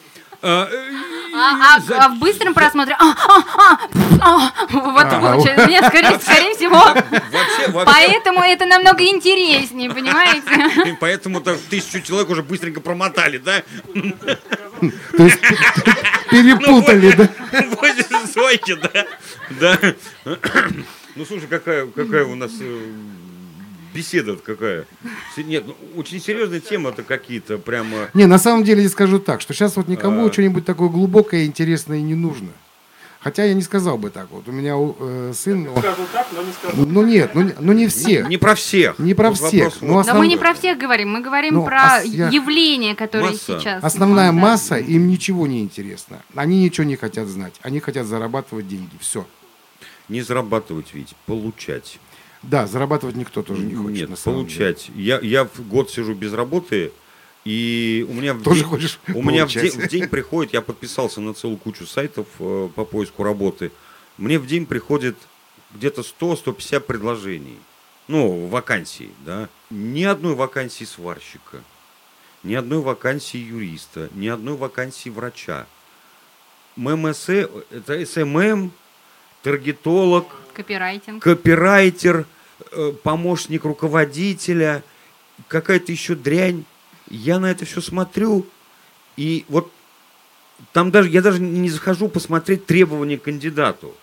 А, 0.42 0.68
э, 0.70 0.92
А, 1.34 1.76
а- 1.76 1.80
за- 1.80 1.98
а 1.98 2.08
в 2.08 2.18
быстром 2.18 2.54
просмотре... 2.54 2.96
а, 2.98 3.04
а, 3.12 3.44
а, 3.58 3.78
а, 4.20 4.66
вот 4.70 5.04
А, 5.06 5.20
получается. 5.20 5.66
Нет, 5.68 5.84
скорее, 5.86 6.18
скорее 6.18 6.54
всего. 6.56 6.76
Вообще, 6.76 7.70
вообще. 7.70 7.92
Поэтому 7.94 8.40
это 8.42 8.66
намного 8.66 9.04
интереснее, 9.04 9.90
понимаете? 9.90 10.90
И 10.90 10.96
Поэтому 10.98 11.40
так 11.40 11.58
тысячу 11.68 12.00
человек 12.00 12.30
уже 12.30 12.42
быстренько 12.42 12.80
промотали, 12.80 13.38
да? 13.38 13.62
То 15.16 15.22
есть 15.24 15.40
перепутали, 16.30 17.12
да? 17.12 17.28
Возле 17.80 18.04
Зойки, 18.34 18.74
да? 18.74 19.06
Да. 19.60 19.78
Ну, 21.16 21.24
слушай, 21.26 21.48
какая, 21.48 21.86
какая 21.86 22.24
у 22.24 22.34
нас 22.34 22.52
э, 22.60 22.92
беседа 24.00 24.36
какая. 24.36 24.86
Нет, 25.36 25.64
ну, 25.66 25.74
очень 25.96 26.20
серьезная 26.20 26.60
тема-то 26.60 27.02
какие-то 27.02 27.58
прямо... 27.58 28.08
Не, 28.14 28.26
на 28.26 28.38
самом 28.38 28.64
деле 28.64 28.82
я 28.82 28.88
скажу 28.88 29.18
так, 29.18 29.40
что 29.40 29.52
сейчас 29.52 29.76
вот 29.76 29.88
никому 29.88 30.26
А. 30.26 30.32
что-нибудь 30.32 30.64
такое 30.64 30.88
глубокое, 30.88 31.44
интересное 31.44 31.98
и 31.98 32.02
не 32.02 32.14
нужно. 32.14 32.48
Хотя 33.22 33.44
я 33.44 33.52
не 33.52 33.60
сказал 33.60 33.98
бы 33.98 34.08
так. 34.08 34.28
Вот 34.30 34.48
у 34.48 34.52
меня 34.52 34.74
э, 34.78 35.32
сын... 35.34 35.68
он- 35.68 35.76
Скажу 35.82 36.02
так, 36.10 36.26
но 36.32 36.42
не 36.42 36.52
скажу. 36.52 36.86
Ну 36.86 37.02
нет, 37.06 37.34
ну, 37.34 37.42
не- 37.42 37.54
ну 37.60 37.72
не 37.74 37.86
все. 37.86 38.24
Не 38.26 38.38
про 38.38 38.54
всех. 38.54 38.98
Не 38.98 39.12
про 39.12 39.28
Вот 39.28 39.38
всех. 39.38 39.74
Ну. 39.82 39.94
Да 39.96 40.00
основ- 40.00 40.18
мы 40.18 40.26
не 40.26 40.38
про 40.38 40.54
всех 40.54 40.78
говорим, 40.78 41.10
мы 41.10 41.20
говорим 41.20 41.54
Ну, 41.56 41.64
про 41.66 41.96
а 41.96 42.00
с- 42.00 42.06
я- 42.06 42.30
явления, 42.30 42.94
которые 42.94 43.32
Масса. 43.32 43.60
сейчас. 43.60 43.84
Основная 43.84 44.28
Да. 44.32 44.38
масса, 44.38 44.76
им 44.78 45.06
ничего 45.08 45.46
не 45.46 45.60
интересно. 45.60 46.22
Они 46.34 46.62
ничего 46.64 46.86
не 46.86 46.96
хотят 46.96 47.28
знать. 47.28 47.52
Они 47.60 47.78
хотят 47.80 48.06
зарабатывать 48.06 48.66
деньги. 48.66 48.96
Все. 49.00 49.26
Не 50.08 50.22
зарабатывать 50.22 50.94
ведь, 50.94 51.14
получать. 51.26 51.98
Да, 52.42 52.66
зарабатывать 52.66 53.16
никто 53.16 53.42
тоже 53.42 53.62
не 53.62 53.74
хочет. 53.74 54.08
Нет, 54.08 54.18
самом 54.18 54.46
деле. 54.46 54.58
получать. 54.58 54.90
Я, 54.94 55.20
я 55.20 55.44
в 55.44 55.68
год 55.68 55.90
сижу 55.90 56.14
без 56.14 56.32
работы, 56.32 56.92
и 57.44 58.06
у 58.08 58.14
меня 58.14 58.34
в 58.34 58.42
Тоже 58.42 58.60
день, 58.60 58.68
хочешь 58.68 59.00
у 59.08 59.22
меня 59.22 59.46
в 59.46 59.52
получать. 59.52 59.76
день, 59.76 59.86
в 59.86 59.88
день 59.88 60.08
приходит, 60.08 60.52
я 60.52 60.62
подписался 60.62 61.20
на 61.20 61.34
целую 61.34 61.58
кучу 61.58 61.86
сайтов 61.86 62.26
э, 62.38 62.68
по 62.74 62.84
поиску 62.84 63.22
работы. 63.22 63.72
Мне 64.18 64.38
в 64.38 64.46
день 64.46 64.66
приходит 64.66 65.16
где-то 65.74 66.02
100-150 66.02 66.80
предложений. 66.80 67.58
Ну, 68.08 68.46
вакансий, 68.48 69.10
да. 69.24 69.48
Ни 69.70 70.02
одной 70.02 70.34
вакансии 70.34 70.84
сварщика, 70.84 71.62
ни 72.42 72.54
одной 72.54 72.80
вакансии 72.80 73.38
юриста, 73.38 74.08
ни 74.14 74.26
одной 74.26 74.56
вакансии 74.56 75.10
врача. 75.10 75.66
СММ, 76.76 77.28
это 77.28 78.04
СММ, 78.04 78.72
таргетолог, 79.42 80.26
Копирайтинг. 80.62 81.22
копирайтер, 81.22 82.26
э, 82.72 82.92
помощник 83.02 83.64
руководителя, 83.64 84.82
какая-то 85.48 85.92
еще 85.92 86.14
дрянь. 86.14 86.64
Я 87.08 87.40
на 87.40 87.50
это 87.50 87.64
все 87.64 87.80
смотрю, 87.80 88.46
и 89.16 89.44
вот 89.48 89.72
там 90.72 90.90
даже, 90.90 91.08
я 91.08 91.22
даже 91.22 91.40
не 91.40 91.70
захожу 91.70 92.08
посмотреть 92.08 92.66
требования 92.66 93.18
к 93.18 93.22
кандидату. 93.22 93.94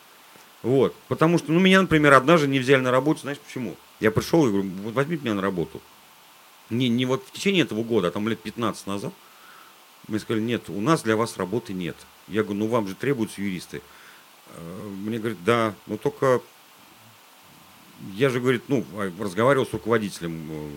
Вот. 0.64 0.94
Потому 1.08 1.38
что, 1.38 1.52
ну, 1.52 1.60
меня, 1.60 1.82
например, 1.82 2.14
однажды 2.14 2.48
не 2.48 2.60
взяли 2.60 2.82
на 2.82 2.92
работу, 2.92 3.22
знаешь 3.22 3.40
почему? 3.40 3.76
Я 4.00 4.12
пришел 4.12 4.46
и 4.46 4.50
говорю, 4.50 4.70
вот 4.84 4.94
возьмите 4.94 5.24
меня 5.24 5.36
на 5.36 5.42
работу. 5.42 5.82
Не, 6.70 6.90
не 6.90 7.06
вот 7.06 7.24
в 7.26 7.32
течение 7.32 7.64
этого 7.64 7.84
года, 7.84 8.10
а 8.10 8.12
там 8.12 8.28
лет 8.28 8.42
15 8.42 8.88
назад. 8.88 9.14
Мне 10.08 10.20
сказали, 10.20 10.44
нет, 10.44 10.70
у 10.70 10.82
нас 10.82 11.04
для 11.04 11.16
вас 11.16 11.38
работы 11.38 11.74
нет. 11.74 11.96
Я 12.28 12.44
говорю, 12.44 12.60
ну 12.60 12.68
вам 12.68 12.88
же 12.88 12.96
требуются 12.96 13.42
юристы. 13.42 13.82
Э, 14.56 14.90
Мне 15.04 15.20
говорят, 15.20 15.44
да, 15.44 15.74
но 15.86 15.98
только 15.98 16.42
я 18.14 18.30
же, 18.30 18.40
говорит, 18.40 18.64
ну, 18.68 18.86
а, 18.94 19.12
разговаривал 19.20 19.66
с 19.66 19.74
руководителем 19.74 20.48
э, 20.52 20.70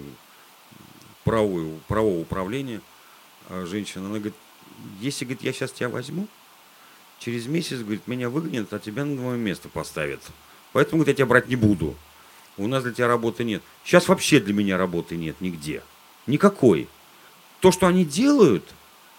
правового, 1.25 1.79
правового 1.87 2.21
управления, 2.21 2.81
а 3.49 3.67
женщина, 3.67 4.07
она 4.07 4.15
говорит, 4.15 4.35
если, 5.01 5.25
говорит, 5.25 5.43
я 5.43 5.53
сейчас 5.53 5.73
тебя 5.73 5.89
возьму, 5.89 6.29
через 7.19 7.47
месяц, 7.47 7.79
говорит, 7.79 8.07
меня 8.07 8.31
выгонят, 8.31 8.73
а 8.73 8.79
тебя 8.79 9.05
на 9.05 9.15
новое 9.15 9.37
место 9.37 9.69
поставят. 9.69 10.21
Поэтому, 10.73 10.99
говорит, 11.03 11.19
я 11.19 11.25
тебя 11.25 11.27
брать 11.27 11.49
не 11.49 11.57
буду. 11.57 11.95
У 12.57 12.67
нас 12.67 12.83
для 12.83 12.93
тебя 12.93 13.07
работы 13.07 13.45
нет. 13.45 13.63
Сейчас 13.85 14.09
вообще 14.09 14.41
для 14.41 14.55
меня 14.55 14.77
работы 14.77 15.17
нет 15.17 15.41
нигде. 15.41 15.83
Никакой. 16.27 16.89
То, 17.61 17.73
что 17.73 17.87
они 17.87 18.05
делают, 18.05 18.65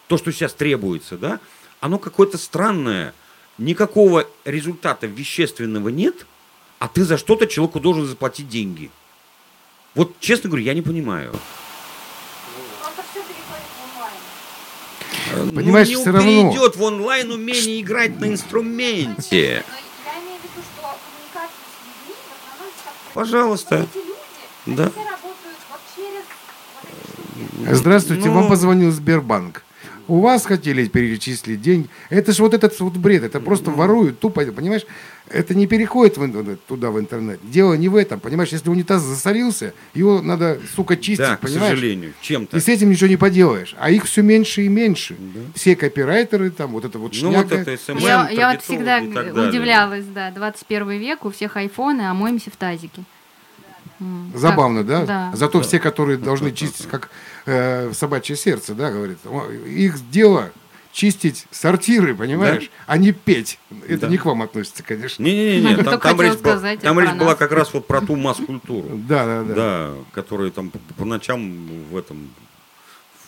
то, 0.07 0.17
что 0.17 0.31
сейчас 0.31 0.53
требуется, 0.53 1.17
да, 1.17 1.39
оно 1.79 1.99
какое-то 1.99 2.37
странное. 2.37 3.13
Никакого 3.61 4.25
результата 4.43 5.05
вещественного 5.05 5.89
нет, 5.89 6.25
а 6.79 6.87
ты 6.87 7.03
за 7.03 7.19
что-то 7.19 7.45
человеку 7.45 7.79
должен 7.79 8.07
заплатить 8.07 8.49
деньги. 8.49 8.89
Вот, 9.93 10.19
честно 10.19 10.49
говорю, 10.49 10.65
я 10.65 10.73
не 10.73 10.81
понимаю. 10.81 11.35
Все 13.11 13.21
в 13.21 13.25
онлайн. 15.35 15.51
Понимаешь, 15.55 15.89
ну, 15.89 15.93
не 15.97 16.01
всё 16.01 16.11
равно. 16.11 16.27
перейдет 16.51 16.75
в 16.75 16.81
онлайн 16.81 17.31
умение 17.31 17.81
играть 17.81 18.19
на 18.19 18.29
инструменте. 18.29 19.63
Но 19.69 19.75
я 20.11 20.17
имею 20.23 20.39
в 20.39 20.43
виду, 20.43 20.61
что 20.75 20.81
коммуникация 20.81 21.61
с 21.61 21.85
людьми 21.85 22.15
в 22.17 22.33
основном 22.33 22.73
как 22.83 22.93
Пожалуйста. 23.13 23.75
эти 23.93 23.97
люди, 23.97 24.09
Да. 24.65 24.89
все 24.89 25.01
штуки. 25.01 25.11
Здравствуйте, 27.75 28.25
Ну- 28.27 28.33
вам 28.33 28.47
позвонил 28.49 28.91
Сбербанк. 28.91 29.63
У 30.11 30.19
вас 30.19 30.45
хотели 30.45 30.85
перечислить 30.89 31.61
деньги. 31.61 31.87
Это 32.09 32.33
же 32.33 32.43
вот 32.43 32.53
этот 32.53 32.77
вот 32.81 32.97
бред, 32.97 33.23
это 33.23 33.39
просто 33.39 33.69
Ну. 33.69 33.77
воруют 33.77 34.19
тупо, 34.19 34.43
понимаешь? 34.43 34.85
Это 35.29 35.55
не 35.55 35.67
переходит 35.67 36.17
в 36.17 36.25
интернет, 36.25 36.59
туда 36.65 36.91
в 36.91 36.99
интернет. 36.99 37.39
Дело 37.43 37.75
не 37.75 37.87
в 37.87 37.95
этом, 37.95 38.19
понимаешь? 38.19 38.49
Если 38.49 38.69
унитаз 38.69 39.03
засорился, 39.03 39.73
его 39.93 40.21
надо, 40.21 40.59
сука, 40.75 40.97
чистить, 40.97 41.19
Да, 41.19 41.37
к 41.37 41.39
понимаешь? 41.39 41.69
сожалению, 41.75 42.11
чем-то. 42.19 42.57
И 42.57 42.59
с 42.59 42.67
этим 42.67 42.89
ничего 42.89 43.07
не 43.07 43.15
поделаешь. 43.15 43.73
А 43.79 43.89
их 43.89 44.03
все 44.03 44.21
меньше 44.21 44.63
и 44.63 44.67
меньше. 44.67 45.15
Все 45.55 45.77
копирайтеры, 45.77 46.51
там, 46.51 46.71
вот 46.73 46.83
это 46.83 46.99
вот 46.99 47.13
Ну 47.21 47.31
вот 47.31 47.47
шняга. 47.47 47.55
это 47.61 47.77
СММ, 47.81 47.99
Я, 47.99 48.29
я 48.31 48.51
вот 48.51 48.61
всегда 48.63 48.99
так 48.99 49.33
удивлялась, 49.33 50.03
да, 50.13 50.31
21 50.31 50.89
век, 50.99 51.23
у 51.23 51.29
всех 51.31 51.55
айфоны, 51.55 52.01
а 52.01 52.13
моемся 52.13 52.51
в 52.51 52.57
тазике. 52.57 53.03
Забавно, 54.35 54.79
как- 54.79 54.87
да? 54.87 55.05
Да. 55.05 55.31
Зато 55.35 55.61
все, 55.61 55.79
которые 55.79 56.17
должны 56.17 56.51
чистить, 56.51 56.87
как 56.87 57.09
э, 57.45 57.91
собачье 57.93 58.35
сердце, 58.35 58.73
да, 58.73 58.91
говорит, 58.91 59.17
их 59.67 60.09
дело 60.09 60.51
чистить 60.91 61.47
сортиры, 61.51 62.13
понимаешь, 62.15 62.69
а 62.85 62.97
не 62.97 63.11
петь. 63.13 63.59
Это 63.87 64.01
Да. 64.01 64.07
не 64.07 64.17
к 64.17 64.25
вам 64.25 64.41
относится, 64.41 64.83
конечно. 64.83 65.23
Не-не-не, 65.23 65.77
там, 65.83 65.99
там 65.99 66.21
речь, 66.21 66.37
была, 66.37 66.75
там 66.75 66.99
речь 66.99 67.13
была 67.13 67.35
как 67.35 67.51
раз 67.51 67.73
вот 67.73 67.87
про 67.87 68.01
ту 68.01 68.15
масс-культуру. 68.15 68.89
Да, 69.07 69.25
да, 69.25 69.43
да. 69.43 69.53
Да, 69.55 69.93
которые 70.11 70.51
там 70.51 70.69
по, 70.69 70.79
по 70.97 71.05
ночам 71.05 71.67
в 71.89 71.97
этом 71.97 72.29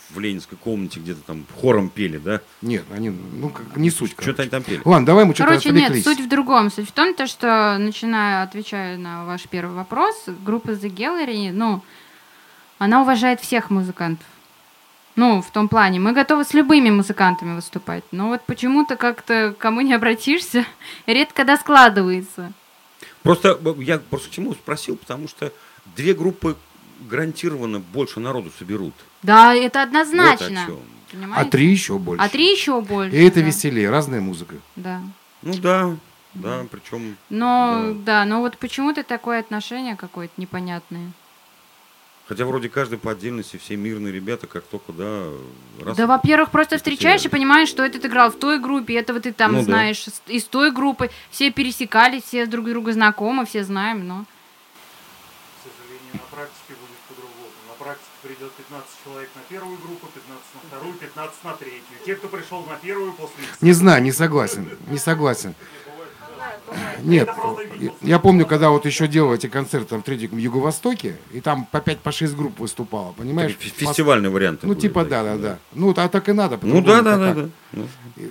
в 0.10 0.20
ленинской 0.20 0.58
комнате 0.60 1.00
где-то 1.00 1.22
там 1.22 1.46
хором 1.60 1.90
пели, 1.90 2.18
да? 2.20 2.42
Нет, 2.62 2.84
они, 2.94 3.10
ну, 3.10 3.50
как, 3.50 3.76
не 3.78 3.90
суть. 3.90 4.14
Что-то 4.20 4.44
они 4.44 4.52
там 4.52 4.62
пели. 4.62 4.80
Ладно, 4.86 5.08
давай 5.08 5.26
мы 5.26 5.34
что-то 5.34 5.50
Короче, 5.50 5.72
нет, 5.72 5.86
отвлеклись. 5.86 6.04
суть 6.04 6.20
в 6.20 6.30
другом. 6.30 6.70
Суть 6.70 6.88
в 6.88 6.92
том, 6.92 7.16
то, 7.16 7.26
что, 7.26 7.78
начиная, 7.80 8.44
отвечая 8.44 8.98
на 8.98 9.26
ваш 9.26 9.44
первый 9.50 9.76
вопрос, 9.76 10.26
группа 10.46 10.70
The 10.72 10.94
Gallery, 10.94 11.52
ну, 11.52 11.82
она 12.84 13.02
уважает 13.02 13.40
всех 13.40 13.70
музыкантов. 13.70 14.28
Ну, 15.16 15.42
в 15.42 15.52
том 15.52 15.70
плане, 15.70 16.00
мы 16.00 16.12
готовы 16.12 16.44
с 16.44 16.54
любыми 16.54 16.90
музыкантами 16.90 17.56
выступать. 17.56 18.04
Но 18.12 18.30
вот 18.30 18.42
почему-то 18.46 18.96
как-то 18.96 19.56
кому 19.58 19.82
не 19.82 19.94
обратишься, 19.94 20.66
редко 21.06 21.46
да 21.46 21.56
складывается. 21.58 22.52
Просто 23.22 23.58
э, 23.64 23.74
я 23.80 24.00
просто 24.00 24.30
к 24.30 24.32
чему 24.32 24.54
спросил, 24.54 24.98
потому 24.98 25.28
что 25.28 25.54
две 25.96 26.14
группы 26.14 26.58
гарантированно 27.10 27.80
больше 27.80 28.20
народу 28.20 28.52
соберут. 28.58 28.94
Да, 29.22 29.54
это 29.56 29.80
Вот 29.80 29.88
однозначно. 29.88 30.64
о 30.64 30.66
чем. 30.66 30.80
Понимаете? 31.12 31.48
А 31.48 31.52
три 31.52 31.68
еще 31.68 32.00
больше. 32.00 32.26
А 32.26 32.28
три 32.28 32.52
еще 32.52 32.82
больше. 32.82 33.16
И 33.16 33.24
это 33.24 33.40
да. 33.40 33.46
веселее, 33.46 33.90
разная 33.90 34.20
музыка. 34.20 34.56
Да. 34.76 35.02
Ну 35.42 35.54
да, 35.56 35.96
да, 36.34 36.66
причем 36.72 37.16
Но, 37.30 37.94
да, 37.94 38.26
но 38.26 38.40
вот 38.40 38.58
почему-то 38.58 39.04
такое 39.04 39.40
отношение 39.40 39.96
какое-то 39.96 40.34
непонятное. 40.38 41.12
Хотя 42.34 42.46
вроде 42.46 42.68
каждый 42.68 42.98
по 42.98 43.12
отдельности, 43.12 43.58
все 43.58 43.76
мирные 43.76 44.12
ребята, 44.12 44.48
как 44.48 44.64
только, 44.64 44.92
да, 44.92 45.26
раз... 45.86 45.96
Да, 45.96 46.08
во-первых, 46.08 46.50
просто 46.50 46.78
встречаешь 46.78 47.24
и 47.24 47.30
понимаешь, 47.30 47.70
что 47.70 47.84
этот 47.84 48.04
играл 48.06 48.32
в 48.32 48.40
той 48.40 48.60
группе, 48.60 48.96
этого 48.96 49.20
ты 49.20 49.32
там 49.32 49.52
Ну 49.52 49.60
да. 49.60 49.66
знаешь 49.66 50.04
с- 50.04 50.24
из 50.26 50.46
той 50.46 50.72
группы. 50.72 51.12
Все 51.30 51.52
пересекались, 51.52 52.24
все 52.24 52.48
друг 52.48 52.66
друга 52.66 52.92
знакомы, 52.92 53.46
все 53.46 53.64
знаем, 53.64 54.08
но... 54.08 54.26
К 54.26 55.70
сожалению, 55.70 56.14
на 56.14 56.36
практике 56.36 56.70
будет 56.70 56.98
по-другому. 57.08 57.46
На 57.68 57.76
практике 57.86 58.10
придет 58.24 58.52
15 58.54 58.90
человек 59.04 59.30
на 59.36 59.42
первую 59.48 59.78
группу, 59.78 60.08
15 60.08 60.44
на 60.56 60.60
вторую, 60.70 60.94
15 60.96 61.44
на 61.44 61.54
третью. 61.54 61.98
Те, 62.04 62.16
кто 62.16 62.30
пришел 62.30 62.66
на 62.66 62.78
первую 62.78 63.14
после 63.14 63.44
Не 63.62 63.74
знаю, 63.74 64.02
не 64.02 64.12
согласен. 64.12 64.68
Не 64.88 64.98
согласен. 64.98 65.54
Нет, 67.04 67.30
я 68.02 68.20
помню, 68.20 68.46
когда 68.46 68.70
вот 68.70 68.86
еще 68.86 69.08
делал 69.08 69.34
эти 69.34 69.48
концерты 69.48 69.88
там, 69.90 70.02
в 70.02 70.06
Третьем 70.06 70.38
Юго-Востоке, 70.38 71.18
и 71.34 71.42
там 71.42 71.66
по 71.66 71.82
5 71.82 72.00
по 72.00 72.12
6 72.12 72.36
групп 72.36 72.60
выступало, 72.60 73.12
понимаешь? 73.14 73.56
Фе- 73.60 73.86
Фестивальный 73.86 74.30
вариант. 74.30 74.60
Ну, 74.64 74.74
типа, 74.76 75.04
да, 75.04 75.24
да, 75.24 75.36
да. 75.38 75.58
Ну, 75.74 75.94
а 75.96 76.08
так 76.08 76.30
и 76.30 76.34
надо. 76.34 76.58
Ну 76.62 76.82
да, 76.82 77.02
да, 77.02 77.18
да, 77.18 77.34
как? 77.34 77.36
да. 77.46 77.50
Ну, 77.74 77.88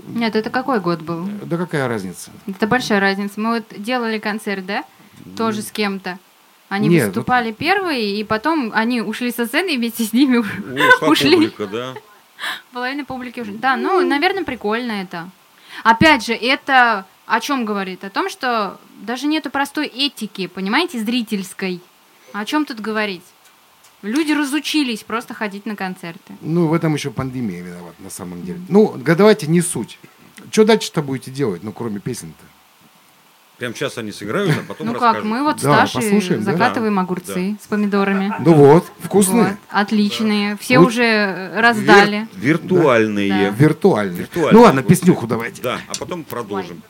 Нет, 0.09 0.35
это 0.37 0.49
какой 0.51 0.81
год 0.81 1.03
был? 1.03 1.29
Да 1.43 1.57
какая 1.57 1.87
разница? 1.89 2.31
Это 2.49 2.67
большая 2.67 3.01
разница. 3.01 3.41
Мы 3.41 3.57
вот 3.57 3.65
делали 3.83 4.19
концерт, 4.19 4.65
да? 4.65 4.85
Тоже 5.37 5.63
с 5.63 5.71
кем-то. 5.71 6.19
Они 6.69 6.89
Нет, 6.89 7.09
выступали 7.09 7.53
первые, 7.53 8.17
и 8.19 8.25
потом 8.25 8.73
они 8.75 9.03
ушли 9.03 9.31
со 9.31 9.45
сцены 9.47 9.75
и 9.75 9.77
вместе 9.77 10.05
с 10.05 10.13
ними 10.15 10.39
Ушла 10.97 11.09
ушли. 11.09 11.35
публика, 11.35 11.67
да. 11.67 11.95
Половина 12.73 13.05
публики 13.05 13.41
уже. 13.41 13.53
Да, 13.53 13.77
ну, 13.77 14.01
наверное, 14.07 14.43
прикольно 14.45 14.93
это. 14.93 15.29
Опять 15.85 16.25
же, 16.25 16.33
это 16.33 17.05
о 17.27 17.41
чем 17.41 17.65
говорит? 17.65 18.05
О 18.05 18.11
том, 18.11 18.29
что 18.29 18.79
даже 19.01 19.27
нету 19.27 19.51
простой 19.51 19.87
этики, 19.87 20.47
понимаете, 20.47 20.99
зрительской. 20.99 21.81
О 22.33 22.45
чем 22.45 22.65
тут 22.65 22.81
говорить? 22.81 23.23
Люди 24.03 24.33
разучились 24.33 25.05
просто 25.05 25.33
ходить 25.35 25.65
на 25.65 25.77
концерты. 25.77 26.35
Ну, 26.41 26.67
в 26.67 26.73
этом 26.75 26.95
еще 26.95 27.11
пандемия 27.11 27.63
виновата, 27.63 27.97
на 28.03 28.11
самом 28.11 28.43
деле. 28.45 28.61
Ну, 28.69 28.89
га- 28.97 29.15
давайте 29.15 29.47
не 29.47 29.61
суть. 29.61 29.99
Что 30.51 30.65
дальше-то 30.65 31.03
будете 31.03 31.31
делать, 31.31 31.63
ну, 31.63 31.73
кроме 31.73 32.01
песен-то? 32.01 32.45
Прям 33.59 33.77
сейчас 33.77 33.97
они 33.99 34.11
сыграют, 34.11 34.51
а 34.59 34.63
потом 34.67 34.89
ну 34.89 34.95
как, 34.95 35.23
мы 35.23 35.45
вот 35.45 35.61
Да, 35.63 35.87
с 35.87 35.93
Ташей 35.93 36.03
послушаем, 36.11 36.43
да? 36.43 36.51
закатываем 36.53 36.97
Да, 36.97 37.03
огурцы 37.03 37.57
с 37.63 37.67
помидорами. 37.69 38.35
Ну 38.41 38.55
вот, 38.55 38.91
вкусные, 38.99 39.45
Вот, 39.45 39.57
отличные. 39.69 40.57
Все 40.57 40.81
Вот. 40.81 40.89
уже 40.89 41.05
э, 41.05 41.61
раздали. 41.61 42.27
Вир- 42.35 42.59
виртуальные. 42.61 43.29
Да. 43.31 43.49
виртуальные. 43.51 44.17
Виртуальные. 44.19 44.53
Ну 44.53 44.63
ладно, 44.63 44.83
песнюху 44.83 45.29
давайте. 45.29 45.63
Да, 45.63 45.79
а 45.87 45.93
потом 45.97 46.25
продолжим. 46.25 46.83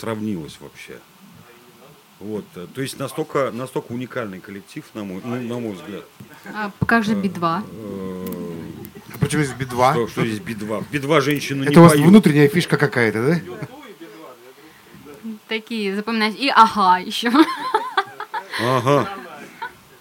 Сравнилось 0.00 0.56
вообще. 0.60 0.98
Вот, 2.18 2.44
э, 2.56 2.66
то 2.74 2.82
есть 2.82 2.98
настолько, 2.98 3.50
настолько 3.50 3.92
уникальный 3.92 4.40
коллектив, 4.40 4.84
на 4.94 5.04
мой, 5.04 5.20
ну, 5.24 5.36
на 5.40 5.58
мой 5.58 5.72
взгляд. 5.72 6.04
А 6.54 6.70
как 6.86 7.04
же 7.04 7.14
Би-2? 7.14 7.62
Э, 7.62 8.26
А 9.14 9.18
Почему 9.18 9.42
здесь 9.42 9.56
би-2? 9.56 9.92
Что, 9.92 10.08
что 10.08 10.26
здесь 10.26 10.40
би-2? 10.40 10.84
Би-2 10.90 11.20
женщину 11.20 11.62
не 11.64 11.70
Это 11.70 11.80
у 11.80 11.82
вас 11.84 11.92
поют. 11.92 12.06
внутренняя 12.06 12.48
фишка 12.48 12.76
какая-то, 12.76 13.26
да? 13.26 13.40
Такие 15.48 15.94
запоминать. 15.96 16.34
И 16.38 16.48
ага 16.54 16.98
еще. 16.98 17.30
Ага. 18.62 19.08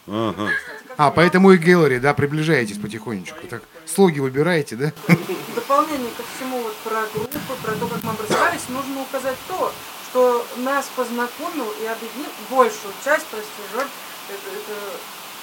Ага. 0.07 0.49
А, 0.97 1.11
поэтому 1.11 1.51
и 1.53 1.57
Геллери, 1.57 1.99
да, 1.99 2.13
приближаетесь 2.13 2.77
потихонечку. 2.77 3.47
Так, 3.49 3.63
слоги 3.85 4.19
выбираете, 4.19 4.75
да? 4.75 4.91
В 5.07 5.55
дополнение 5.55 6.09
ко 6.17 6.23
всему 6.35 6.61
вот 6.61 6.75
про 6.77 7.05
группы, 7.49 7.61
про 7.63 7.75
то, 7.75 7.87
как 7.87 8.03
мы 8.03 8.11
образовались, 8.11 8.69
нужно 8.69 9.01
указать 9.01 9.37
то, 9.47 9.71
что 10.09 10.45
нас 10.57 10.89
познакомил 10.95 11.69
и 11.81 11.85
объединил 11.85 12.29
большую 12.49 12.93
часть, 13.03 13.25
прости, 13.27 13.49
жертв, 13.73 13.91
это, 14.29 14.55
это 14.55 14.79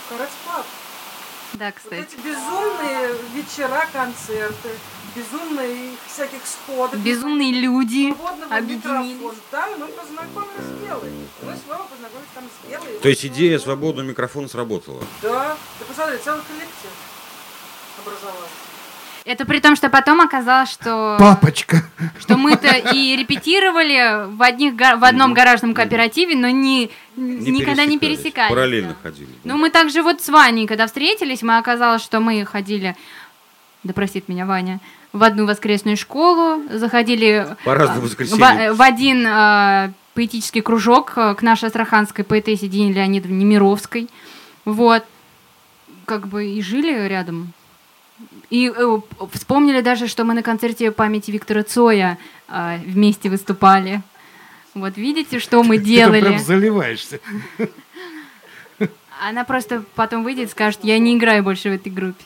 Карат 0.08 0.30
Клаб. 0.44 0.66
Да, 1.54 1.66
Вот 1.66 1.74
кстати. 1.76 2.00
эти 2.02 2.16
безумные 2.16 3.14
вечера, 3.34 3.88
концерты, 3.92 4.70
безумные 5.14 5.92
всяких 6.06 6.40
сходок. 6.44 6.98
Безумные 7.00 7.52
люди 7.52 8.12
свободного 8.12 8.56
объединились. 8.56 9.14
микрофона. 9.16 9.40
Да, 9.52 9.68
мы 9.78 9.86
познакомились 9.86 10.64
с 10.64 10.84
Гелой. 10.84 11.12
Мы 11.42 11.52
с 11.52 11.68
Вовой 11.68 11.86
познакомились 11.86 12.28
там 12.34 12.44
с 12.44 12.68
Гелой. 12.68 12.98
То 13.00 13.08
есть 13.08 13.24
идея 13.24 13.58
свободного 13.58 14.06
микрофона 14.06 14.48
сработала. 14.48 15.02
Да. 15.22 15.56
Ты 15.78 15.84
посмотри, 15.86 16.18
целый 16.18 16.42
коллектив 16.42 16.90
образовался. 18.04 18.65
Это 19.26 19.44
при 19.44 19.58
том, 19.58 19.74
что 19.74 19.90
потом 19.90 20.20
оказалось, 20.20 20.70
что, 20.70 21.16
Папочка. 21.18 21.82
что 22.20 22.36
мы-то 22.36 22.68
и 22.94 23.16
репетировали 23.16 24.32
в, 24.32 24.40
одних, 24.40 24.74
в 24.74 25.04
одном 25.04 25.34
гаражном 25.34 25.74
кооперативе, 25.74 26.36
но 26.36 26.48
не, 26.48 26.92
никогда 27.16 27.84
не 27.86 27.98
пересекались. 27.98 28.50
Параллельно 28.50 28.90
да. 28.90 29.10
ходили. 29.10 29.26
да. 29.42 29.52
Ну, 29.52 29.58
мы 29.58 29.70
также 29.70 30.04
вот 30.04 30.22
с 30.22 30.28
Ваней, 30.28 30.68
когда 30.68 30.86
встретились, 30.86 31.42
мы 31.42 31.58
оказалось, 31.58 32.02
что 32.02 32.20
мы 32.20 32.44
ходили, 32.44 32.96
да 33.82 33.92
простит 33.92 34.28
меня 34.28 34.46
Ваня, 34.46 34.78
в 35.12 35.24
одну 35.24 35.44
воскресную 35.44 35.96
школу, 35.96 36.62
заходили 36.70 37.56
По 37.64 37.74
разным 37.74 37.98
а, 37.98 38.00
воскресеньям. 38.02 38.74
в, 38.74 38.76
в 38.76 38.82
один 38.82 39.26
а, 39.26 39.90
поэтический 40.14 40.60
кружок 40.60 41.14
а, 41.16 41.34
к 41.34 41.42
нашей 41.42 41.64
астраханской 41.66 42.24
поэтессе 42.24 42.68
Дине 42.68 42.92
Леонидовне 42.92 43.38
Немировской. 43.38 44.08
Вот. 44.64 45.04
Как 46.04 46.28
бы 46.28 46.46
и 46.46 46.62
жили 46.62 47.08
рядом. 47.08 47.52
И 48.48 48.72
э, 48.74 49.00
вспомнили 49.32 49.80
даже, 49.80 50.06
что 50.06 50.24
мы 50.24 50.34
на 50.34 50.42
концерте 50.42 50.90
памяти 50.92 51.30
Виктора 51.30 51.62
Цоя 51.62 52.18
а, 52.48 52.78
вместе 52.78 53.28
выступали. 53.28 54.02
Вот 54.74 54.96
видите, 54.96 55.38
что 55.40 55.62
мы 55.62 55.78
Ты 55.78 55.84
делали. 55.84 56.20
прям 56.20 56.38
заливаешься. 56.38 57.20
Она 59.20 59.44
просто 59.44 59.82
потом 59.94 60.22
выйдет 60.24 60.48
и 60.48 60.50
скажет, 60.50 60.80
я 60.82 60.98
не 60.98 61.16
играю 61.16 61.42
больше 61.42 61.70
в 61.70 61.72
этой 61.72 61.90
группе. 61.90 62.22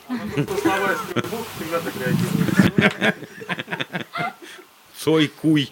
Цой 4.97 5.27
куй. 5.29 5.71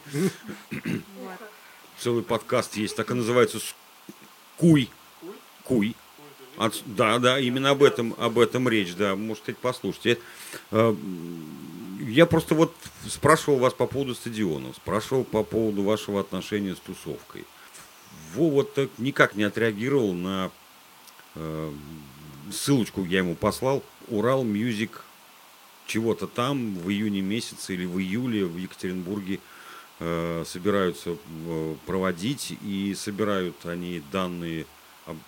Целый 1.99 2.23
подкаст 2.23 2.77
есть, 2.77 2.95
так 2.95 3.11
и 3.11 3.13
называется 3.13 3.59
Куй. 4.57 4.89
Куй. 5.63 5.95
От- 6.59 6.83
да, 6.85 7.19
да, 7.19 7.39
именно 7.39 7.69
об 7.71 7.81
этом, 7.83 8.13
об 8.17 8.37
этом 8.37 8.67
речь, 8.67 8.93
да, 8.93 9.15
может, 9.15 9.41
кстати, 9.43 9.57
послушайте. 9.61 10.19
Э, 10.71 10.93
Я 12.01 12.25
просто 12.25 12.55
вот 12.55 12.73
спрашивал 13.07 13.59
вас 13.59 13.73
по 13.73 13.85
поводу 13.85 14.15
стадионов, 14.15 14.75
спрашивал 14.77 15.23
по 15.23 15.43
поводу 15.43 15.83
вашего 15.83 16.19
отношения 16.21 16.75
с 16.75 16.79
тусовкой. 16.79 17.45
Вова 18.33 18.63
так 18.63 18.89
никак 18.97 19.35
не 19.35 19.43
отреагировал 19.43 20.13
на 20.13 20.49
э, 21.35 21.71
ссылочку, 22.51 23.03
я 23.05 23.19
ему 23.19 23.35
послал, 23.35 23.83
Ural 24.07 24.43
Music 24.43 25.03
чего-то 25.87 26.27
там 26.27 26.75
в 26.79 26.89
июне 26.89 27.21
месяце 27.21 27.73
или 27.73 27.85
в 27.85 27.99
июле 27.99 28.45
в 28.45 28.57
Екатеринбурге 28.57 29.39
э, 29.99 30.43
собираются 30.45 31.15
э, 31.47 31.75
проводить 31.85 32.53
и 32.63 32.95
собирают 32.97 33.65
они 33.65 34.01
данные 34.11 34.65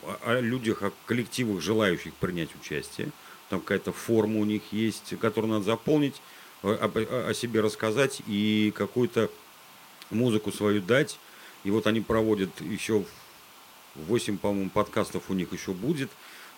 о, 0.03 0.17
о 0.31 0.39
людях, 0.39 0.83
о 0.83 0.91
коллективах, 1.05 1.61
желающих 1.61 2.13
принять 2.15 2.49
участие. 2.59 3.09
Там 3.49 3.59
какая-то 3.59 3.91
форма 3.91 4.39
у 4.39 4.45
них 4.45 4.61
есть, 4.71 5.13
которую 5.19 5.51
надо 5.51 5.65
заполнить, 5.65 6.21
э, 6.63 6.73
о, 6.73 7.29
о 7.29 7.33
себе 7.33 7.61
рассказать 7.61 8.21
и 8.27 8.73
какую-то 8.75 9.29
музыку 10.09 10.51
свою 10.51 10.81
дать. 10.81 11.19
И 11.63 11.71
вот 11.71 11.87
они 11.87 12.01
проводят 12.01 12.49
еще 12.61 13.03
8, 13.95 14.37
по-моему, 14.37 14.69
подкастов 14.69 15.29
у 15.29 15.33
них 15.33 15.51
еще 15.53 15.73
будет. 15.73 16.09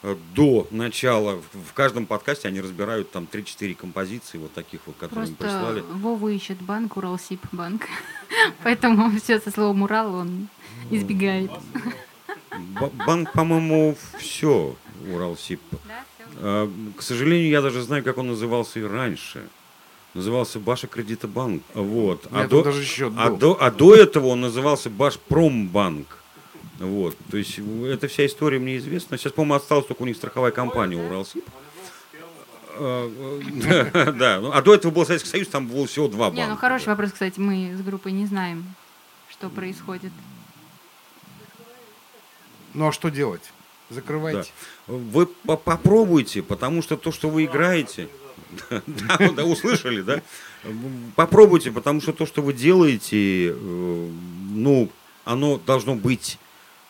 Э, 0.03 0.15
До 0.35 0.67
начала, 0.71 1.41
в 1.53 1.73
каждом 1.73 2.05
подкасте 2.05 2.47
они 2.47 2.61
разбирают 2.61 3.11
там 3.11 3.27
3-4 3.31 3.75
композиции, 3.75 4.37
вот 4.37 4.53
таких 4.53 4.81
вот, 4.85 4.95
которые 4.97 5.29
им 5.29 5.35
Просто 5.35 5.57
прислали. 5.57 5.79
Вову 5.81 6.29
ищет 6.29 6.61
банк, 6.61 6.97
Уралсиб 6.97 7.41
банк. 7.51 7.87
Поэтому 8.63 9.17
все 9.19 9.39
со 9.39 9.51
словом 9.51 9.83
Урал 9.83 10.13
он 10.13 10.49
избегает. 10.91 11.51
Банк, 13.05 13.31
по-моему, 13.33 13.95
все, 14.19 14.75
Уралсиб. 15.11 15.61
А, 16.37 16.69
К 16.97 17.01
сожалению, 17.01 17.49
я 17.49 17.61
даже 17.61 17.81
знаю, 17.81 18.03
как 18.03 18.17
он 18.17 18.27
назывался 18.27 18.79
и 18.79 18.83
раньше. 18.83 19.43
Назывался 20.13 20.59
Баша 20.59 20.87
Кредитобанк. 20.87 21.63
Вот. 21.73 22.27
У 22.29 22.35
меня 22.35 22.47
тут 22.47 22.65
даже 22.65 22.83
счет 22.83 23.13
а, 23.17 23.31
до, 23.31 23.57
а 23.59 23.71
до 23.71 23.95
этого 23.95 24.27
он 24.27 24.41
назывался 24.41 24.89
Башпромбанк. 24.89 26.17
Вот. 26.79 27.17
То 27.31 27.37
есть 27.37 27.59
эта 27.85 28.07
вся 28.07 28.25
история 28.25 28.59
мне 28.59 28.77
известна. 28.77 29.17
Сейчас, 29.17 29.33
по-моему, 29.33 29.55
осталась 29.55 29.87
только 29.87 30.03
у 30.03 30.05
них 30.05 30.15
страховая 30.15 30.51
компания 30.51 30.97
Уралсиб. 30.97 31.43
А, 32.75 34.11
Да, 34.17 34.39
ну, 34.39 34.51
а 34.51 34.61
до 34.61 34.75
этого 34.75 34.91
был 34.91 35.05
Советский 35.05 35.29
Союз, 35.29 35.47
там 35.47 35.67
было 35.67 35.87
всего 35.87 36.07
два 36.07 36.29
Не, 36.29 36.41
ну 36.41 36.47
банка. 36.49 36.61
хороший 36.61 36.87
вопрос, 36.89 37.11
кстати, 37.11 37.39
мы 37.39 37.75
с 37.77 37.81
группой 37.81 38.11
не 38.11 38.25
знаем, 38.25 38.65
что 39.29 39.49
происходит. 39.49 40.11
Ну 42.73 42.87
а 42.87 42.91
что 42.91 43.09
делать? 43.09 43.41
Закрывайте. 43.89 44.51
Вы 44.87 45.25
по- 45.27 45.57
попробуйте, 45.57 46.41
потому 46.41 46.81
что 46.81 46.97
то, 46.97 47.11
что 47.11 47.29
вы 47.29 47.45
играете, 47.45 48.07
да, 48.69 49.29
да, 49.35 49.45
услышали, 49.45 50.01
да? 50.01 50.21
Попробуйте, 51.15 51.71
потому 51.71 52.01
что 52.01 52.13
то, 52.13 52.25
что 52.25 52.41
вы 52.41 52.53
делаете, 52.53 53.49
э, 53.49 54.09
ну, 54.51 54.89
оно 55.25 55.57
должно 55.57 55.95
быть 55.95 56.39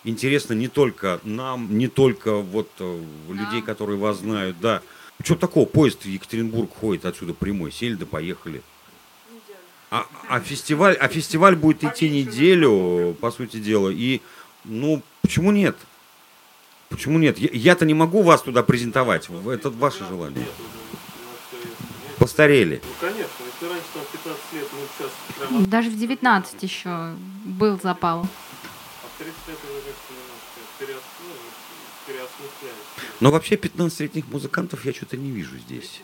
интересно 0.03 0.53
не 0.53 0.67
только 0.67 1.19
нам, 1.23 1.77
не 1.77 1.87
только 1.87 2.37
вот 2.37 2.69
э, 2.79 3.03
людей, 3.29 3.61
которые 3.61 3.97
вас 3.97 4.19
знают, 4.19 4.59
да. 4.59 4.81
Что 5.23 5.35
такого? 5.35 5.65
Поезд 5.65 6.03
в 6.03 6.07
Екатеринбург 6.07 6.69
ходит 6.73 7.05
отсюда 7.05 7.33
прямой, 7.33 7.71
сели 7.71 7.95
да 7.95 8.05
поехали. 8.05 8.61
А, 9.89 10.07
а 10.27 10.39
фестиваль, 10.39 10.95
а 10.95 11.07
фестиваль 11.07 11.55
будет 11.55 11.83
идти 11.83 12.09
неделю, 12.09 13.15
по 13.21 13.29
сути 13.29 13.57
дела, 13.57 13.89
и, 13.89 14.21
ну, 14.65 15.03
почему 15.23 15.51
нет? 15.51 15.75
Почему 16.89 17.17
нет? 17.17 17.39
Я-то 17.39 17.85
не 17.85 17.95
могу 17.95 18.21
вас 18.21 18.43
туда 18.43 18.61
презентовать. 18.61 19.27
Это 19.47 19.71
ваше 19.71 20.05
желание. 20.05 20.45
Ну. 20.45 20.65
Постарели. 22.19 22.81
Ну, 22.83 22.89
конечно, 23.01 23.43
если 23.43 23.67
раньше 23.67 23.87
там 23.93 24.03
15 24.11 24.53
лет, 24.53 24.67
ну, 24.71 24.79
сейчас 24.97 25.11
прямо... 25.49 25.65
Даже 25.67 25.89
в 25.89 25.97
19 25.97 26.63
еще 26.63 27.15
был 27.45 27.79
запал. 27.81 28.21
А 28.21 28.25
в 29.07 29.17
30 29.17 29.33
лет 29.47 29.57
уже 29.63 29.73
немножко 29.81 31.03
ну, 31.27 31.33
переосмысляется. 32.07 32.83
Но 33.19 33.31
вообще 33.31 33.55
15-летних 33.55 34.27
музыкантов 34.27 34.85
я 34.85 34.93
что-то 34.93 35.17
не 35.17 35.31
вижу 35.31 35.57
здесь. 35.57 36.01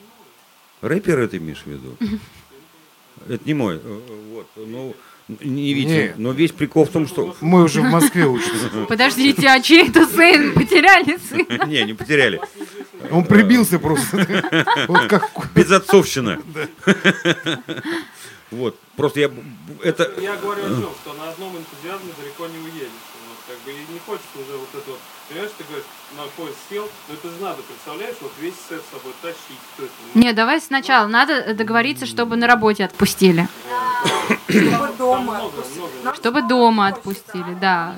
Рэперы 0.82 1.28
ты 1.28 1.38
имеешь 1.38 1.62
в 1.64 1.68
виду? 1.68 1.96
Это 3.30 3.46
не 3.46 3.54
мой. 3.54 3.80
э, 3.82 4.00
Вот. 4.32 4.48
Ну, 4.56 4.96
не 5.42 5.74
видите. 5.74 6.16
Но 6.18 6.32
весь 6.32 6.52
прикол 6.52 6.86
в 6.86 6.90
том, 6.90 7.08
что... 7.08 7.36
Мы 7.42 7.64
уже 7.64 7.82
в 7.82 7.86
Москве 7.86 8.26
учимся. 8.26 8.70
Подождите, 8.90 9.48
а 9.48 9.62
чей-то 9.62 10.08
сын? 10.08 10.54
Потеряли 10.54 11.18
сына? 11.18 11.66
Не, 11.68 11.84
не 11.84 11.94
потеряли. 11.94 12.42
Он 13.12 13.24
прибился 13.24 13.80
просто. 13.80 14.66
Вот 14.88 15.08
как 15.08 15.30
Безотцовщина. 15.54 16.42
Вот. 18.52 18.80
Просто 18.96 19.20
я... 19.20 19.32
Это... 19.84 20.12
Я 20.20 20.36
говорю 20.38 20.64
о 20.64 20.70
чем, 20.70 20.90
что 21.02 21.14
на 21.14 21.30
одном 21.30 21.56
энтузиазме 21.56 22.12
далеко 22.18 22.48
не 22.48 22.58
уедешь. 22.58 22.90
Как 23.50 23.58
бы, 23.62 23.72
и 23.72 23.78
не 23.92 23.98
хочется 24.06 24.38
уже 24.38 24.56
вот 24.58 24.70
это 24.76 24.92
вот. 24.92 25.00
Понимаешь, 25.28 25.52
ты 25.58 25.64
говоришь, 25.64 25.86
на 26.16 26.24
поезд 26.38 26.58
сел, 26.70 26.88
но 27.08 27.16
это 27.16 27.30
же 27.30 27.38
надо, 27.42 27.64
представляешь, 27.64 28.16
вот 28.22 28.32
весь 28.40 28.54
сет 28.54 28.80
с 28.80 28.92
собой 28.92 29.12
тащить. 29.24 29.58
Ну, 29.80 29.88
Не, 30.14 30.34
давай 30.34 30.62
сначала. 30.62 31.08
Надо 31.08 31.56
договориться, 31.56 32.06
чтобы 32.06 32.36
на 32.36 32.46
работе 32.46 32.86
отпустили. 32.86 33.48
Чтобы 34.48 34.94
дома. 35.00 35.34
много. 35.34 36.16
Чтобы 36.16 36.42
дома 36.44 36.88
отпустили, 36.90 37.58
да. 37.60 37.96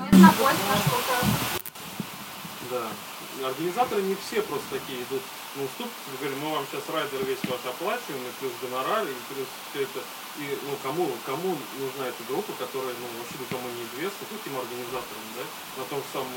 Да. 2.70 3.46
Организаторы 3.46 4.00
не 4.02 4.16
все 4.26 4.40
просто 4.40 4.64
такие 4.70 5.02
идут 5.02 5.20
на 5.56 5.64
уступки, 5.64 5.92
говорим, 6.18 6.38
мы 6.40 6.52
вам 6.52 6.64
сейчас 6.70 6.82
райдер 6.94 7.26
весь 7.26 7.42
ваш 7.44 7.60
оплачиваем, 7.66 8.22
и 8.22 8.40
плюс 8.40 8.52
гонорар, 8.62 9.04
и 9.04 9.34
плюс 9.34 9.48
все 9.70 9.82
это. 9.82 10.00
И 10.40 10.44
ну 10.64 10.72
кому, 10.82 11.04
кому 11.26 11.56
нужна 11.76 12.08
эта 12.08 12.22
группа, 12.28 12.52
которая 12.56 12.94
ну, 12.96 13.06
вообще 13.20 13.36
никому 13.36 13.68
не 13.76 13.84
известна, 13.92 14.24
каким 14.32 14.54
организаторам, 14.56 15.26
да? 15.36 15.44
На 15.76 15.84
том 15.84 15.98
же 16.00 16.08
самом 16.12 16.32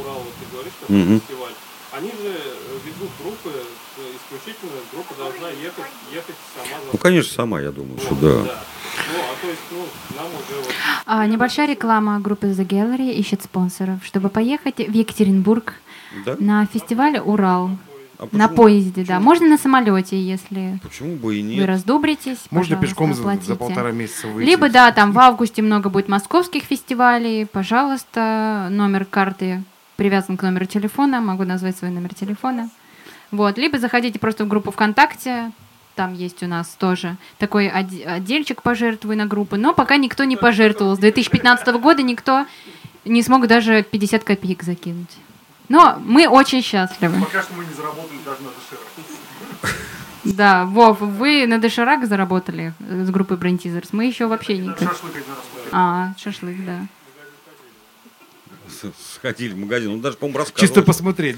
Урал, 0.00 0.24
вот 0.24 0.34
ты 0.40 0.44
говоришь, 0.48 0.72
какой 0.80 0.96
Мгм. 0.96 1.20
фестиваль. 1.20 1.52
Они 1.92 2.08
же 2.10 2.32
э, 2.34 2.78
ведут 2.84 3.10
группы, 3.22 3.52
э, 3.54 4.12
исключительно 4.16 4.80
группа 4.92 5.14
должна 5.14 5.48
ехать, 5.50 5.92
ехать 6.10 6.34
сама 6.56 6.80
Ну, 6.90 6.98
конечно, 6.98 7.32
сама, 7.32 7.60
я 7.60 7.70
думаю, 7.70 8.00
что 8.00 8.14
Вот, 8.14 8.20
да. 8.20 8.64
Ну, 9.12 9.18
а 9.20 9.34
то 9.40 9.48
есть, 9.48 9.62
ну, 9.70 9.86
нам 10.16 10.26
уже 10.26 10.60
вот 10.60 10.74
А, 11.06 11.26
небольшая 11.26 11.68
реклама 11.68 12.18
группы 12.18 12.48
The 12.48 12.66
Gallery 12.66 13.12
ищет 13.12 13.42
спонсоров, 13.44 14.04
чтобы 14.04 14.28
поехать 14.28 14.78
в 14.78 14.92
Екатеринбург 14.92 15.74
Да? 16.24 16.36
на 16.40 16.66
фестиваль 16.66 17.18
Урал. 17.18 17.70
А 18.32 18.36
На 18.36 18.48
почему- 18.48 18.56
поезде, 18.62 19.04
да. 19.04 19.20
Можно 19.20 19.48
на 19.48 19.58
самолете, 19.58 20.20
если 20.20 20.78
Почему 20.82 21.16
бы 21.16 21.36
и 21.36 21.42
вы 21.42 21.48
нет? 21.56 21.66
раздобритесь. 21.66 22.38
Можно 22.50 22.76
пешком 22.76 23.10
за, 23.14 23.22
за 23.22 23.28
оплатите. 23.30 23.54
полтора 23.54 23.92
месяца 23.92 24.28
выйти. 24.28 24.48
Либо, 24.48 24.68
да, 24.68 24.90
там 24.92 25.12
в 25.12 25.18
августе 25.18 25.62
много 25.62 25.88
будет 25.90 26.08
московских 26.08 26.62
фестивалей. 26.64 27.44
Пожалуйста, 27.46 28.68
номер 28.70 29.04
карты 29.04 29.62
привязан 29.96 30.36
к 30.36 30.42
номеру 30.42 30.66
телефона. 30.66 31.20
Могу 31.20 31.44
назвать 31.44 31.76
свой 31.76 31.90
номер 31.90 32.14
телефона. 32.14 32.70
Вот. 33.30 33.58
Либо 33.58 33.78
заходите 33.78 34.18
просто 34.18 34.44
в 34.44 34.48
группу 34.48 34.70
ВКонтакте. 34.70 35.52
Там 35.94 36.12
есть 36.14 36.42
у 36.42 36.46
нас 36.48 36.68
тоже 36.68 37.16
такой 37.38 37.68
отдельчик 37.68 38.62
пожертвуй 38.62 39.14
на 39.16 39.26
группы. 39.26 39.56
Но 39.56 39.72
пока 39.74 39.96
никто 39.96 40.24
не 40.24 40.36
пожертвовал. 40.36 40.96
С 40.96 40.98
2015 40.98 41.68
года 41.78 42.02
никто 42.02 42.46
не 43.04 43.22
смог 43.22 43.46
даже 43.46 43.82
50 43.84 44.24
копеек 44.24 44.62
закинуть. 44.62 45.10
Но 45.68 45.98
мы 46.04 46.28
очень 46.28 46.62
счастливы. 46.62 47.20
Пока 47.20 47.42
что 47.42 47.54
мы 47.54 47.64
не 47.64 47.72
заработали 47.72 48.18
даже 48.24 48.42
на 48.42 48.50
доширак. 48.50 49.76
Да, 50.24 50.64
Вов, 50.64 51.00
вы 51.00 51.46
на 51.46 51.58
доширак 51.58 52.06
заработали 52.06 52.72
э, 52.80 53.04
с 53.04 53.10
группой 53.10 53.36
Brain 53.36 53.58
Teasers. 53.58 53.88
Мы 53.92 54.06
еще 54.06 54.26
вообще 54.26 54.56
не... 54.58 54.68
Шашлык 54.70 54.86
один 55.16 55.28
раз 55.28 55.44
купили. 55.52 55.68
А, 55.72 56.14
шашлык, 56.18 56.56
да. 56.64 56.80
Сходили 59.16 59.52
в 59.52 59.58
магазин. 59.58 59.92
Он 59.92 60.00
даже, 60.00 60.16
по-моему, 60.16 60.38
рассказывал, 60.38 60.66
Чисто 60.66 60.82
посмотреть. 60.82 61.36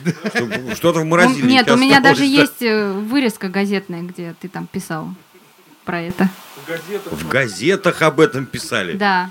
что-то 0.75 1.01
в 1.01 1.05
морозильнике 1.05 1.47
Нет, 1.47 1.71
у 1.71 1.77
меня 1.77 2.01
даже 2.01 2.21
да. 2.21 2.25
есть 2.27 2.63
э, 2.63 2.93
вырезка 2.93 3.49
газетная, 3.49 4.03
где 4.03 4.35
ты 4.41 4.49
там 4.49 4.67
писал 4.67 5.09
про 5.85 6.01
это. 6.03 6.29
в 6.65 6.69
газетах 6.69 7.13
В 7.13 7.29
газетах 7.29 8.03
об 8.03 8.21
этом 8.21 8.47
писали. 8.47 8.97
Да. 8.97 9.31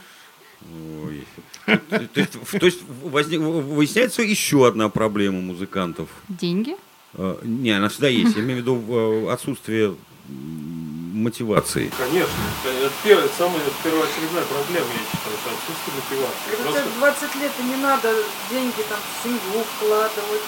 Ой. 1.03 1.25
То 1.65 2.09
есть, 2.15 2.31
то 2.59 2.65
есть 2.65 2.79
возник- 3.03 3.39
выясняется 3.39 4.21
еще 4.21 4.67
одна 4.67 4.89
проблема 4.89 5.41
музыкантов. 5.41 6.09
Деньги? 6.29 6.75
Э, 7.15 7.37
Не, 7.43 7.71
она 7.71 7.89
всегда 7.89 8.07
есть. 8.07 8.35
Я 8.35 8.43
имею 8.43 8.59
в 8.59 8.61
виду 8.61 8.83
э, 9.27 9.31
отсутствие 9.33 9.95
мотивации. 10.27 11.91
Конечно, 11.97 12.33
это 12.65 12.91
первая, 13.03 13.29
самая 13.37 13.61
первоочередная 13.83 14.43
проблема, 14.43 14.85
я 14.93 14.99
считаю, 15.09 15.35
что 15.41 15.49
отсутствие 15.55 15.95
мотивации. 15.95 16.49
Когда 16.51 16.63
Просто 16.63 16.81
тебе 16.81 16.99
20 16.99 17.35
лет, 17.41 17.51
и 17.59 17.63
не 17.63 17.75
надо 17.77 18.13
деньги 18.51 18.81
там 18.89 18.99
в 18.99 19.23
семью 19.23 19.63
вкладывать, 19.75 20.41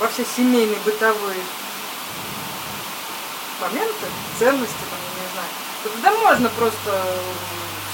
во 0.00 0.08
все 0.08 0.24
семейные 0.36 0.78
бытовые 0.84 1.40
моменты, 3.60 4.06
ценности, 4.38 4.84
там, 4.90 5.00
я 5.16 5.22
не 5.22 5.32
знаю, 5.32 5.48
то 5.82 5.88
тогда 5.90 6.10
можно 6.20 6.48
просто 6.50 7.04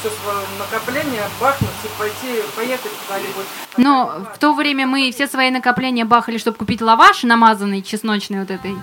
все 0.04 0.10
свое 0.22 0.38
накопление 0.58 1.22
бахнуть 1.40 1.70
и 1.82 1.98
пойти, 1.98 2.42
поехать 2.56 2.90
куда-нибудь. 3.06 3.46
Но 3.78 4.26
в 4.34 4.38
то 4.38 4.54
время 4.54 4.86
мы 4.86 5.10
все 5.12 5.26
свои 5.26 5.50
накопления 5.50 6.04
бахали, 6.04 6.36
чтобы 6.36 6.58
купить 6.58 6.82
лаваш, 6.82 7.22
намазанный 7.22 7.80
чесночной 7.80 8.40
вот 8.40 8.50
этой 8.50 8.76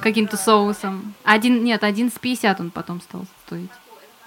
каким-то 0.00 0.36
соусом. 0.36 1.14
Один, 1.24 1.64
нет, 1.64 1.82
11,50 1.82 2.56
он 2.60 2.70
потом 2.70 3.00
стал 3.00 3.26
стоить. 3.46 3.70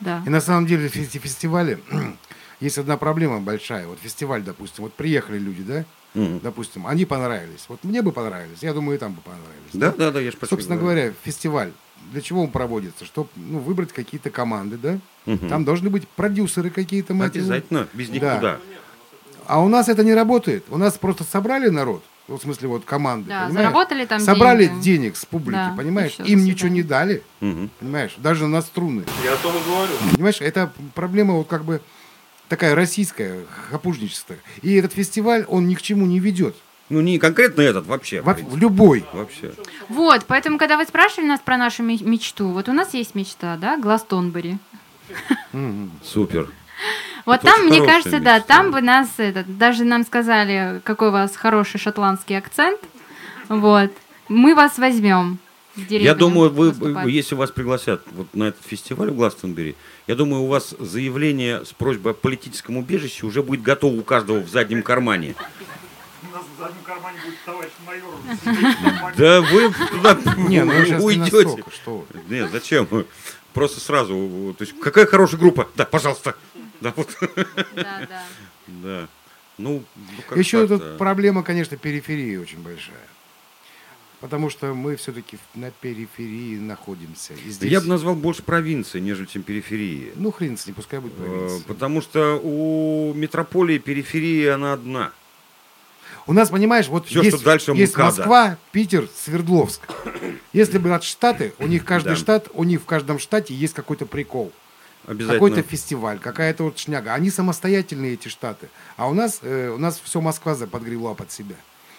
Да. 0.01 0.21
И 0.25 0.29
на 0.29 0.41
самом 0.41 0.65
деле 0.65 0.87
эти 0.87 1.17
фестивали, 1.19 1.81
есть 2.59 2.77
одна 2.77 2.97
проблема 2.97 3.39
большая. 3.39 3.87
Вот 3.87 3.99
фестиваль, 4.01 4.41
допустим, 4.43 4.83
вот 4.83 4.93
приехали 4.93 5.37
люди, 5.37 5.63
да, 5.63 5.85
Мгм. 6.13 6.41
допустим, 6.41 6.85
они 6.85 7.05
понравились. 7.05 7.65
Вот 7.69 7.81
мне 7.85 8.01
бы 8.01 8.11
понравились, 8.11 8.57
я 8.61 8.73
думаю, 8.73 8.97
и 8.97 8.99
там 8.99 9.13
бы 9.13 9.21
понравились. 9.21 9.71
Да, 9.71 9.91
да, 9.91 10.11
да, 10.11 10.19
я 10.19 10.31
же 10.31 10.37
Собственно 10.49 10.77
говоря, 10.77 11.13
фестиваль, 11.23 11.71
для 12.11 12.21
чего 12.21 12.43
он 12.43 12.51
проводится? 12.51 13.05
Чтобы 13.05 13.29
ну, 13.35 13.59
выбрать 13.59 13.91
какие-то 13.93 14.29
команды, 14.29 14.77
да? 14.77 14.99
Мгм. 15.25 15.49
Там 15.49 15.65
должны 15.65 15.89
быть 15.89 16.07
продюсеры 16.07 16.69
какие-то, 16.69 17.13
мать. 17.13 17.35
Обязательно, 17.35 17.87
без 17.93 18.09
них 18.09 18.21
Да. 18.21 18.35
куда. 18.35 18.57
А 19.47 19.61
у 19.61 19.67
нас 19.67 19.89
это 19.89 20.03
не 20.03 20.13
работает. 20.13 20.65
У 20.69 20.77
нас 20.77 20.97
просто 20.97 21.23
собрали 21.23 21.69
народ, 21.69 22.03
ну, 22.27 22.37
в 22.37 22.41
смысле 22.41 22.67
вот 22.69 22.85
команды, 22.85 23.29
Да, 23.29 23.45
понимаешь? 23.47 23.53
заработали 23.67 24.05
там 24.05 24.19
Собрали 24.19 24.65
деньги. 24.67 24.83
денег 24.83 25.15
с 25.17 25.25
публики, 25.25 25.57
Да, 25.57 25.73
понимаешь? 25.75 26.15
Им 26.19 26.43
ничего 26.43 26.69
не 26.69 26.83
дали, 26.83 27.23
Мгм. 27.41 27.69
понимаешь? 27.79 28.13
Даже 28.17 28.47
на 28.47 28.61
струны. 28.61 29.03
Я 29.23 29.33
о 29.33 29.37
том 29.37 29.53
и 29.55 29.59
говорю. 29.65 29.93
Понимаешь, 30.13 30.41
это 30.41 30.71
проблема 30.95 31.33
вот 31.35 31.47
как 31.47 31.63
бы 31.65 31.81
такая 32.47 32.75
российская, 32.75 33.45
хапужничество. 33.69 34.35
И 34.61 34.73
этот 34.75 34.93
фестиваль, 34.93 35.45
он 35.47 35.67
ни 35.67 35.75
к 35.75 35.81
чему 35.81 36.05
не 36.05 36.19
ведет. 36.19 36.55
Ну, 36.91 36.99
не 36.99 37.19
конкретно 37.19 37.61
этот, 37.61 37.87
вообще. 37.87 38.21
Во- 38.21 38.33
в 38.33 38.57
любой. 38.57 39.05
Вообще. 39.13 39.53
Вот, 39.87 40.25
поэтому, 40.27 40.57
когда 40.57 40.75
вы 40.77 40.83
спрашивали 40.83 41.27
нас 41.27 41.39
про 41.39 41.55
нашу 41.55 41.83
ме- 41.83 41.97
мечту, 42.03 42.49
вот 42.49 42.67
у 42.67 42.73
нас 42.73 42.93
есть 42.93 43.15
мечта, 43.15 43.55
да, 43.55 43.77
Гластонбери. 43.77 44.57
Супер. 46.03 46.49
Вот 47.25 47.35
Это 47.43 47.45
там, 47.53 47.65
мне 47.67 47.85
кажется, 47.85 48.19
да, 48.19 48.37
мечта. 48.39 48.41
там 48.55 48.71
бы 48.71 48.81
нас, 48.81 49.07
этот, 49.17 49.57
даже 49.57 49.85
нам 49.85 50.03
сказали, 50.03 50.81
какой 50.83 51.09
у 51.09 51.11
вас 51.11 51.35
хороший 51.37 51.79
шотландский 51.79 52.37
акцент, 52.37 52.79
вот, 53.47 53.91
мы 54.27 54.53
вас 54.55 54.77
возьмем 54.77 55.37
Я 55.75 56.13
думаю, 56.15 56.49
вы, 56.49 56.71
выступать. 56.71 57.07
если 57.07 57.35
вас 57.35 57.51
пригласят 57.51 58.01
вот 58.11 58.27
на 58.33 58.45
этот 58.45 58.65
фестиваль 58.65 59.11
в 59.11 59.15
Гластонбери, 59.15 59.75
я 60.07 60.15
думаю, 60.15 60.43
у 60.43 60.47
вас 60.47 60.75
заявление 60.79 61.63
с 61.63 61.71
просьбой 61.71 62.11
о 62.13 62.15
политическом 62.15 62.75
убежище 62.77 63.25
уже 63.25 63.43
будет 63.43 63.61
готово 63.61 63.99
у 63.99 64.03
каждого 64.03 64.39
в 64.39 64.49
заднем 64.49 64.81
кармане. 64.83 65.35
Заднем 66.61 66.83
кармане 66.83 67.17
будет 67.25 67.39
товарищ 67.43 67.71
майор. 67.87 68.13
Да 69.17 69.41
вы 69.41 69.73
туда 69.89 70.15
Не, 70.37 70.63
ну 70.63 71.03
уйдете. 71.03 71.63
что. 71.73 72.05
Нет, 72.29 72.51
зачем? 72.51 72.87
Просто 73.51 73.79
сразу. 73.79 74.55
То 74.57 74.63
есть, 74.63 74.79
какая 74.79 75.07
хорошая 75.07 75.39
группа? 75.39 75.67
Да, 75.75 75.85
пожалуйста. 75.85 76.35
Да, 76.79 76.93
вот. 76.95 77.09
Да, 77.75 78.05
да. 78.07 78.23
Да. 78.67 79.07
Ну, 79.57 79.83
ну, 80.29 80.37
Еще 80.37 80.65
тут 80.67 80.97
проблема, 80.97 81.43
конечно, 81.43 81.75
периферии 81.77 82.37
очень 82.37 82.59
большая. 82.59 82.95
Потому 84.19 84.49
что 84.51 84.73
мы 84.75 84.95
все-таки 84.95 85.39
на 85.55 85.71
периферии 85.71 86.57
находимся. 86.57 87.33
И 87.33 87.49
здесь... 87.49 87.71
Я 87.71 87.81
бы 87.81 87.87
назвал 87.87 88.15
больше 88.15 88.43
провинции, 88.43 88.99
нежели 88.99 89.25
чем 89.25 89.41
периферии. 89.41 90.13
Ну, 90.15 90.31
хрен 90.31 90.57
с 90.57 90.67
ним, 90.67 90.75
пускай 90.75 90.99
будет 90.99 91.13
Э, 91.13 91.23
провинция. 91.23 91.67
Потому 91.67 92.01
что 92.01 92.39
у 92.41 93.13
метрополии 93.15 93.79
периферия 93.79 94.55
она 94.55 94.73
одна. 94.73 95.11
У 96.27 96.33
нас, 96.33 96.49
понимаешь, 96.49 96.87
вот 96.87 97.07
Всё, 97.07 97.21
есть, 97.21 97.35
что 97.37 97.45
дальше 97.45 97.71
есть 97.71 97.93
МКАДа. 97.93 98.05
Москва, 98.17 98.57
Питер, 98.71 99.07
Свердловск. 99.15 99.81
Если 100.53 100.77
брать 100.77 101.03
штаты, 101.03 101.53
у 101.59 101.67
них 101.67 101.83
каждый 101.85 102.09
Да. 102.09 102.15
штат, 102.15 102.47
у 102.53 102.63
них 102.63 102.81
в 102.81 102.85
каждом 102.85 103.19
штате 103.19 103.53
есть 103.53 103.73
какой-то 103.73 104.05
прикол. 104.05 104.51
Какой-то 105.07 105.63
фестиваль, 105.63 106.19
какая-то 106.19 106.63
вот 106.65 106.77
шняга. 106.77 107.13
Они 107.15 107.31
самостоятельные, 107.31 108.13
эти 108.13 108.27
штаты. 108.27 108.69
А 108.97 109.09
у 109.09 109.13
нас, 109.15 109.39
э, 109.41 109.69
у 109.69 109.79
нас 109.79 109.99
все 110.03 110.21
Москва 110.21 110.55
подгребла 110.71 111.15
под 111.15 111.31
себя. 111.31 111.55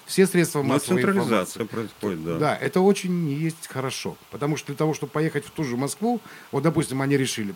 Все 0.06 0.26
средства 0.26 0.62
Ну, 0.62 0.68
массовой 0.68 1.02
централизация 1.02 1.62
информации. 1.62 1.64
происходит, 1.98 2.24
да. 2.24 2.38
Да, 2.38 2.56
это 2.56 2.80
очень 2.80 3.28
есть 3.28 3.66
хорошо. 3.68 4.16
Потому 4.30 4.56
что 4.56 4.68
для 4.68 4.76
того, 4.76 4.94
чтобы 4.94 5.10
поехать 5.10 5.44
в 5.46 5.50
ту 5.50 5.64
же 5.64 5.76
Москву, 5.76 6.20
вот, 6.52 6.62
допустим, 6.62 7.02
они 7.02 7.16
решили, 7.16 7.54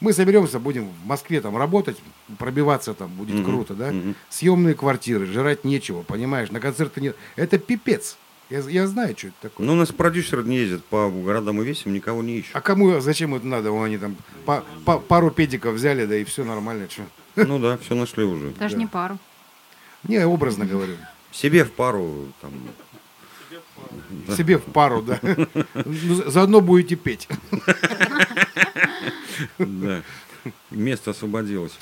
мы 0.00 0.12
соберемся, 0.12 0.58
будем 0.58 0.88
в 0.88 1.06
Москве 1.06 1.40
там 1.40 1.56
работать, 1.56 1.96
пробиваться 2.38 2.94
там, 2.94 3.08
будет 3.10 3.36
Мгм, 3.36 3.44
круто, 3.44 3.74
да? 3.74 3.90
мгм. 3.92 4.14
Съемные 4.30 4.74
квартиры, 4.74 5.26
жрать 5.26 5.64
нечего, 5.64 6.02
понимаешь, 6.02 6.50
на 6.50 6.60
концерты 6.60 7.00
нет. 7.00 7.16
Это 7.36 7.58
пипец. 7.58 8.16
Я, 8.50 8.60
я 8.60 8.86
знаю, 8.86 9.14
что 9.18 9.26
это 9.28 9.36
такое. 9.42 9.66
Ну, 9.66 9.74
у 9.74 9.76
нас 9.76 9.90
продюсеры 9.92 10.42
не 10.44 10.56
ездят 10.56 10.82
по 10.86 11.10
городам 11.10 11.60
и 11.60 11.64
весям, 11.66 11.92
никого 11.92 12.22
не 12.22 12.38
ищут. 12.38 12.56
А 12.56 12.60
кому, 12.62 12.98
зачем 13.00 13.34
это 13.34 13.46
надо? 13.46 13.70
Вон 13.72 13.84
они 13.84 13.98
там 13.98 14.16
па- 14.46 14.64
па- 14.86 14.98
пару 14.98 15.30
педиков 15.30 15.74
взяли, 15.74 16.06
да 16.06 16.16
и 16.16 16.24
все 16.24 16.44
нормально. 16.44 16.88
Чё? 16.88 17.02
Ну 17.36 17.58
да, 17.58 17.76
все 17.76 17.94
нашли 17.94 18.24
уже. 18.24 18.50
Даже 18.58 18.74
Да. 18.76 18.80
не 18.80 18.86
пару. 18.86 19.18
Не, 20.04 20.14
я 20.16 20.28
образно 20.28 20.64
говорю. 20.64 20.94
Себе 21.30 21.64
в 21.64 21.72
пару 21.72 22.28
там. 22.40 22.50
Себе 24.36 24.58
в 24.58 24.62
пару, 24.64 25.02
да. 25.02 25.20
Ну, 25.84 26.14
за- 26.14 26.30
Заодно 26.30 26.60
будете 26.60 26.96
петь. 26.96 27.28
Да. 29.58 30.02
Место 30.70 31.10
освободилось. 31.12 31.72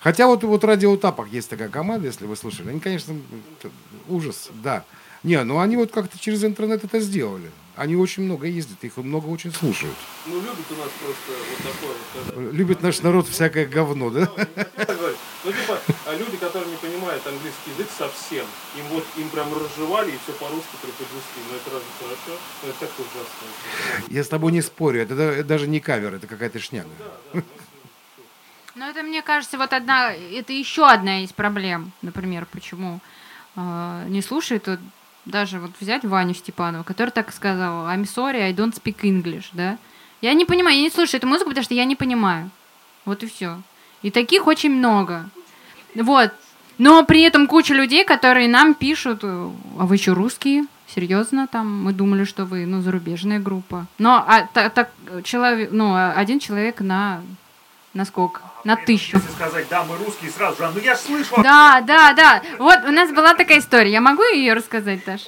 Хотя 0.00 0.26
вот, 0.26 0.44
вот 0.44 0.64
радио 0.64 0.96
Тапок 0.96 1.28
есть 1.28 1.50
такая 1.50 1.68
команда, 1.68 2.06
если 2.06 2.26
вы 2.26 2.36
слышали. 2.36 2.70
Они, 2.70 2.80
конечно, 2.80 3.14
ужас, 4.08 4.50
да. 4.62 4.84
Не, 5.24 5.42
ну 5.42 5.58
они 5.58 5.76
вот 5.76 5.90
как-то 5.90 6.18
через 6.18 6.44
интернет 6.44 6.84
это 6.84 7.00
сделали. 7.00 7.50
Они 7.78 7.94
очень 7.94 8.24
много 8.24 8.48
ездят, 8.48 8.82
их 8.82 8.96
много 8.96 9.26
очень 9.26 9.52
слушают. 9.52 9.94
Ну, 10.26 10.34
любит 10.40 10.66
у 10.70 10.74
нас 10.74 10.90
просто 11.00 11.32
вот 11.48 11.72
такое 11.72 11.94
вот, 11.96 12.34
когда... 12.34 12.50
Любит 12.50 12.82
наш 12.82 13.00
народ 13.02 13.28
всякое 13.28 13.66
говно, 13.66 14.10
да? 14.10 14.26
Говорить. 14.26 15.18
Ну, 15.44 15.52
типа, 15.52 15.78
а 16.06 16.14
люди, 16.16 16.36
которые 16.38 16.68
не 16.72 16.76
понимают 16.76 17.24
английский 17.24 17.70
язык 17.70 17.88
совсем, 17.96 18.44
им 18.76 18.84
вот, 18.88 19.04
им 19.16 19.28
прям 19.30 19.54
разжевали 19.54 20.10
и 20.10 20.18
все 20.24 20.32
по-русски 20.32 20.74
преподнесли. 20.82 21.42
Ну, 21.48 21.56
это 21.56 21.70
разве 21.70 21.88
хорошо? 22.00 22.40
Ну, 22.64 22.68
это 22.68 22.80
так 22.80 22.90
ужасно. 22.98 24.12
Я 24.12 24.24
с 24.24 24.28
тобой 24.28 24.50
не 24.50 24.60
спорю, 24.60 25.02
это, 25.02 25.14
да- 25.14 25.32
это 25.32 25.44
даже 25.44 25.68
не 25.68 25.78
кавер, 25.78 26.14
это 26.14 26.26
какая-то 26.26 26.58
шняга. 26.58 26.90
Но 28.74 28.86
это, 28.90 29.04
мне 29.04 29.22
кажется, 29.22 29.56
вот 29.56 29.72
одна, 29.72 30.12
это 30.12 30.52
еще 30.52 30.84
одна 30.84 31.22
из 31.22 31.32
проблем, 31.32 31.92
например, 32.02 32.44
почему 32.50 32.98
э, 33.54 34.04
не 34.08 34.20
слушает, 34.20 34.66
вот 34.66 34.80
даже 35.28 35.58
вот 35.60 35.70
взять 35.80 36.04
Ваню 36.04 36.34
Степанова, 36.34 36.82
который 36.82 37.10
так 37.10 37.32
сказал, 37.32 37.86
I'm 37.86 38.04
sorry, 38.04 38.40
I 38.40 38.52
don't 38.52 38.74
speak 38.74 39.02
English, 39.02 39.50
да? 39.52 39.78
Я 40.20 40.34
не 40.34 40.44
понимаю, 40.44 40.76
я 40.76 40.82
не 40.82 40.90
слушаю 40.90 41.18
эту 41.18 41.26
музыку, 41.28 41.50
потому 41.50 41.64
что 41.64 41.74
я 41.74 41.84
не 41.84 41.96
понимаю. 41.96 42.50
Вот 43.04 43.22
и 43.22 43.26
все. 43.26 43.60
И 44.02 44.10
таких 44.10 44.46
очень 44.46 44.70
много. 44.70 45.28
Вот. 45.94 46.32
Но 46.78 47.04
при 47.04 47.22
этом 47.22 47.46
куча 47.46 47.74
людей, 47.74 48.04
которые 48.04 48.48
нам 48.48 48.74
пишут, 48.74 49.20
э, 49.22 49.50
а 49.78 49.86
вы 49.86 49.96
что, 49.96 50.14
русские? 50.14 50.66
Серьезно, 50.86 51.46
там 51.46 51.82
мы 51.84 51.92
думали, 51.92 52.24
что 52.24 52.44
вы, 52.44 52.66
ну, 52.66 52.80
зарубежная 52.80 53.38
группа. 53.40 53.86
Но 53.98 54.24
а, 54.26 54.46
та- 54.52 54.70
так, 54.70 54.90
человек, 55.24 55.70
ну, 55.72 55.92
а, 55.94 56.12
один 56.12 56.38
человек 56.38 56.80
на, 56.80 57.20
на 57.94 58.04
сколько? 58.04 58.40
На 58.68 58.76
тысячу. 58.76 59.16
Если 59.16 59.30
сказать, 59.32 59.66
да, 59.70 59.82
мы 59.82 59.96
русские, 59.96 60.30
сразу 60.30 60.58
же, 60.58 60.66
«А, 60.66 60.70
ну 60.70 60.78
я 60.78 60.94
ж 60.94 60.98
слышу. 60.98 61.34
Да, 61.42 61.80
да, 61.80 62.12
да. 62.12 62.42
Вот 62.58 62.80
у 62.86 62.90
нас 62.90 63.10
была 63.10 63.32
такая 63.32 63.60
история. 63.60 63.90
Я 63.90 64.02
могу 64.02 64.22
ее 64.24 64.52
рассказать, 64.52 65.02
Таш? 65.06 65.22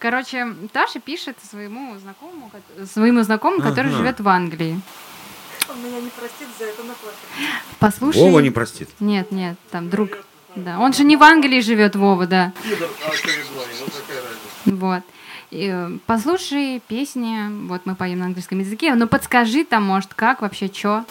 Короче, 0.00 0.48
Таша 0.72 0.98
пишет 0.98 1.36
своему 1.48 1.96
знакомому, 2.00 2.50
ко- 2.50 2.86
своему 2.86 3.22
знакомому, 3.22 3.62
который 3.62 3.92
живет 3.92 4.18
в 4.18 4.28
Англии. 4.28 4.80
Он 5.68 5.78
меня 5.84 6.00
не 6.00 6.08
простит 6.10 6.48
за 6.58 6.64
это 6.64 6.82
наплакать. 6.82 7.18
Послушай. 7.78 8.18
Вова 8.22 8.40
не 8.40 8.50
простит. 8.50 8.88
Нет, 8.98 9.30
нет, 9.30 9.56
там 9.70 9.88
друг. 9.88 10.10
Да, 10.56 10.80
он 10.80 10.92
же 10.92 11.04
не 11.04 11.16
в 11.16 11.22
Англии 11.22 11.60
живет, 11.60 11.94
Вова, 11.94 12.26
да. 12.26 12.52
Очередной, 13.06 13.66
вот. 14.64 15.02
И, 15.52 15.70
э, 15.72 15.90
послушай 16.06 16.82
песни, 16.88 17.66
вот 17.68 17.82
мы 17.84 17.94
поем 17.94 18.18
на 18.18 18.24
английском 18.26 18.58
языке, 18.58 18.94
но 18.96 19.06
подскажи 19.06 19.64
там, 19.64 19.84
может, 19.84 20.12
как 20.14 20.42
вообще, 20.42 20.68
что. 20.74 21.04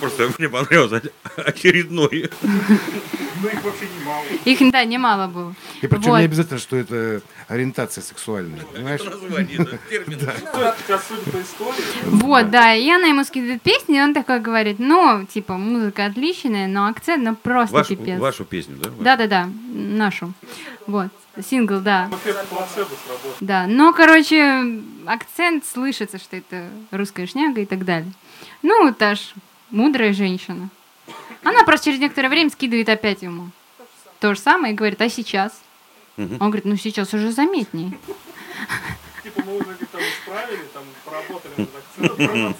Просто 0.00 0.30
мне 0.38 0.48
понравилось 0.48 1.02
очередной. 1.36 2.30
Ну 2.42 3.48
их 3.48 3.62
вообще 3.64 3.86
немало. 4.00 4.24
Их, 4.44 4.72
да, 4.72 4.84
немало 4.84 5.26
было. 5.26 5.54
И 5.80 5.86
причем 5.86 6.10
Вот. 6.10 6.18
не 6.18 6.24
обязательно, 6.24 6.58
что 6.58 6.76
это 6.76 7.22
ориентация 7.48 8.02
сексуальная, 8.02 8.60
понимаешь? 8.72 9.02
Название, 9.02 9.58
да, 9.58 9.78
термин. 9.90 10.18
Истории, 10.18 12.04
Вот, 12.04 12.50
да, 12.50 12.74
и 12.74 12.88
она 12.90 13.08
ему 13.08 13.24
скидывает 13.24 13.62
песни, 13.62 13.98
и 13.98 14.00
он 14.00 14.14
такой 14.14 14.40
говорит, 14.40 14.78
ну, 14.78 15.26
типа, 15.26 15.54
музыка 15.54 16.06
отличная, 16.06 16.68
но 16.68 16.86
акцент, 16.86 17.22
ну, 17.24 17.34
просто 17.36 17.74
Вашу, 17.74 17.96
пипец. 17.96 18.18
вашу 18.20 18.44
песню, 18.44 18.76
да? 18.76 18.90
Да-да-да, 19.00 19.48
нашу. 19.72 20.32
Вот, 20.86 21.08
сингл, 21.40 21.80
да. 21.80 22.08
сработал. 23.06 23.36
Да, 23.40 23.66
но, 23.66 23.92
короче, 23.92 24.82
акцент 25.06 25.64
слышится, 25.64 26.18
что 26.18 26.36
это 26.36 26.68
русская 26.90 27.26
шняга 27.26 27.60
и 27.60 27.66
так 27.66 27.84
далее. 27.84 28.12
Ну, 28.62 28.92
Таш, 28.92 29.34
мудрая 29.70 30.12
женщина. 30.12 30.68
Она 31.42 31.64
просто 31.64 31.86
через 31.86 31.98
некоторое 31.98 32.28
время 32.28 32.50
скидывает 32.50 32.88
опять 32.88 33.22
ему 33.22 33.50
то 34.22 34.36
же 34.36 34.40
самое 34.40 34.72
и 34.72 34.76
говорит, 34.76 35.02
а 35.02 35.08
сейчас? 35.08 35.52
Он 36.16 36.38
говорит, 36.38 36.64
ну 36.64 36.76
сейчас 36.76 37.12
уже 37.12 37.32
заметнее. 37.32 37.92
Типа 39.22 39.42
мы 39.46 39.54
уже 39.54 39.64
говорит, 39.64 39.90
там 39.90 40.00
исправили, 40.00 40.62
там 40.72 40.82
поработали 41.04 41.52
над 41.56 41.68
акцентом. 41.76 42.54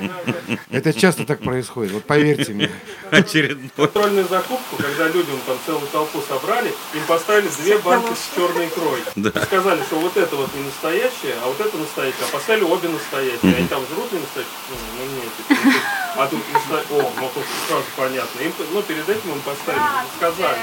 Да, 0.00 0.32
да. 0.48 0.58
Это 0.70 0.92
часто 0.92 1.26
так 1.26 1.40
происходит, 1.40 1.92
вот 1.92 2.04
поверьте 2.04 2.52
мне. 2.52 2.70
Очередной. 3.10 3.70
Контрольную 3.74 4.28
закупку, 4.28 4.76
когда 4.76 5.08
людям 5.08 5.38
там 5.46 5.56
целую 5.66 5.88
толпу 5.88 6.20
собрали, 6.20 6.68
им 6.68 7.02
поставили 7.08 7.48
две 7.60 7.78
банки 7.78 8.12
с 8.14 8.36
черной 8.36 8.66
икрой. 8.66 9.00
Да. 9.16 9.30
И 9.30 9.44
сказали, 9.44 9.82
что 9.82 9.98
вот 9.98 10.16
это 10.16 10.36
вот 10.36 10.54
не 10.54 10.62
настоящее, 10.62 11.34
а 11.42 11.48
вот 11.48 11.60
это 11.60 11.76
настоящее. 11.76 12.26
А 12.28 12.32
поставили 12.32 12.64
обе 12.64 12.88
настоящие. 12.88 13.56
Они 13.56 13.66
там 13.66 13.82
жрут 13.86 14.12
не 14.12 14.20
настоящие. 14.20 14.54
Ну, 14.70 14.76
ну 14.98 15.16
нет. 15.16 15.32
типа, 15.48 15.78
А 16.16 16.26
тут 16.28 16.40
настоящее. 16.52 17.00
О, 17.00 17.12
ну 17.20 17.30
тут 17.34 17.44
сразу 17.66 17.84
понятно. 17.96 18.40
Им, 18.40 18.52
ну, 18.72 18.82
перед 18.82 19.08
этим 19.08 19.32
им 19.32 19.40
поставили, 19.40 19.82
сказали. 20.16 20.58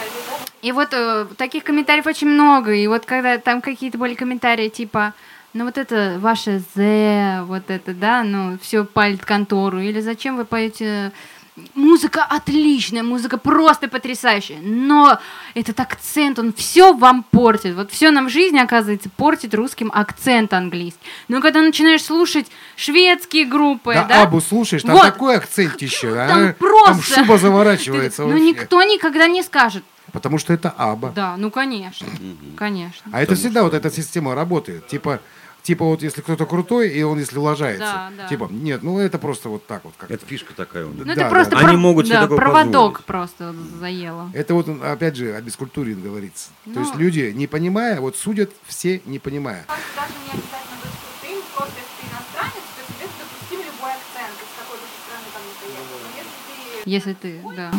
И 0.62 0.72
вот 0.72 0.89
э, 0.93 1.28
таких 1.38 1.64
комментариев 1.64 2.06
очень 2.06 2.28
много. 2.28 2.74
И 2.74 2.88
вот 2.88 3.06
когда 3.06 3.38
там 3.38 3.62
какие-то 3.62 3.97
были 3.97 4.14
комментарии 4.14 4.70
типа, 4.70 5.14
ну 5.54 5.66
вот 5.66 5.78
это 5.78 6.18
ваше 6.20 6.62
«зе», 6.76 7.41
вот 7.43 7.70
это, 7.70 7.93
да, 7.93 8.24
ну 8.24 8.58
все 8.62 8.86
палит 8.86 9.26
контору. 9.26 9.80
Или 9.80 9.99
зачем 10.02 10.38
вы 10.38 10.45
поете 10.45 11.12
Музыка 11.76 12.24
отличная, 12.24 13.04
музыка 13.04 13.38
просто 13.38 13.89
потрясающая, 13.89 14.60
но 14.62 15.20
этот 15.54 15.78
акцент, 15.82 16.39
он 16.39 16.54
все 16.54 16.93
вам 16.93 17.24
портит. 17.24 17.76
Вот 17.76 17.91
все 17.91 18.10
нам 18.12 18.28
в 18.28 18.30
жизни, 18.30 18.58
оказывается, 18.58 19.10
портит 19.10 19.54
русским 19.54 19.91
акцент 19.93 20.54
английский. 20.54 21.02
Но 21.28 21.41
когда 21.41 21.62
начинаешь 21.62 22.06
слушать 22.06 22.47
шведские 22.78 23.45
группы, 23.45 23.93
Да, 23.93 24.06
да, 24.06 24.22
Абу 24.24 24.39
слушаешь, 24.39 24.84
там 24.84 24.95
Вот. 24.95 25.04
такой 25.04 25.36
акцент 25.36 25.82
еще, 25.82 26.18
а? 26.18 26.28
Там 26.28 26.54
просто- 26.54 27.16
Там 27.16 27.26
шуба 27.26 27.38
заворачивается 27.38 28.24
ну 28.26 28.38
никто 28.38 28.82
никогда 28.84 29.28
не 29.28 29.43
скажет. 29.43 29.84
Потому 30.14 30.38
что 30.38 30.54
это 30.54 30.74
Аба. 30.78 31.12
Да, 31.14 31.36
ну 31.38 31.52
конечно, 31.52 32.08
конечно. 32.58 33.12
А 33.12 33.22
это 33.22 33.36
всегда 33.36 33.64
вот 33.64 33.74
эта 33.74 33.91
система 33.91 34.36
работает. 34.36 34.88
Типа, 34.88 35.20
типа 35.64 35.86
вот 35.86 36.01
если 36.01 36.22
кто-то 36.22 36.45
крутой, 36.45 36.89
и 36.89 37.01
он 37.03 37.20
если 37.20 37.38
лажается. 37.38 37.86
Да, 37.86 38.12
да. 38.18 38.28
Типа, 38.28 38.47
нет, 38.51 38.84
ну 38.84 38.99
это 38.99 39.18
просто 39.20 39.49
вот 39.49 39.66
так 39.68 39.84
вот 39.86 39.93
как 39.97 40.09
Это 40.12 40.26
фишка 40.26 40.53
такая 40.53 40.86
у 40.86 40.89
них. 40.89 41.05
Ну 41.05 41.05
Да, 41.05 41.22
это 41.22 41.30
просто 41.30 41.51
да. 41.51 41.57
Они 41.59 41.68
про- 41.68 41.78
могут 41.78 42.05
себе 42.07 42.16
да, 42.16 42.22
такое 42.24 42.38
проводок 42.38 42.74
позволить. 43.03 43.05
просто 43.05 43.55
заело. 43.80 44.30
Это 44.34 44.53
вот, 44.53 44.68
опять 44.84 45.16
же, 45.16 45.36
о 45.36 45.41
бескультурии 45.41 45.93
говорится. 45.93 46.49
То 46.66 46.72
Ну. 46.72 46.82
есть 46.82 46.95
люди, 46.95 47.32
не 47.36 47.47
понимая, 47.47 47.99
вот 48.01 48.16
судят 48.18 48.51
все, 48.66 49.01
не 49.05 49.20
понимая. 49.20 49.66
Даже 49.68 50.14
не 50.26 50.32
обязательно 50.32 50.78
быть 50.82 50.91
крутым, 51.22 51.43
просто 51.55 51.76
если 51.78 51.93
ты 51.99 52.07
иностранец, 52.12 52.64
то 52.76 52.93
тебе 52.93 53.07
допустим 53.20 53.59
любой 53.59 53.91
акцент, 53.91 54.36
из 54.41 54.51
какой 54.59 54.78
бы 54.78 54.86
ты 54.86 54.97
страны 55.03 55.28
там 55.34 55.41
ни 55.45 55.53
приехал. 55.59 55.86
Но 56.01 56.89
если 56.89 57.14
ты, 57.14 57.30
Если 57.39 57.53
ты, 57.53 57.55
да. 57.55 57.72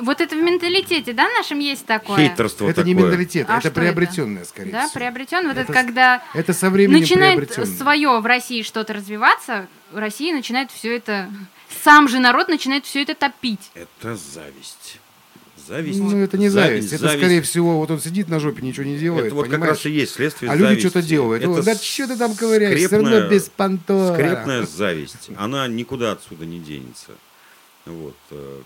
Вот 0.00 0.20
это 0.20 0.34
в 0.36 0.38
менталитете, 0.42 1.12
да, 1.12 1.28
нашем 1.36 1.58
есть 1.58 1.84
такое? 1.84 2.16
Хейтерство 2.16 2.68
это 2.68 2.82
не 2.82 2.94
такое. 2.94 3.08
менталитет, 3.10 3.46
А 3.50 3.58
это 3.58 3.70
приобретенное, 3.70 4.44
скорее 4.44 4.70
Да, 4.72 4.86
всего. 4.88 5.00
приобретен. 5.00 5.42
Вот 5.46 5.52
это, 5.56 5.60
Это 5.60 5.72
когда 5.72 6.22
Это 6.34 6.52
со 6.54 6.70
временем 6.70 7.00
начинает 7.00 7.36
приобретенное. 7.36 7.76
свое 7.78 8.20
в 8.20 8.26
России 8.26 8.62
что-то 8.62 8.94
развиваться, 8.94 9.66
в 9.92 9.98
России 9.98 10.32
начинает 10.32 10.70
все 10.70 10.96
это, 10.96 11.28
сам 11.84 12.08
же 12.08 12.18
народ 12.20 12.48
начинает 12.48 12.84
все 12.86 13.02
это 13.02 13.14
топить. 13.14 13.70
Это 13.74 14.16
зависть. 14.16 14.98
Зависть. 15.68 16.00
Ну, 16.00 16.16
это 16.18 16.38
не 16.38 16.48
зависть. 16.48 16.92
Это, 16.92 17.02
зависть. 17.04 17.20
скорее 17.20 17.42
всего, 17.42 17.78
вот 17.78 17.90
он 17.90 18.00
сидит 18.00 18.28
на 18.28 18.40
жопе, 18.40 18.62
ничего 18.62 18.84
не 18.84 18.98
делает, 18.98 19.26
Это 19.26 19.34
вот 19.36 19.42
как 19.44 19.52
понимаешь? 19.52 19.76
раз 19.76 19.86
и 19.86 19.90
есть 19.90 20.14
следствие 20.14 20.50
а 20.50 20.56
люди 20.56 20.80
что-то 20.80 21.02
делают. 21.02 21.44
Ну, 21.44 21.54
Это 21.58 21.64
да 21.66 21.74
что 21.76 22.08
ты 22.08 22.16
там 22.16 22.34
ковыряешь, 22.34 22.78
все 22.78 22.88
равно 22.96 23.10
скрепная- 23.10 23.28
без 23.28 23.48
понтора. 23.48 24.14
Скрепная 24.14 24.66
зависть. 24.66 25.28
Она 25.36 25.68
никуда 25.68 26.12
отсюда 26.12 26.46
не 26.46 26.58
денется. 26.58 27.12
Вот. 27.84 28.14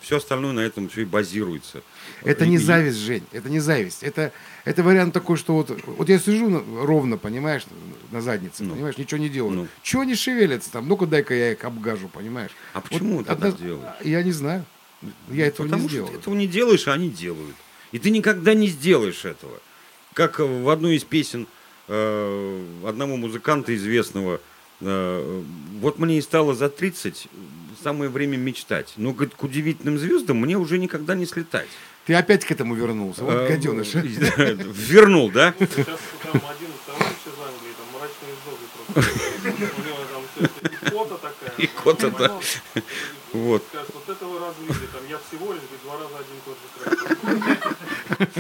Все 0.03 0.19
остальное 0.19 0.53
на 0.53 0.61
этом 0.61 0.89
все 0.91 1.03
и 1.03 1.05
базируется. 1.07 1.83
Это 2.23 2.45
И- 2.45 2.49
не 2.49 2.59
зависть, 2.59 2.99
Жень, 2.99 3.25
это 3.33 3.49
не 3.49 3.61
зависть. 3.61 4.03
Это, 4.03 4.31
это 4.67 4.83
вариант 4.83 5.15
такой, 5.15 5.39
что 5.39 5.55
вот, 5.55 5.71
вот 5.87 6.09
я 6.11 6.19
сижу 6.19 6.63
ровно, 6.85 7.17
понимаешь, 7.17 7.63
на 8.11 8.21
заднице, 8.21 8.63
Ну. 8.63 8.75
понимаешь, 8.75 8.99
ничего 8.99 9.19
не 9.19 9.31
делаю. 9.31 9.55
Ну. 9.55 9.69
Чего 9.83 10.03
они 10.03 10.15
шевелятся 10.15 10.71
там? 10.71 10.87
Ну-ка 10.87 11.07
дай-ка 11.07 11.35
я 11.35 11.53
их 11.53 11.65
обгажу, 11.65 12.09
понимаешь? 12.09 12.51
А 12.75 12.83
почему 12.83 13.25
ты 13.25 13.31
одна- 13.33 13.51
так 13.53 13.61
делаешь? 13.61 13.95
Я 14.05 14.23
не 14.23 14.33
знаю. 14.33 14.65
Я 15.31 15.47
этого 15.47 15.67
Потому 15.67 15.83
не 15.85 15.89
что 15.89 15.95
сделал. 15.97 16.11
ты 16.11 16.17
этого 16.19 16.35
не 16.35 16.47
делаешь, 16.47 16.87
а 16.89 16.93
они 16.93 17.09
делают. 17.11 17.57
И 17.93 17.99
ты 17.99 18.11
никогда 18.11 18.53
не 18.55 18.67
сделаешь 18.69 19.25
этого. 19.25 19.61
Как 20.13 20.41
в 20.41 20.69
одной 20.69 20.97
из 20.97 21.05
песен 21.05 21.47
э, 21.89 22.65
одного 22.85 23.17
музыканта 23.17 23.75
известного, 23.77 24.41
э, 24.81 25.43
вот 25.81 25.99
мне 25.99 26.19
и 26.19 26.21
стало 26.21 26.55
за 26.55 26.69
30, 26.69 27.29
самое 27.87 28.11
время 28.11 28.37
мечтать. 28.37 28.95
Но 28.97 29.13
говорит, 29.13 29.37
к 29.37 29.45
удивительным 29.45 29.97
звездам 29.97 30.39
мне 30.39 30.59
уже 30.59 30.77
никогда 30.77 31.15
не 31.15 31.25
слетать. 31.25 31.69
Ты 32.05 32.15
опять 32.15 32.45
к 32.45 32.51
этому 32.51 32.75
вернулся, 32.75 33.23
вот 33.23 33.33
Э, 33.33 33.49
гаденыш. 33.49 33.95
Вернул, 33.95 35.31
да? 35.31 35.55
Сейчас 35.57 35.87
там 35.87 36.43
один 36.51 36.71
товарищ 36.85 37.23
из 37.27 37.39
Англии, 37.47 37.75
там 37.79 37.87
мрачные 37.95 38.35
взгляды 38.35 38.67
просто. 38.75 38.99
У 39.79 39.83
него 39.87 40.03
там 40.13 40.23
все 40.35 40.41
это 40.47 40.59
икота 40.89 41.15
такая. 41.15 41.53
Икота, 41.59 42.11
да. 42.11 42.41
Вот. 43.33 43.63
Скажет, 43.71 43.91
вот 43.95 44.17
это 44.17 44.27
вы 44.27 44.39
разлили, 44.41 44.87
там 44.93 45.03
я 45.09 45.19
всего 45.29 45.53
лишь 45.53 45.63
два 45.85 45.95
раза 45.99 46.17
один 46.19 46.37
и 46.37 46.43
тот 46.45 46.59
же 46.59 46.67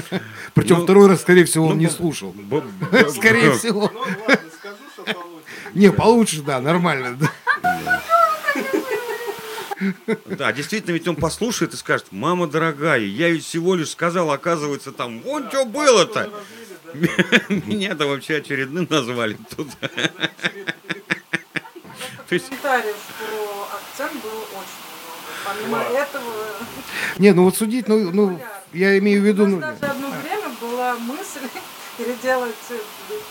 трек. 0.08 0.22
Причем 0.54 0.78
Ну, 0.78 0.82
второй 0.84 1.06
раз, 1.08 1.20
скорее 1.20 1.44
всего, 1.44 1.66
он 1.66 1.74
ну, 1.74 1.80
не 1.82 1.88
слушал. 1.88 2.34
Скорее 3.14 3.52
всего. 3.52 3.90
Ну 3.94 4.00
ладно, 4.00 4.50
скажу, 4.58 4.82
что 4.92 5.04
получится. 5.04 5.50
Не, 5.74 5.92
получше, 5.92 6.42
да, 6.42 6.60
нормально. 6.60 7.16
Да. 10.26 10.52
Действительно, 10.52 10.92
ведь 10.92 11.08
он 11.08 11.16
послушает 11.16 11.74
и 11.74 11.76
скажет, 11.76 12.06
мама 12.10 12.46
дорогая, 12.46 13.00
я 13.00 13.28
ведь 13.28 13.44
всего 13.44 13.74
лишь 13.74 13.90
сказал, 13.90 14.30
оказывается, 14.30 14.92
там, 14.92 15.20
вон 15.20 15.48
что 15.48 15.64
было-то. 15.64 16.30
Меня-то 17.48 18.06
вообще 18.06 18.36
очередным 18.36 18.86
назвали 18.88 19.36
тут. 19.56 19.68
То 22.28 22.34
есть, 22.34 22.48
Комментариев 22.48 22.96
про 23.18 23.76
акцент 23.76 24.22
было 24.22 24.42
очень 24.42 24.80
много. 24.90 25.16
Помимо 25.44 25.78
этого, 25.78 26.32
Не, 27.18 27.32
ну 27.32 27.44
вот 27.44 27.56
судить, 27.56 27.86
ну, 27.86 28.10
ну 28.10 28.40
я 28.72 28.98
имею 28.98 29.22
в 29.22 29.24
виду... 29.24 29.44
у 29.44 29.46
ну, 29.46 29.58
нас 29.58 29.78
даже 29.78 29.92
одно 29.92 30.10
время 30.10 30.48
была 30.60 30.96
мысль 30.96 31.48
переделать 31.98 32.54
э, 32.70 32.78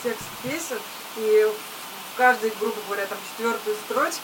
текст 0.01 0.23
песен, 0.43 0.77
и 1.17 1.45
в 2.13 2.17
каждой, 2.17 2.53
грубо 2.59 2.77
говоря, 2.87 3.05
там 3.07 3.17
четвертой 3.33 3.73
строчке 3.85 4.21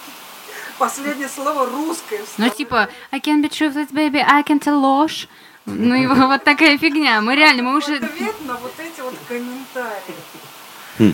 последнее 0.77 1.29
слово 1.29 1.65
русское. 1.67 2.21
Ну 2.37 2.49
типа, 2.49 2.89
I 3.11 3.19
can 3.19 3.43
be 3.43 3.49
truthless, 3.49 3.91
baby, 3.91 4.23
I 4.25 4.43
can 4.43 4.59
tell 4.59 4.79
ложь. 4.79 5.27
Ну 5.65 5.95
и 5.95 6.05
вот 6.27 6.43
такая 6.43 6.77
фигня. 6.77 7.21
Мы 7.21 7.35
реально, 7.35 7.63
мы 7.63 7.77
уже... 7.77 7.95
ответ 7.97 8.35
на 8.45 8.55
вот 8.57 8.73
эти 8.79 9.01
вот 9.01 9.13
комментарии. 9.27 10.15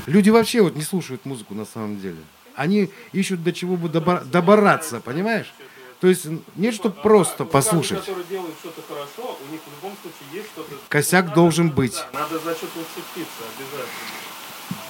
Люди 0.06 0.30
вообще 0.30 0.62
вот 0.62 0.76
не 0.76 0.82
слушают 0.84 1.26
музыку 1.26 1.54
на 1.54 1.66
самом 1.66 2.00
деле. 2.00 2.18
Они 2.56 2.90
ищут 3.14 3.44
до 3.44 3.54
чего 3.54 3.78
бы 3.78 3.88
добра- 3.88 4.24
добраться, 4.26 5.00
понимаешь? 5.00 5.54
То 6.00 6.08
есть 6.08 6.26
нет, 6.56 6.74
чтобы 6.76 6.96
просто 7.02 7.44
Музыканты, 7.44 7.52
послушать. 7.54 8.00
которые 8.00 8.26
делают 8.26 8.56
что-то 8.60 8.82
хорошо, 8.88 9.38
у 9.48 9.52
них 9.52 9.62
в 9.66 9.76
любом 9.84 9.98
случае 10.02 10.42
есть 10.42 10.48
что-то... 10.54 10.76
Косяк 10.90 11.26
Надо- 11.26 11.36
должен 11.36 11.70
быть. 11.72 11.96
Да, 12.14 12.20
надо 12.20 12.36
за 12.40 12.54
что-то 12.56 12.80
уцепиться 12.80 13.44
обязательно. 13.58 14.18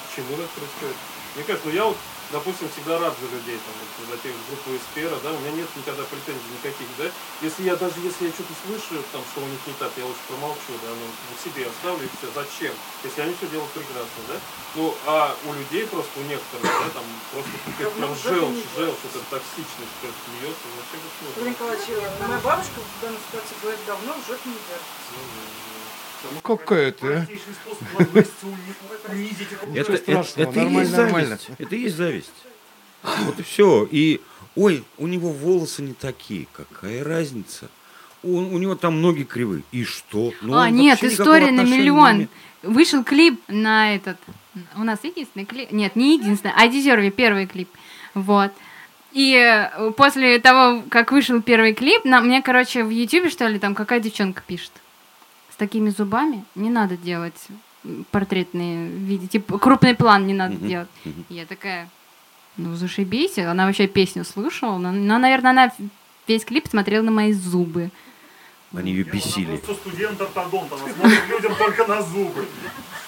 Почему 0.09 0.33
это 0.33 0.49
происходит? 0.55 0.95
Мне 1.35 1.43
кажется, 1.45 1.67
ну 1.69 1.73
я 1.75 1.85
вот, 1.85 1.97
допустим, 2.31 2.69
всегда 2.69 2.99
рад 2.99 3.15
за 3.19 3.27
людей, 3.31 3.57
там, 3.57 3.75
вот, 3.79 4.09
за 4.09 4.17
тех 4.21 4.33
группу 4.47 4.75
Эспера, 4.75 5.15
да, 5.23 5.31
у 5.31 5.39
меня 5.39 5.51
нет 5.63 5.69
никогда 5.75 6.03
претензий 6.03 6.51
никаких, 6.51 6.87
да. 6.97 7.07
Если 7.41 7.63
я 7.63 7.75
даже, 7.75 7.99
если 8.03 8.27
я 8.27 8.31
что-то 8.33 8.53
слышу, 8.65 9.03
там, 9.11 9.21
что 9.31 9.41
у 9.41 9.47
них 9.47 9.59
не 9.67 9.73
так, 9.79 9.91
я 9.97 10.05
лучше 10.05 10.19
промолчу, 10.27 10.73
да, 10.83 10.89
ну, 10.91 11.05
в 11.07 11.37
себе 11.43 11.67
оставлю 11.67 12.03
и 12.05 12.11
все. 12.17 12.27
Зачем? 12.35 12.73
Если 13.03 13.21
они 13.21 13.33
все 13.35 13.47
делают 13.47 13.71
прекрасно, 13.71 14.21
да. 14.27 14.37
Ну, 14.75 14.95
а 15.05 15.35
у 15.45 15.53
людей 15.53 15.87
просто, 15.87 16.11
у 16.19 16.23
некоторых, 16.23 16.67
да, 16.67 16.89
там, 16.93 17.05
просто 17.31 17.55
какая-то 17.65 17.95
прям 17.95 18.13
в 18.13 18.19
жопе 18.19 18.47
не 18.51 18.61
желчь, 18.61 18.75
желчь, 18.75 19.03
эта 19.07 19.19
токсичность, 19.31 19.95
просто 20.01 20.25
льется, 20.37 20.67
зачем 20.77 20.99
это 21.01 21.17
нужно? 21.23 21.49
Николаевич, 21.49 21.85
моя 22.19 22.39
бабушка 22.43 22.77
в 22.83 23.01
данной 23.01 23.21
ситуации 23.23 23.55
говорит, 23.61 23.81
давно 23.87 24.11
в 24.13 24.23
жопе 24.27 24.47
не 24.51 24.61
держится. 24.67 25.07
Ну 25.15 25.56
какая 26.43 26.91
ты, 26.91 27.07
а? 27.07 27.27
Его. 27.99 28.25
это, 29.75 29.93
это, 29.93 30.25
это 30.35 30.59
и 30.59 30.73
есть 30.73 30.91
нормально, 30.97 31.29
зависть. 31.29 31.49
Это 31.57 31.75
и 31.75 31.79
есть 31.79 31.95
зависть. 31.95 32.31
Вот 33.03 33.39
и 33.39 33.43
все. 33.43 33.87
И, 33.89 34.21
ой, 34.55 34.83
у 34.97 35.07
него 35.07 35.31
волосы 35.31 35.81
не 35.81 35.93
такие. 35.93 36.47
Какая 36.53 37.03
разница? 37.03 37.69
Он, 38.23 38.53
у 38.53 38.57
него 38.57 38.75
там 38.75 39.01
ноги 39.01 39.23
кривые. 39.23 39.63
И 39.71 39.83
что? 39.83 40.33
Ну, 40.41 40.57
А, 40.57 40.69
нет, 40.69 41.03
история 41.03 41.51
на 41.51 41.61
не 41.61 41.71
миллион. 41.71 42.15
имеет. 42.15 42.29
Вышел 42.63 43.03
клип 43.03 43.39
на 43.47 43.95
этот... 43.95 44.17
У 44.75 44.83
нас 44.83 44.99
единственный 45.03 45.45
клип... 45.45 45.71
Нет, 45.71 45.95
не 45.95 46.17
единственный, 46.17 46.53
а 46.55 46.67
Дезерви 46.67 47.11
первый 47.11 47.45
клип. 47.45 47.69
Вот. 48.15 48.51
И 49.13 49.35
э, 49.35 49.91
после 49.91 50.39
того, 50.39 50.83
как 50.89 51.11
вышел 51.11 51.41
первый 51.41 51.73
клип, 51.73 52.03
на, 52.03 52.19
мне, 52.21 52.41
короче, 52.41 52.83
в 52.83 52.89
Ютубе, 52.89 53.29
что 53.29 53.47
ли, 53.47 53.59
там 53.59 53.75
какая 53.75 53.99
девчонка 53.99 54.43
пишет. 54.45 54.71
С 55.57 55.59
такими 55.59 55.89
зубами 55.89 56.45
не 56.53 56.69
надо 56.69 56.95
делать 56.97 57.47
портретные 58.11 58.89
видео. 58.89 59.27
Типа, 59.27 59.57
крупный 59.57 59.95
план 59.95 60.27
не 60.27 60.35
надо 60.35 60.53
делать. 60.55 60.87
мгм. 61.03 61.25
Я 61.29 61.47
такая... 61.47 61.89
Ну, 62.57 62.75
зашибись. 62.75 63.39
Она 63.39 63.65
вообще 63.65 63.87
песню 63.87 64.23
слушала. 64.23 64.77
Но, 64.77 64.91
но, 64.91 65.17
наверное, 65.17 65.49
она 65.51 65.71
весь 66.27 66.45
клип 66.45 66.67
смотрела 66.69 67.01
на 67.03 67.09
мои 67.09 67.33
зубы. 67.33 67.89
Они 68.75 68.91
ее 68.91 69.01
Она 69.03 69.11
бесили. 69.13 69.57
просто 69.57 69.73
студент-ортодонт, 69.89 70.71
она 70.73 70.93
смотрит 70.93 71.21
людям 71.27 71.55
только 71.55 71.87
на 71.87 72.01
зубы. 72.03 72.45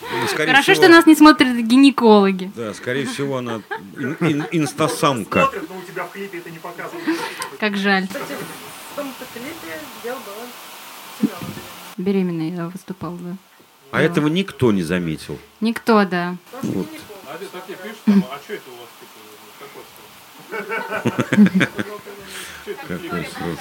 Ну, 0.01 0.27
Хорошо, 0.35 0.61
всего- 0.63 0.75
что 0.75 0.87
нас 0.87 1.05
не 1.05 1.15
смотрят 1.15 1.55
гинекологи. 1.55 2.51
Да, 2.55 2.73
скорее 2.73 3.05
всего, 3.05 3.37
она 3.37 3.61
ин- 3.95 4.17
ин- 4.21 4.45
инстасамка. 4.51 5.41
Смотрят, 5.41 5.69
но 5.69 5.77
у 5.77 5.81
тебя 5.83 6.03
в 6.05 6.11
клипе 6.13 6.39
это 6.39 6.49
не 6.49 6.57
показывают. 6.57 7.05
Как 7.59 7.77
жаль. 7.77 8.07
Кстати, 8.07 8.33
в 8.93 8.95
том-то 8.95 9.25
клипе 9.35 9.68
Беременной 12.03 12.49
я 12.49 12.67
выступала, 12.67 13.17
да. 13.17 13.35
А 13.91 14.01
этого 14.01 14.27
никто 14.27 14.71
не 14.71 14.83
заметил. 14.83 15.37
Никто, 15.61 16.05
да. 16.05 16.35
Вот. 16.63 16.87
А 17.27 17.37
ты 17.37 17.45
так 17.45 17.69
и 17.69 17.73
пишешь 17.73 17.97
там, 18.05 18.23
а 18.31 18.39
что 18.43 18.53
это 18.53 18.69
у 18.71 18.75
вас 18.79 18.89
типа, 18.99 19.19
какой 19.59 19.83
срок? 21.59 21.69
Что 22.63 22.71
это 22.71 22.85
клип? 22.97 23.11
Какой 23.11 23.25
срок. 23.25 23.59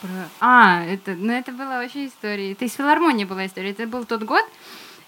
Про- 0.00 0.28
А, 0.40 0.84
это, 0.84 1.14
ну 1.14 1.32
это 1.32 1.52
была 1.52 1.78
вообще 1.82 2.06
история. 2.06 2.52
Это 2.52 2.64
из 2.64 2.72
филармонии 2.74 3.24
была 3.24 3.44
история. 3.46 3.70
Это 3.70 3.86
был 3.86 4.04
тот 4.04 4.22
год, 4.22 4.44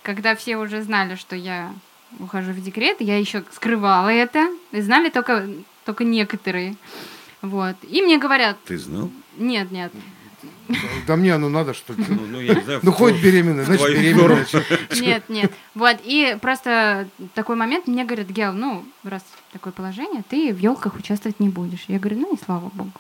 когда 0.03 0.35
все 0.35 0.57
уже 0.57 0.83
знали, 0.83 1.15
что 1.15 1.35
я 1.37 1.73
ухожу 2.19 2.53
в 2.53 2.61
декрет. 2.62 3.01
Я 3.01 3.19
еще 3.19 3.45
скрывала 3.53 4.09
это. 4.09 4.49
И 4.73 4.81
знали 4.81 5.09
только, 5.11 5.49
только 5.85 6.05
некоторые. 6.05 6.74
Вот. 7.41 7.77
И 7.89 8.03
мне 8.03 8.19
говорят, 8.19 8.57
Ты 8.65 8.77
знал? 8.79 9.11
нет, 9.37 9.70
нет. 9.70 9.93
Да 11.07 11.16
мне 11.16 11.35
оно 11.35 11.49
надо, 11.49 11.74
что 11.74 11.93
ли? 11.93 12.05
Ну, 12.09 12.27
ну, 12.27 12.40
я 12.40 12.55
не 12.55 12.61
знаю. 12.61 12.81
Ну, 12.82 12.93
хоть 12.93 13.23
беременная, 13.23 13.65
значит, 13.65 13.89
беременная. 13.89 14.47
Нет, 15.01 15.28
нет. 15.28 15.53
Вот, 15.74 15.99
и 16.05 16.36
просто 16.40 17.09
такой 17.35 17.57
момент, 17.57 17.86
мне 17.86 18.05
говорят, 18.05 18.28
Гел, 18.28 18.53
ну, 18.53 18.85
раз 19.05 19.23
такое 19.53 19.73
положение, 19.73 20.23
ты 20.28 20.53
в 20.53 20.59
елках 20.59 20.97
участвовать 20.97 21.40
не 21.40 21.49
будешь. 21.49 21.85
Я 21.89 21.99
говорю, 21.99 22.20
ну 22.20 22.35
и 22.35 22.44
слава 22.44 22.70
богу. 22.74 22.93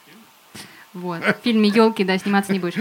Вот, 0.94 1.22
в 1.22 1.36
фильме 1.42 1.70
елки, 1.70 2.04
да, 2.04 2.18
сниматься 2.18 2.52
не 2.52 2.58
будешь. 2.58 2.74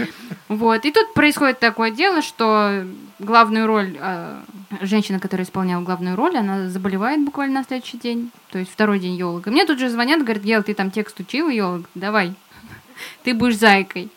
Вот, 0.48 0.84
и 0.84 0.92
тут 0.92 1.14
происходит 1.14 1.60
такое 1.60 1.90
дело, 1.90 2.20
что 2.20 2.84
главную 3.18 3.66
роль, 3.66 3.96
э, 3.98 4.42
женщина, 4.82 5.18
которая 5.18 5.46
исполняла 5.46 5.82
главную 5.82 6.14
роль, 6.14 6.36
она 6.36 6.68
заболевает 6.68 7.24
буквально 7.24 7.60
на 7.60 7.64
следующий 7.64 7.96
день, 7.96 8.30
то 8.50 8.58
есть 8.58 8.70
второй 8.70 8.98
день 8.98 9.14
елок. 9.14 9.46
И 9.46 9.50
мне 9.50 9.64
тут 9.64 9.78
же 9.78 9.88
звонят, 9.88 10.22
говорят, 10.22 10.42
Гел, 10.42 10.62
ты 10.62 10.74
там 10.74 10.90
текст 10.90 11.18
учил 11.20 11.48
елок, 11.48 11.86
давай, 11.94 12.34
ты 13.22 13.32
будешь 13.32 13.58
зайкой. 13.58 14.10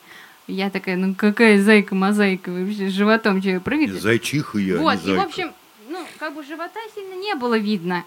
Я 0.48 0.70
такая, 0.70 0.96
ну 0.96 1.16
какая 1.16 1.62
зайка-мозаика, 1.62 2.52
вообще 2.52 2.90
с 2.90 2.94
животом 2.94 3.42
что, 3.42 3.60
прыгаете? 3.60 3.94
Зайчиха 3.94 4.60
я, 4.60 4.76
а 4.76 4.78
Вот, 4.78 5.06
и 5.06 5.14
в 5.14 5.20
общем, 5.20 5.54
ну, 5.90 6.06
как 6.20 6.36
бы 6.36 6.44
живота 6.44 6.80
сильно 6.94 7.16
не 7.16 7.34
было 7.36 7.58
видно. 7.58 8.06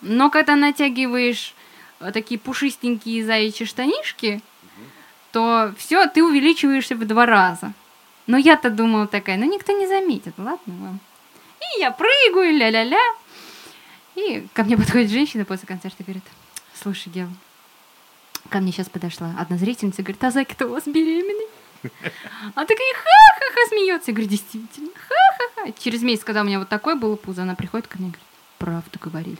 Но 0.00 0.30
когда 0.30 0.56
натягиваешь 0.56 1.54
э, 2.00 2.12
такие 2.12 2.40
пушистенькие 2.40 3.24
заячьи 3.24 3.66
штанишки, 3.66 4.40
то 5.32 5.74
все, 5.76 6.06
ты 6.06 6.24
увеличиваешься 6.24 6.94
в 6.94 7.06
два 7.06 7.26
раза. 7.26 7.72
Но 8.26 8.38
я-то 8.38 8.70
думала 8.70 9.06
такая, 9.06 9.36
ну 9.36 9.44
никто 9.44 9.72
не 9.72 9.86
заметит, 9.86 10.34
ладно 10.38 10.74
вам. 10.80 11.00
И 11.60 11.80
я 11.80 11.90
прыгаю, 11.90 12.56
ля-ля-ля. 12.56 13.14
И 14.14 14.46
ко 14.54 14.64
мне 14.64 14.78
подходит 14.78 15.10
женщина 15.10 15.44
после 15.44 15.68
концерта 15.68 15.96
и 15.98 16.04
говорит, 16.04 16.24
слушай, 16.74 17.10
Гел, 17.10 17.28
ко 18.48 18.58
мне 18.58 18.72
сейчас 18.72 18.88
подошла 18.88 19.34
одна 19.38 19.58
зрительница 19.58 20.02
говорит, 20.02 20.24
а 20.24 20.30
Зайка-то 20.30 20.66
у 20.66 20.70
вас 20.70 20.86
беременный? 20.86 21.46
А 22.54 22.64
такая 22.64 22.94
ха-ха-ха 22.94 23.68
смеется. 23.68 24.10
Я 24.10 24.14
говорю, 24.14 24.30
действительно, 24.30 24.90
ха-ха-ха. 24.94 25.72
Через 25.78 26.02
месяц, 26.02 26.24
когда 26.24 26.42
у 26.42 26.44
меня 26.44 26.58
вот 26.58 26.68
такое 26.68 26.94
было 26.94 27.16
пузо, 27.16 27.42
она 27.42 27.54
приходит 27.54 27.86
ко 27.86 27.98
мне 27.98 28.08
и 28.08 28.10
говорит, 28.10 28.26
правду 28.58 28.98
говорили. 29.00 29.38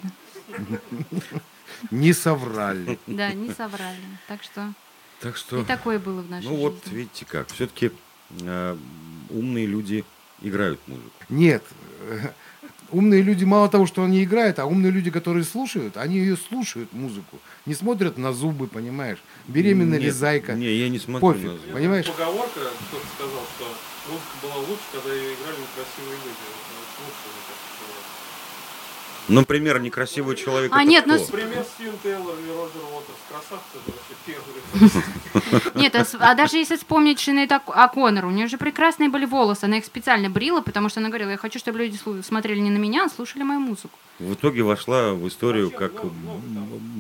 Не 1.90 2.12
соврали. 2.12 2.98
Да, 3.06 3.32
не 3.32 3.51
соврали. 3.52 3.98
Так 4.28 4.43
что 4.43 4.73
Так 5.20 5.36
что, 5.36 5.60
и 5.60 5.64
такое 5.64 5.98
было 5.98 6.23
в 6.23 6.31
нашей 6.31 6.47
ну 6.47 6.56
вот, 6.56 6.81
жизни. 6.85 6.98
видите 6.98 7.24
как, 7.27 7.48
все-таки 7.52 7.90
умные 9.31 9.66
люди 9.66 10.05
играют 10.43 10.81
музыку. 10.86 11.10
Нет. 11.28 11.62
э, 12.02 12.28
Умные 12.90 13.20
люди 13.23 13.43
мало 13.44 13.68
того, 13.68 13.86
что 13.86 14.05
они 14.05 14.23
играют, 14.23 14.60
а 14.60 14.66
умные 14.66 14.93
люди, 14.93 15.10
которые 15.10 15.43
слушают, 15.44 15.97
они 15.97 16.18
ее 16.18 16.36
слушают, 16.36 16.93
музыку. 16.93 17.40
Не 17.66 17.74
смотрят 17.74 18.16
на 18.16 18.32
зубы, 18.32 18.68
понимаешь? 18.68 19.18
Беременная 19.48 19.98
ли 19.98 20.06
Нет, 20.06 20.14
зайка. 20.14 20.55
Не, 20.55 20.66
я 20.73 20.89
не 20.89 20.98
смотрю 20.98 21.32
Пофиг. 21.32 21.66
на. 21.68 21.73
Понимаешь? 21.74 22.06
Поговорка, 22.06 22.60
кто-то 22.89 23.06
сказал, 23.14 23.43
что 23.56 23.64
музыка 24.10 24.35
была 24.43 24.56
лучше, 24.56 24.82
когда 24.93 25.12
ее 25.14 25.35
играли 25.35 25.56
некрасивые 25.60 26.18
люди. 26.18 26.44
Вот 26.51 27.06
Лучше, 27.06 27.27
мне 27.31 27.43
кажется, 27.47 27.85
было. 29.28 29.39
Например, 29.40 29.81
некрасивый 29.81 30.36
человек 30.36 30.73
А, 30.73 30.81
это 30.82 30.89
нет, 30.90 31.06
ну 31.06 31.14
кто? 31.16 31.24
с- 31.24 31.31
Пример 31.31 31.64
Стивен 31.74 31.98
Тейлор 32.02 32.35
и 32.39 32.48
Роджер 32.48 32.82
Уотерс. 32.93 33.18
Красавцы, 33.36 33.78
это 33.84 33.92
вообще 33.92 35.02
первые. 35.44 35.72
Нет, 35.74 35.94
а, 35.94 36.30
а 36.30 36.34
даже 36.34 36.56
если 36.56 36.76
вспомнить 36.76 37.20
Шинейд 37.20 37.50
О'Коннор, 37.52 38.26
у 38.26 38.30
нее 38.30 38.46
же 38.46 38.56
прекрасные 38.56 39.08
были 39.08 39.26
волосы, 39.26 39.64
она 39.64 39.78
их 39.78 39.84
специально 39.84 40.30
брила, 40.30 40.60
потому 40.60 40.88
что 40.88 41.00
она 41.00 41.08
говорила, 41.08 41.30
я 41.30 41.36
хочу, 41.36 41.58
чтобы 41.58 41.78
люди 41.78 41.98
смотрели 42.22 42.60
не 42.60 42.70
на 42.70 42.78
меня, 42.78 43.04
а 43.04 43.08
слушали 43.08 43.42
мою 43.42 43.60
музыку. 43.60 43.90
В 44.18 44.32
итоге 44.32 44.62
вошла 44.62 45.12
в 45.12 45.28
историю 45.28 45.70
как 45.70 45.92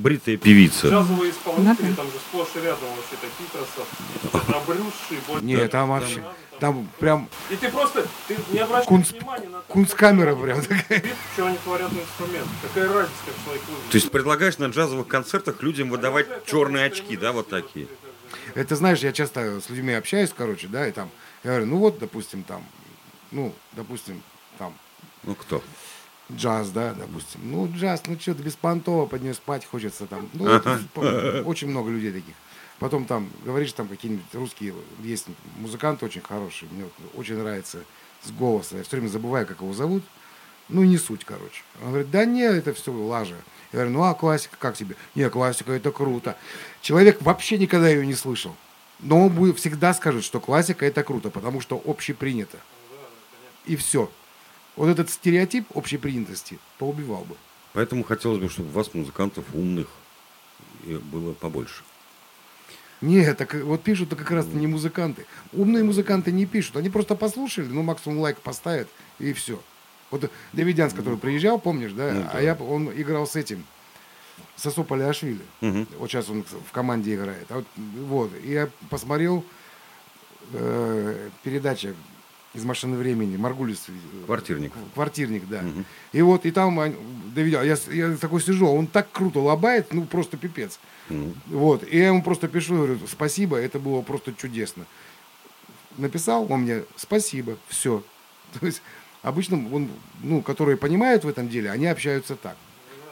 бритая 0.02 0.36
певица. 0.36 0.88
Джазовые 0.88 1.30
исполнители, 1.32 1.92
там 1.94 2.06
же 2.06 2.18
сплошь 2.28 2.48
и 2.56 2.60
рядом 2.60 2.88
вообще 2.94 3.16
такие 3.20 3.48
красавцы. 3.50 4.54
Обрюзшие, 4.54 5.20
больше. 5.26 5.44
Нет, 5.46 5.70
там 5.70 5.88
вообще, 5.88 6.22
там 6.60 6.86
прям 6.98 7.28
И 7.50 7.56
ты 7.56 7.70
просто, 7.70 8.06
ты 8.28 8.36
не 8.52 8.58
обращаешь 8.58 8.86
Кунст- 8.88 9.12
внимания 9.18 9.48
на 9.48 9.60
кунсткамера 9.60 10.34
прям 10.36 10.60
такая. 10.60 11.00
бит, 11.00 11.14
что 11.34 11.46
они 11.46 11.56
творят 11.64 11.90
на 11.92 11.98
инструмент. 11.98 12.46
Какая 12.62 12.92
разница, 12.92 13.14
как 13.24 13.34
человек 13.44 13.62
выглядит. 13.66 13.90
То 13.90 13.96
есть 13.96 14.10
предлагаешь 14.10 14.58
на 14.58 14.66
джазовых 14.66 15.06
концертах 15.06 15.62
людям 15.62 15.88
выдавать 15.90 16.25
черные 16.46 16.86
очки, 16.86 17.16
да, 17.16 17.32
вот 17.32 17.48
такие? 17.48 17.88
Это 18.54 18.76
знаешь, 18.76 19.00
я 19.00 19.12
часто 19.12 19.60
с 19.60 19.68
людьми 19.70 19.92
общаюсь, 19.92 20.32
короче, 20.36 20.68
да, 20.68 20.86
и 20.86 20.92
там, 20.92 21.10
я 21.44 21.50
говорю, 21.50 21.66
ну 21.66 21.76
вот, 21.78 21.98
допустим, 21.98 22.42
там, 22.42 22.64
ну, 23.30 23.54
допустим, 23.72 24.22
там, 24.58 24.74
Ну 25.22 25.34
кто? 25.34 25.62
джаз, 26.32 26.70
да, 26.70 26.94
допустим. 26.94 27.40
Ну, 27.44 27.70
джаз, 27.72 28.02
ну 28.06 28.18
что, 28.18 28.34
без 28.34 28.56
понтова 28.56 29.06
под 29.06 29.22
нее 29.22 29.34
спать 29.34 29.64
хочется 29.64 30.06
там. 30.06 30.28
Ну, 30.32 30.48
это 30.48 30.80
очень 31.44 31.68
много 31.68 31.90
людей 31.90 32.12
таких. 32.12 32.34
Потом 32.78 33.06
там, 33.06 33.30
говоришь, 33.44 33.72
там 33.72 33.88
какие-нибудь 33.88 34.34
русские, 34.34 34.74
есть 35.02 35.26
музыканты 35.58 36.04
очень 36.04 36.20
хорошие, 36.20 36.68
мне 36.70 36.84
очень 37.14 37.38
нравится 37.38 37.78
с 38.22 38.30
голоса. 38.30 38.76
Я 38.76 38.82
все 38.82 38.96
время 38.96 39.08
забываю, 39.08 39.46
как 39.46 39.60
его 39.60 39.72
зовут. 39.72 40.02
Ну, 40.68 40.82
и 40.82 40.88
не 40.88 40.98
суть, 40.98 41.24
короче. 41.24 41.62
Он 41.80 41.88
говорит, 41.88 42.10
да 42.10 42.24
нет, 42.24 42.54
это 42.54 42.74
все 42.74 42.92
лажа. 42.92 43.36
Я 43.72 43.78
говорю, 43.78 43.90
ну, 43.90 44.02
а 44.04 44.14
классика 44.14 44.56
как 44.58 44.76
тебе? 44.76 44.96
Не, 45.14 45.28
классика, 45.28 45.72
это 45.72 45.90
круто. 45.90 46.36
Человек 46.80 47.20
вообще 47.22 47.58
никогда 47.58 47.88
ее 47.88 48.06
не 48.06 48.14
слышал. 48.14 48.54
Но 49.00 49.26
он 49.26 49.32
будет, 49.32 49.58
всегда 49.58 49.92
скажет, 49.92 50.24
что 50.24 50.40
классика 50.40 50.86
это 50.86 51.02
круто, 51.02 51.30
потому 51.30 51.60
что 51.60 51.80
общепринято. 51.84 52.58
И 53.66 53.76
все. 53.76 54.10
Вот 54.76 54.88
этот 54.88 55.10
стереотип 55.10 55.66
общепринятости 55.74 56.58
поубивал 56.78 57.24
бы. 57.24 57.36
Поэтому 57.72 58.04
хотелось 58.04 58.38
бы, 58.38 58.48
чтобы 58.48 58.68
у 58.70 58.72
вас, 58.72 58.94
музыкантов 58.94 59.44
умных, 59.52 59.88
было 60.84 61.34
побольше. 61.34 61.82
Нет, 63.02 63.36
так 63.36 63.52
вот 63.54 63.82
пишут-то 63.82 64.16
как 64.16 64.30
раз 64.30 64.46
не 64.46 64.66
музыканты. 64.66 65.26
Умные 65.52 65.84
музыканты 65.84 66.32
не 66.32 66.46
пишут. 66.46 66.76
Они 66.76 66.88
просто 66.88 67.14
послушали, 67.14 67.66
ну, 67.66 67.82
максимум 67.82 68.20
лайк 68.20 68.38
поставят, 68.40 68.88
и 69.18 69.34
все. 69.34 69.60
Вот 70.10 70.30
Давидянс, 70.52 70.92
который 70.94 71.18
приезжал, 71.18 71.58
помнишь, 71.58 71.92
да? 71.92 72.12
Ну 72.12 72.20
да. 72.22 72.30
А 72.34 72.40
я, 72.42 72.54
он 72.54 72.90
играл 72.92 73.26
с 73.26 73.34
этим, 73.36 73.64
Сосо 74.56 74.82
Палиашвили. 74.84 75.42
Мгм. 75.60 75.86
Вот 75.98 76.10
сейчас 76.10 76.28
он 76.30 76.44
в 76.44 76.70
команде 76.72 77.14
играет. 77.14 77.46
А 77.50 77.56
вот, 77.56 77.66
вот. 77.76 78.30
И 78.44 78.52
я 78.52 78.68
посмотрел 78.88 79.44
э, 80.52 81.28
передача 81.42 81.94
из 82.54 82.64
машины 82.64 82.96
времени, 82.96 83.36
Маргулис. 83.36 83.84
э, 83.88 83.92
Квартирник. 84.26 84.72
Квартирник, 84.94 85.46
да. 85.48 85.62
Мгм. 85.62 85.84
И 86.12 86.22
вот, 86.22 86.46
и 86.46 86.50
там 86.50 86.78
Давидян, 87.34 87.64
я, 87.64 87.76
с- 87.76 87.88
я 87.88 88.16
такой 88.16 88.40
сижу, 88.40 88.66
он 88.68 88.86
так 88.86 89.10
круто 89.12 89.40
лобает, 89.40 89.92
ну, 89.92 90.04
просто 90.04 90.36
пипец. 90.36 90.78
Ну, 91.08 91.34
Вот, 91.46 91.84
и 91.86 91.98
я 91.98 92.08
ему 92.08 92.22
просто 92.22 92.48
пишу, 92.48 92.76
говорю, 92.76 92.98
спасибо, 93.06 93.56
это 93.58 93.78
было 93.78 94.00
просто 94.02 94.32
чудесно. 94.34 94.86
Написал 95.98 96.50
он 96.50 96.62
мне, 96.62 96.84
спасибо, 96.96 97.56
все. 97.68 98.02
То 98.58 98.66
есть 98.66 98.82
обычно, 99.26 99.56
он, 99.72 99.88
ну, 100.22 100.40
которые 100.40 100.76
понимают 100.76 101.24
в 101.24 101.28
этом 101.28 101.48
деле, 101.48 101.70
они 101.70 101.86
общаются 101.86 102.36
так. 102.36 102.56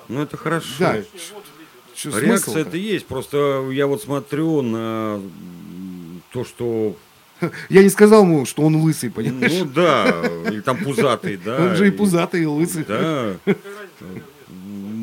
ну, 0.09 0.23
это 0.23 0.37
хорошо. 0.37 0.69
Да, 0.79 0.97
Чё, 1.95 2.19
Реакция 2.19 2.63
это 2.63 2.77
есть. 2.77 3.07
Просто 3.07 3.69
я 3.73 3.87
вот 3.87 4.03
смотрю 4.03 4.63
на 4.63 5.21
то, 6.33 6.45
что... 6.45 6.97
Я 7.69 7.83
не 7.83 7.89
сказал 7.89 8.23
ему, 8.25 8.47
что 8.47 8.63
он 8.63 8.77
лысый, 8.77 9.11
понимаешь? 9.11 9.53
Ну 9.53 9.65
да, 9.67 10.25
или 10.47 10.61
там 10.61 10.79
пузатый, 10.79 11.37
да. 11.37 11.61
он 11.61 11.77
же 11.77 11.89
и 11.89 11.91
пузатый, 11.91 12.43
и 12.43 12.47
лысый. 12.47 12.85
Да. 12.85 13.37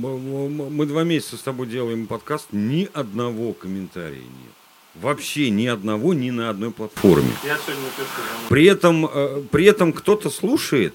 Мы 0.01 0.85
два 0.85 1.03
месяца 1.03 1.37
с 1.37 1.41
тобой 1.41 1.67
делаем 1.67 2.07
подкаст, 2.07 2.47
ни 2.51 2.89
одного 2.93 3.53
комментария 3.53 4.19
нет. 4.19 4.50
Вообще 4.95 5.49
ни 5.49 5.67
одного, 5.67 6.13
ни 6.13 6.31
на 6.31 6.49
одной 6.49 6.71
платформе. 6.71 7.31
Я 7.43 7.57
сегодня 7.57 7.83
напишу. 7.85 8.07
да, 8.17 8.47
При 8.49 8.65
этом, 8.65 9.05
э, 9.05 9.41
при 9.51 9.65
этом 9.65 9.93
кто-то 9.93 10.29
слушает 10.29 10.93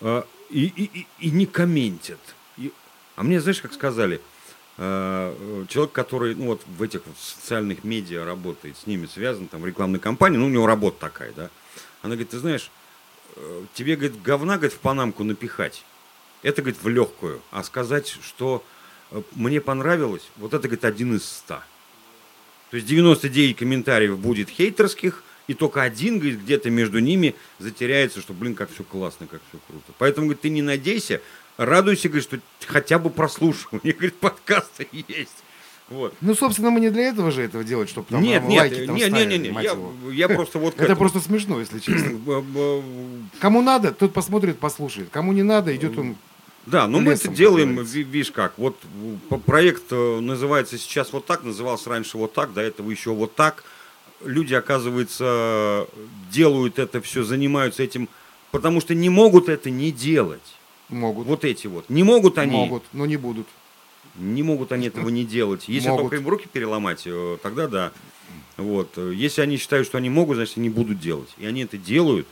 э, 0.00 0.22
и, 0.50 0.64
и, 0.64 1.06
и- 1.18 1.30
не 1.30 1.46
комментит. 1.46 2.18
И 2.56 2.72
А 3.16 3.22
мне, 3.22 3.40
знаешь, 3.40 3.60
как 3.60 3.74
сказали, 3.74 4.20
э, 4.78 5.64
человек, 5.68 5.92
который 5.92 6.34
ну, 6.34 6.46
вот 6.46 6.62
в 6.66 6.82
этих 6.82 7.02
вот 7.06 7.16
социальных 7.18 7.84
медиа 7.84 8.24
работает, 8.24 8.76
с 8.78 8.86
ними 8.86 9.06
связан, 9.06 9.46
там, 9.46 9.64
рекламной 9.66 9.98
кампании, 10.00 10.38
ну, 10.38 10.46
у 10.46 10.50
него 10.50 10.66
работа 10.66 10.96
такая, 11.00 11.32
да. 11.32 11.50
Она 12.02 12.14
говорит, 12.14 12.30
ты 12.30 12.38
знаешь, 12.38 12.70
тебе, 13.74 13.96
говорит, 13.96 14.20
говна, 14.22 14.56
говорит, 14.56 14.72
в 14.74 14.78
панамку 14.78 15.24
напихать. 15.24 15.84
Это, 16.42 16.62
говорит, 16.62 16.82
в 16.82 16.88
легкую. 16.88 17.40
А 17.50 17.62
сказать, 17.64 18.08
что 18.22 18.62
мне 19.34 19.60
понравилось, 19.60 20.22
вот 20.36 20.54
это, 20.54 20.68
говорит, 20.68 20.84
один 20.84 21.16
из 21.16 21.24
ста. 21.24 21.64
То 22.74 22.78
есть 22.78 22.88
99 22.88 23.56
комментариев 23.56 24.18
будет 24.18 24.50
хейтерских, 24.50 25.22
и 25.46 25.54
только 25.54 25.82
один, 25.82 26.18
говорит, 26.18 26.40
где-то 26.40 26.70
между 26.70 26.98
ними 26.98 27.36
затеряется, 27.60 28.20
что, 28.20 28.32
блин, 28.32 28.56
как 28.56 28.68
все 28.68 28.82
классно, 28.82 29.28
как 29.28 29.42
все 29.48 29.60
круто. 29.68 29.92
Поэтому, 29.96 30.26
говорит, 30.26 30.40
ты 30.40 30.48
не 30.48 30.60
надейся, 30.60 31.20
радуйся, 31.56 32.08
говорит, 32.08 32.24
что 32.24 32.40
хотя 32.66 32.98
бы 32.98 33.10
прослушивание, 33.10 33.92
говорит, 33.92 34.16
подкасты 34.16 34.88
есть. 34.90 35.44
Вот. 35.88 36.16
Ну, 36.20 36.34
собственно, 36.34 36.70
мы 36.70 36.80
не 36.80 36.90
для 36.90 37.10
этого 37.10 37.30
же 37.30 37.42
этого 37.42 37.62
делать, 37.62 37.88
чтобы 37.88 38.08
там 38.10 38.20
нет, 38.20 38.42
нам 38.42 38.50
нет, 38.50 38.60
лайки 38.62 38.86
там 38.86 38.96
не, 38.96 39.02
не, 39.02 39.08
ставили, 39.08 39.36
не, 39.36 39.38
не, 39.38 39.50
мать 39.52 39.64
я, 39.66 39.70
его. 39.70 40.10
я 40.10 40.28
просто 40.28 40.58
вот 40.58 40.74
Это 40.80 40.96
просто 40.96 41.20
смешно, 41.20 41.60
если 41.60 41.78
честно. 41.78 42.18
Кому 43.38 43.62
надо, 43.62 43.92
тот 43.92 44.12
посмотрит, 44.12 44.58
послушает. 44.58 45.10
Кому 45.12 45.32
не 45.32 45.44
надо, 45.44 45.76
идет 45.76 45.96
он. 45.96 46.16
Да, 46.66 46.86
но 46.86 47.00
мы 47.00 47.12
это 47.12 47.28
делаем, 47.28 47.78
видишь 47.82 48.30
как, 48.30 48.54
вот 48.58 48.78
проект 49.44 49.84
э, 49.90 50.20
называется 50.20 50.78
сейчас 50.78 51.12
вот 51.12 51.26
так, 51.26 51.44
назывался 51.44 51.90
раньше 51.90 52.16
вот 52.16 52.32
так, 52.32 52.54
до 52.54 52.62
этого 52.62 52.90
еще 52.90 53.10
вот 53.10 53.34
так. 53.34 53.64
Люди, 54.24 54.54
оказывается, 54.54 55.86
делают 56.32 56.78
это 56.78 57.02
все, 57.02 57.22
занимаются 57.22 57.82
этим, 57.82 58.08
потому 58.50 58.80
что 58.80 58.94
не 58.94 59.10
могут 59.10 59.48
это 59.50 59.68
не 59.68 59.92
делать. 59.92 60.40
Могут. 60.88 61.26
Вот 61.26 61.44
эти 61.44 61.66
вот. 61.66 61.88
Не 61.90 62.02
могут 62.02 62.38
они, 62.38 62.56
Могут, 62.56 62.84
но 62.92 63.04
не 63.04 63.16
будут. 63.16 63.46
не 64.16 64.42
могут 64.42 64.72
они 64.72 64.86
этого 64.86 65.08
не 65.10 65.24
делать. 65.24 65.68
Если 65.68 65.88
Могут. 65.88 66.04
только 66.04 66.16
им 66.16 66.28
руки 66.28 66.48
переломать, 66.50 67.02
э, 67.04 67.36
тогда 67.42 67.66
да. 67.68 67.92
Вот. 68.56 68.96
Если 68.96 69.42
они 69.42 69.56
считают, 69.56 69.86
что 69.86 69.98
они 69.98 70.08
могут, 70.08 70.36
значит, 70.36 70.56
они 70.58 70.70
будут 70.70 71.00
делать. 71.00 71.28
И 71.38 71.44
они 71.44 71.64
это 71.64 71.76
делают. 71.76 72.26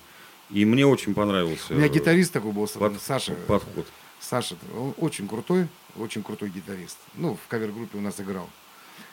И 0.50 0.64
мне 0.64 0.86
очень 0.86 1.14
понравился 1.14 1.64
У 1.70 1.74
меня 1.74 1.88
гитарист 1.88 2.32
такой 2.32 2.52
был, 2.52 2.66
под- 2.66 3.00
Саша. 3.02 3.34
подход. 3.46 3.86
Саша, 4.22 4.56
он 4.74 4.94
очень 4.98 5.26
крутой, 5.26 5.68
очень 5.96 6.22
крутой 6.22 6.50
гитарист. 6.50 6.96
Ну, 7.14 7.36
в 7.36 7.48
кавер-группе 7.48 7.98
у 7.98 8.00
нас 8.00 8.20
играл. 8.20 8.48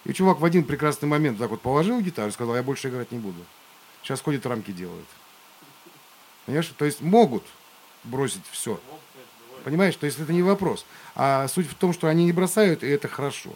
И 0.06 0.14
чувак 0.14 0.40
в 0.40 0.46
один 0.46 0.64
прекрасный 0.64 1.08
момент 1.08 1.40
так 1.40 1.50
вот 1.50 1.62
положил 1.62 2.00
гитару 2.00 2.30
и 2.30 2.32
сказал, 2.32 2.56
я 2.56 2.64
больше 2.64 2.90
играть 2.90 3.12
не 3.12 3.18
буду. 3.18 3.44
Сейчас 4.04 4.22
ходит 4.22 4.46
рамки 4.46 4.72
делает. 4.72 5.06
Понимаешь? 6.46 6.72
То 6.78 6.86
есть 6.86 7.02
могут 7.02 7.44
бросить 8.04 8.44
все. 8.52 8.80
Понимаешь? 9.64 9.96
То 9.96 10.06
есть 10.06 10.20
это 10.20 10.32
не 10.32 10.44
вопрос. 10.44 10.86
А 11.16 11.48
суть 11.48 11.68
в 11.70 11.74
том, 11.74 11.92
что 11.92 12.08
они 12.08 12.26
не 12.26 12.32
бросают, 12.32 12.84
и 12.84 12.88
это 12.88 13.08
хорошо. 13.08 13.56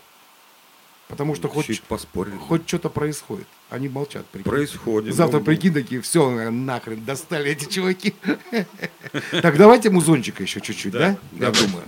Потому 1.10 1.36
что 1.36 1.48
хоть, 1.48 1.68
Чуть 1.68 1.84
поспорили. 1.84 2.38
хоть 2.38 2.68
что-то 2.68 2.90
происходит. 2.90 3.46
Они 3.70 3.88
молчат. 3.90 4.26
прикинь. 4.28 4.50
Происходит. 4.50 5.14
Завтра 5.14 5.40
Ну, 5.40 5.46
прикинь 5.46 5.74
такие, 5.74 6.02
все, 6.02 6.30
нахрен, 6.50 7.04
достали 7.04 7.52
эти 7.52 7.66
чуваки. 7.66 8.16
Так, 9.42 9.58
давайте 9.58 9.90
музончика 9.92 10.42
еще 10.44 10.60
чуть-чуть, 10.62 10.94
Да? 10.94 11.18
Я 11.34 11.52
думаю. 11.52 11.84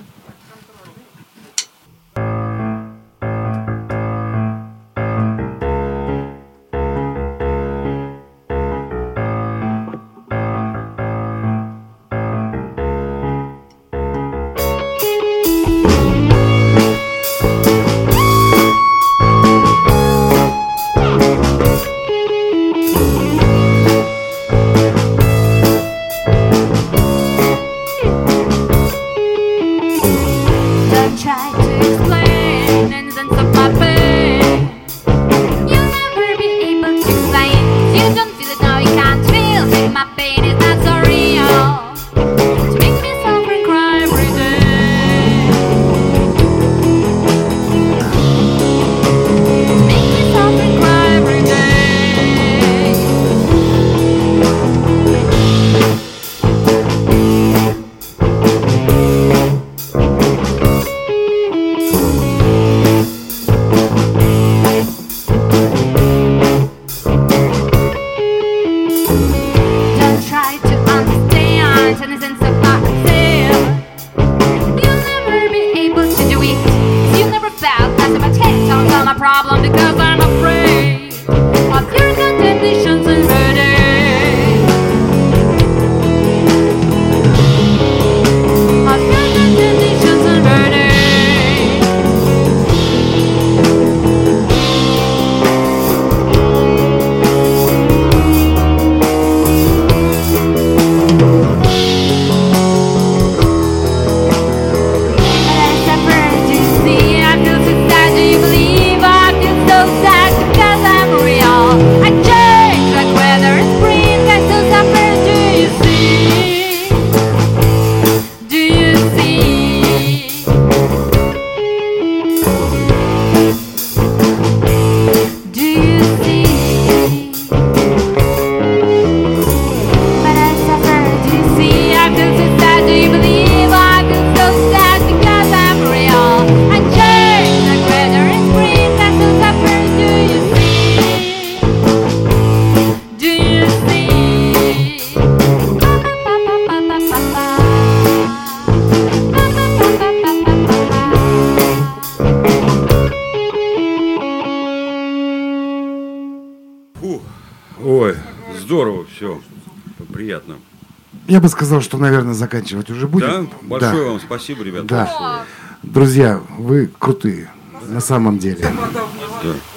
Я 161.36 161.42
бы 161.42 161.50
сказал, 161.50 161.82
что, 161.82 161.98
наверное, 161.98 162.34
заканчивать 162.34 162.90
уже 162.90 163.10
будем. 163.10 163.48
Да? 163.48 163.58
Большое 163.64 164.10
вам 164.12 164.22
спасибо, 164.22 164.64
ребята. 164.64 164.86
Да. 164.86 165.04
большое. 165.04 165.42
Друзья, 165.84 166.42
вы 166.58 166.90
крутые. 166.98 167.52
На 167.88 168.00
самом 168.00 168.40
деле. 168.40 168.66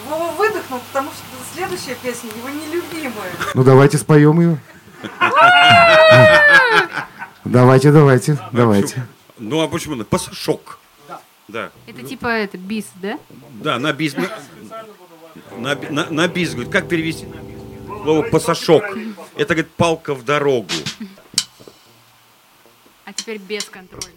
Вова 0.09 0.31
выдохнул, 0.39 0.79
потому 0.87 1.11
что 1.11 1.25
следующая 1.53 1.97
песня 2.01 2.31
его 2.31 2.49
нелюбимая. 2.49 3.33
Ну 3.55 3.65
давайте 3.65 3.99
споем 3.99 4.41
ее. 4.41 4.59
Давайте, 7.45 7.91
давайте, 7.91 8.39
давайте. 8.53 9.07
Ну 9.39 9.61
а 9.61 9.67
почему? 9.69 10.05
Пасашок. 10.05 10.79
Да. 11.49 11.71
Это 11.89 12.03
типа 12.03 12.27
это 12.27 12.57
бис, 12.57 12.85
да? 13.03 13.19
Да, 13.55 13.79
на 13.81 13.93
бис. 13.93 14.15
На, 15.57 15.75
на, 15.91 16.07
на- 16.11 16.29
бис, 16.29 16.53
говорит, 16.53 16.71
как 16.71 16.89
перевести? 16.89 17.27
Слово 18.03 18.23
пасашок. 18.23 18.85
Это, 19.37 19.55
говорит, 19.55 19.71
палка 19.73 20.15
в 20.15 20.25
дорогу. 20.25 20.69
Теперь 23.29 23.43
бесконтрольный. 23.43 24.15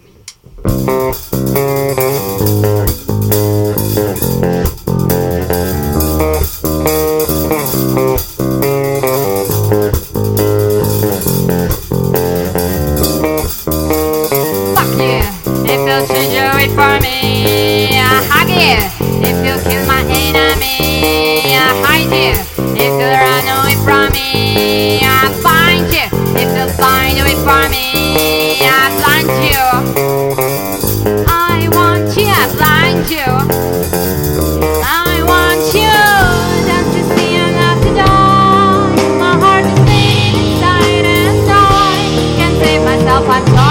i'm 43.30 43.46
sorry 43.48 43.71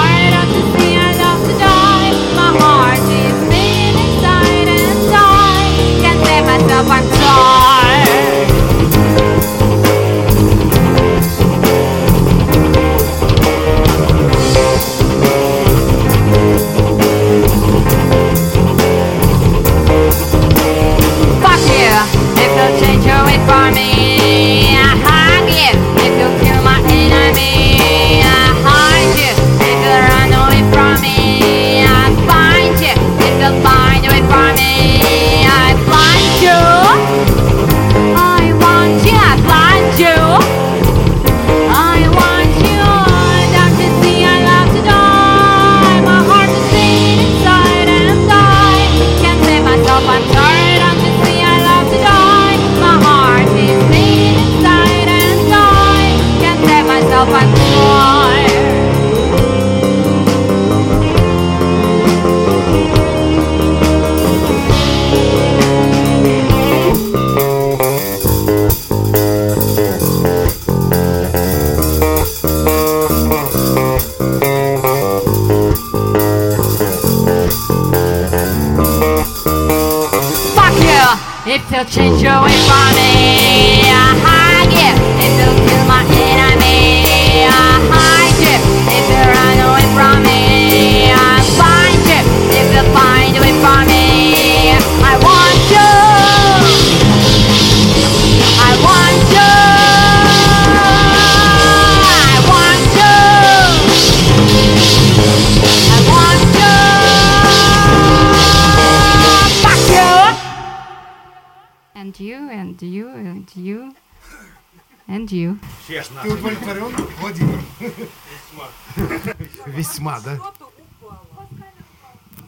сама, 120.19 120.21
да? 120.25 120.39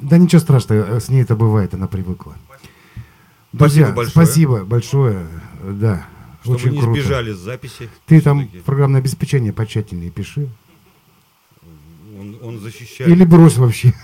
Да 0.01 0.19
ничего 0.19 0.41
страшного, 0.41 0.97
э, 0.97 1.01
с 1.01 1.09
ней 1.09 1.23
это 1.23 1.37
бывает, 1.37 1.75
она 1.75 1.87
привыкла. 1.87 2.35
Друзья, 3.53 3.93
спасибо 3.93 3.95
большое. 3.95 4.11
Спасибо 4.11 4.65
большое, 4.65 5.27
да. 5.63 6.07
Чтобы 6.43 6.57
очень 6.57 6.71
не 6.71 6.81
круто. 6.81 7.01
сбежали 7.01 7.33
с 7.33 7.39
записи. 7.39 7.89
Ты 8.07 8.21
там 8.21 8.49
программное 8.65 9.01
обеспечение 9.01 9.53
почательнее 9.53 10.11
пиши. 10.11 10.49
Он, 12.19 12.37
он 12.43 12.59
защищает. 12.59 13.11
Или 13.11 13.25
брось 13.25 13.57
вообще. 13.59 13.95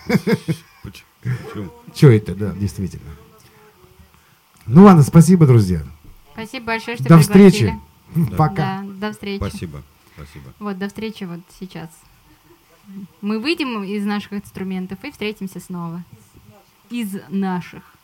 Почему? 0.82 2.12
Это, 2.12 2.34
да, 2.36 2.52
действительно. 2.52 3.10
Ну 4.66 4.84
ладно, 4.84 5.02
спасибо, 5.02 5.46
друзья. 5.46 5.82
Спасибо 6.32 6.66
большое, 6.66 6.96
что 6.96 7.08
До 7.08 7.18
пригласили. 7.18 7.48
встречи. 7.48 7.74
Да. 8.14 8.36
Пока. 8.36 8.82
Да, 8.82 9.08
до 9.08 9.12
встречи. 9.12 9.38
Спасибо. 9.38 9.82
Спасибо. 10.14 10.52
Вот, 10.60 10.78
до 10.78 10.86
встречи 10.86 11.24
вот 11.24 11.40
сейчас. 11.58 11.88
Мы 13.20 13.38
выйдем 13.38 13.82
из 13.84 14.04
наших 14.04 14.32
инструментов 14.34 14.98
и 15.02 15.10
встретимся 15.10 15.60
снова. 15.60 16.04
Из 16.90 17.16
наших. 17.28 17.97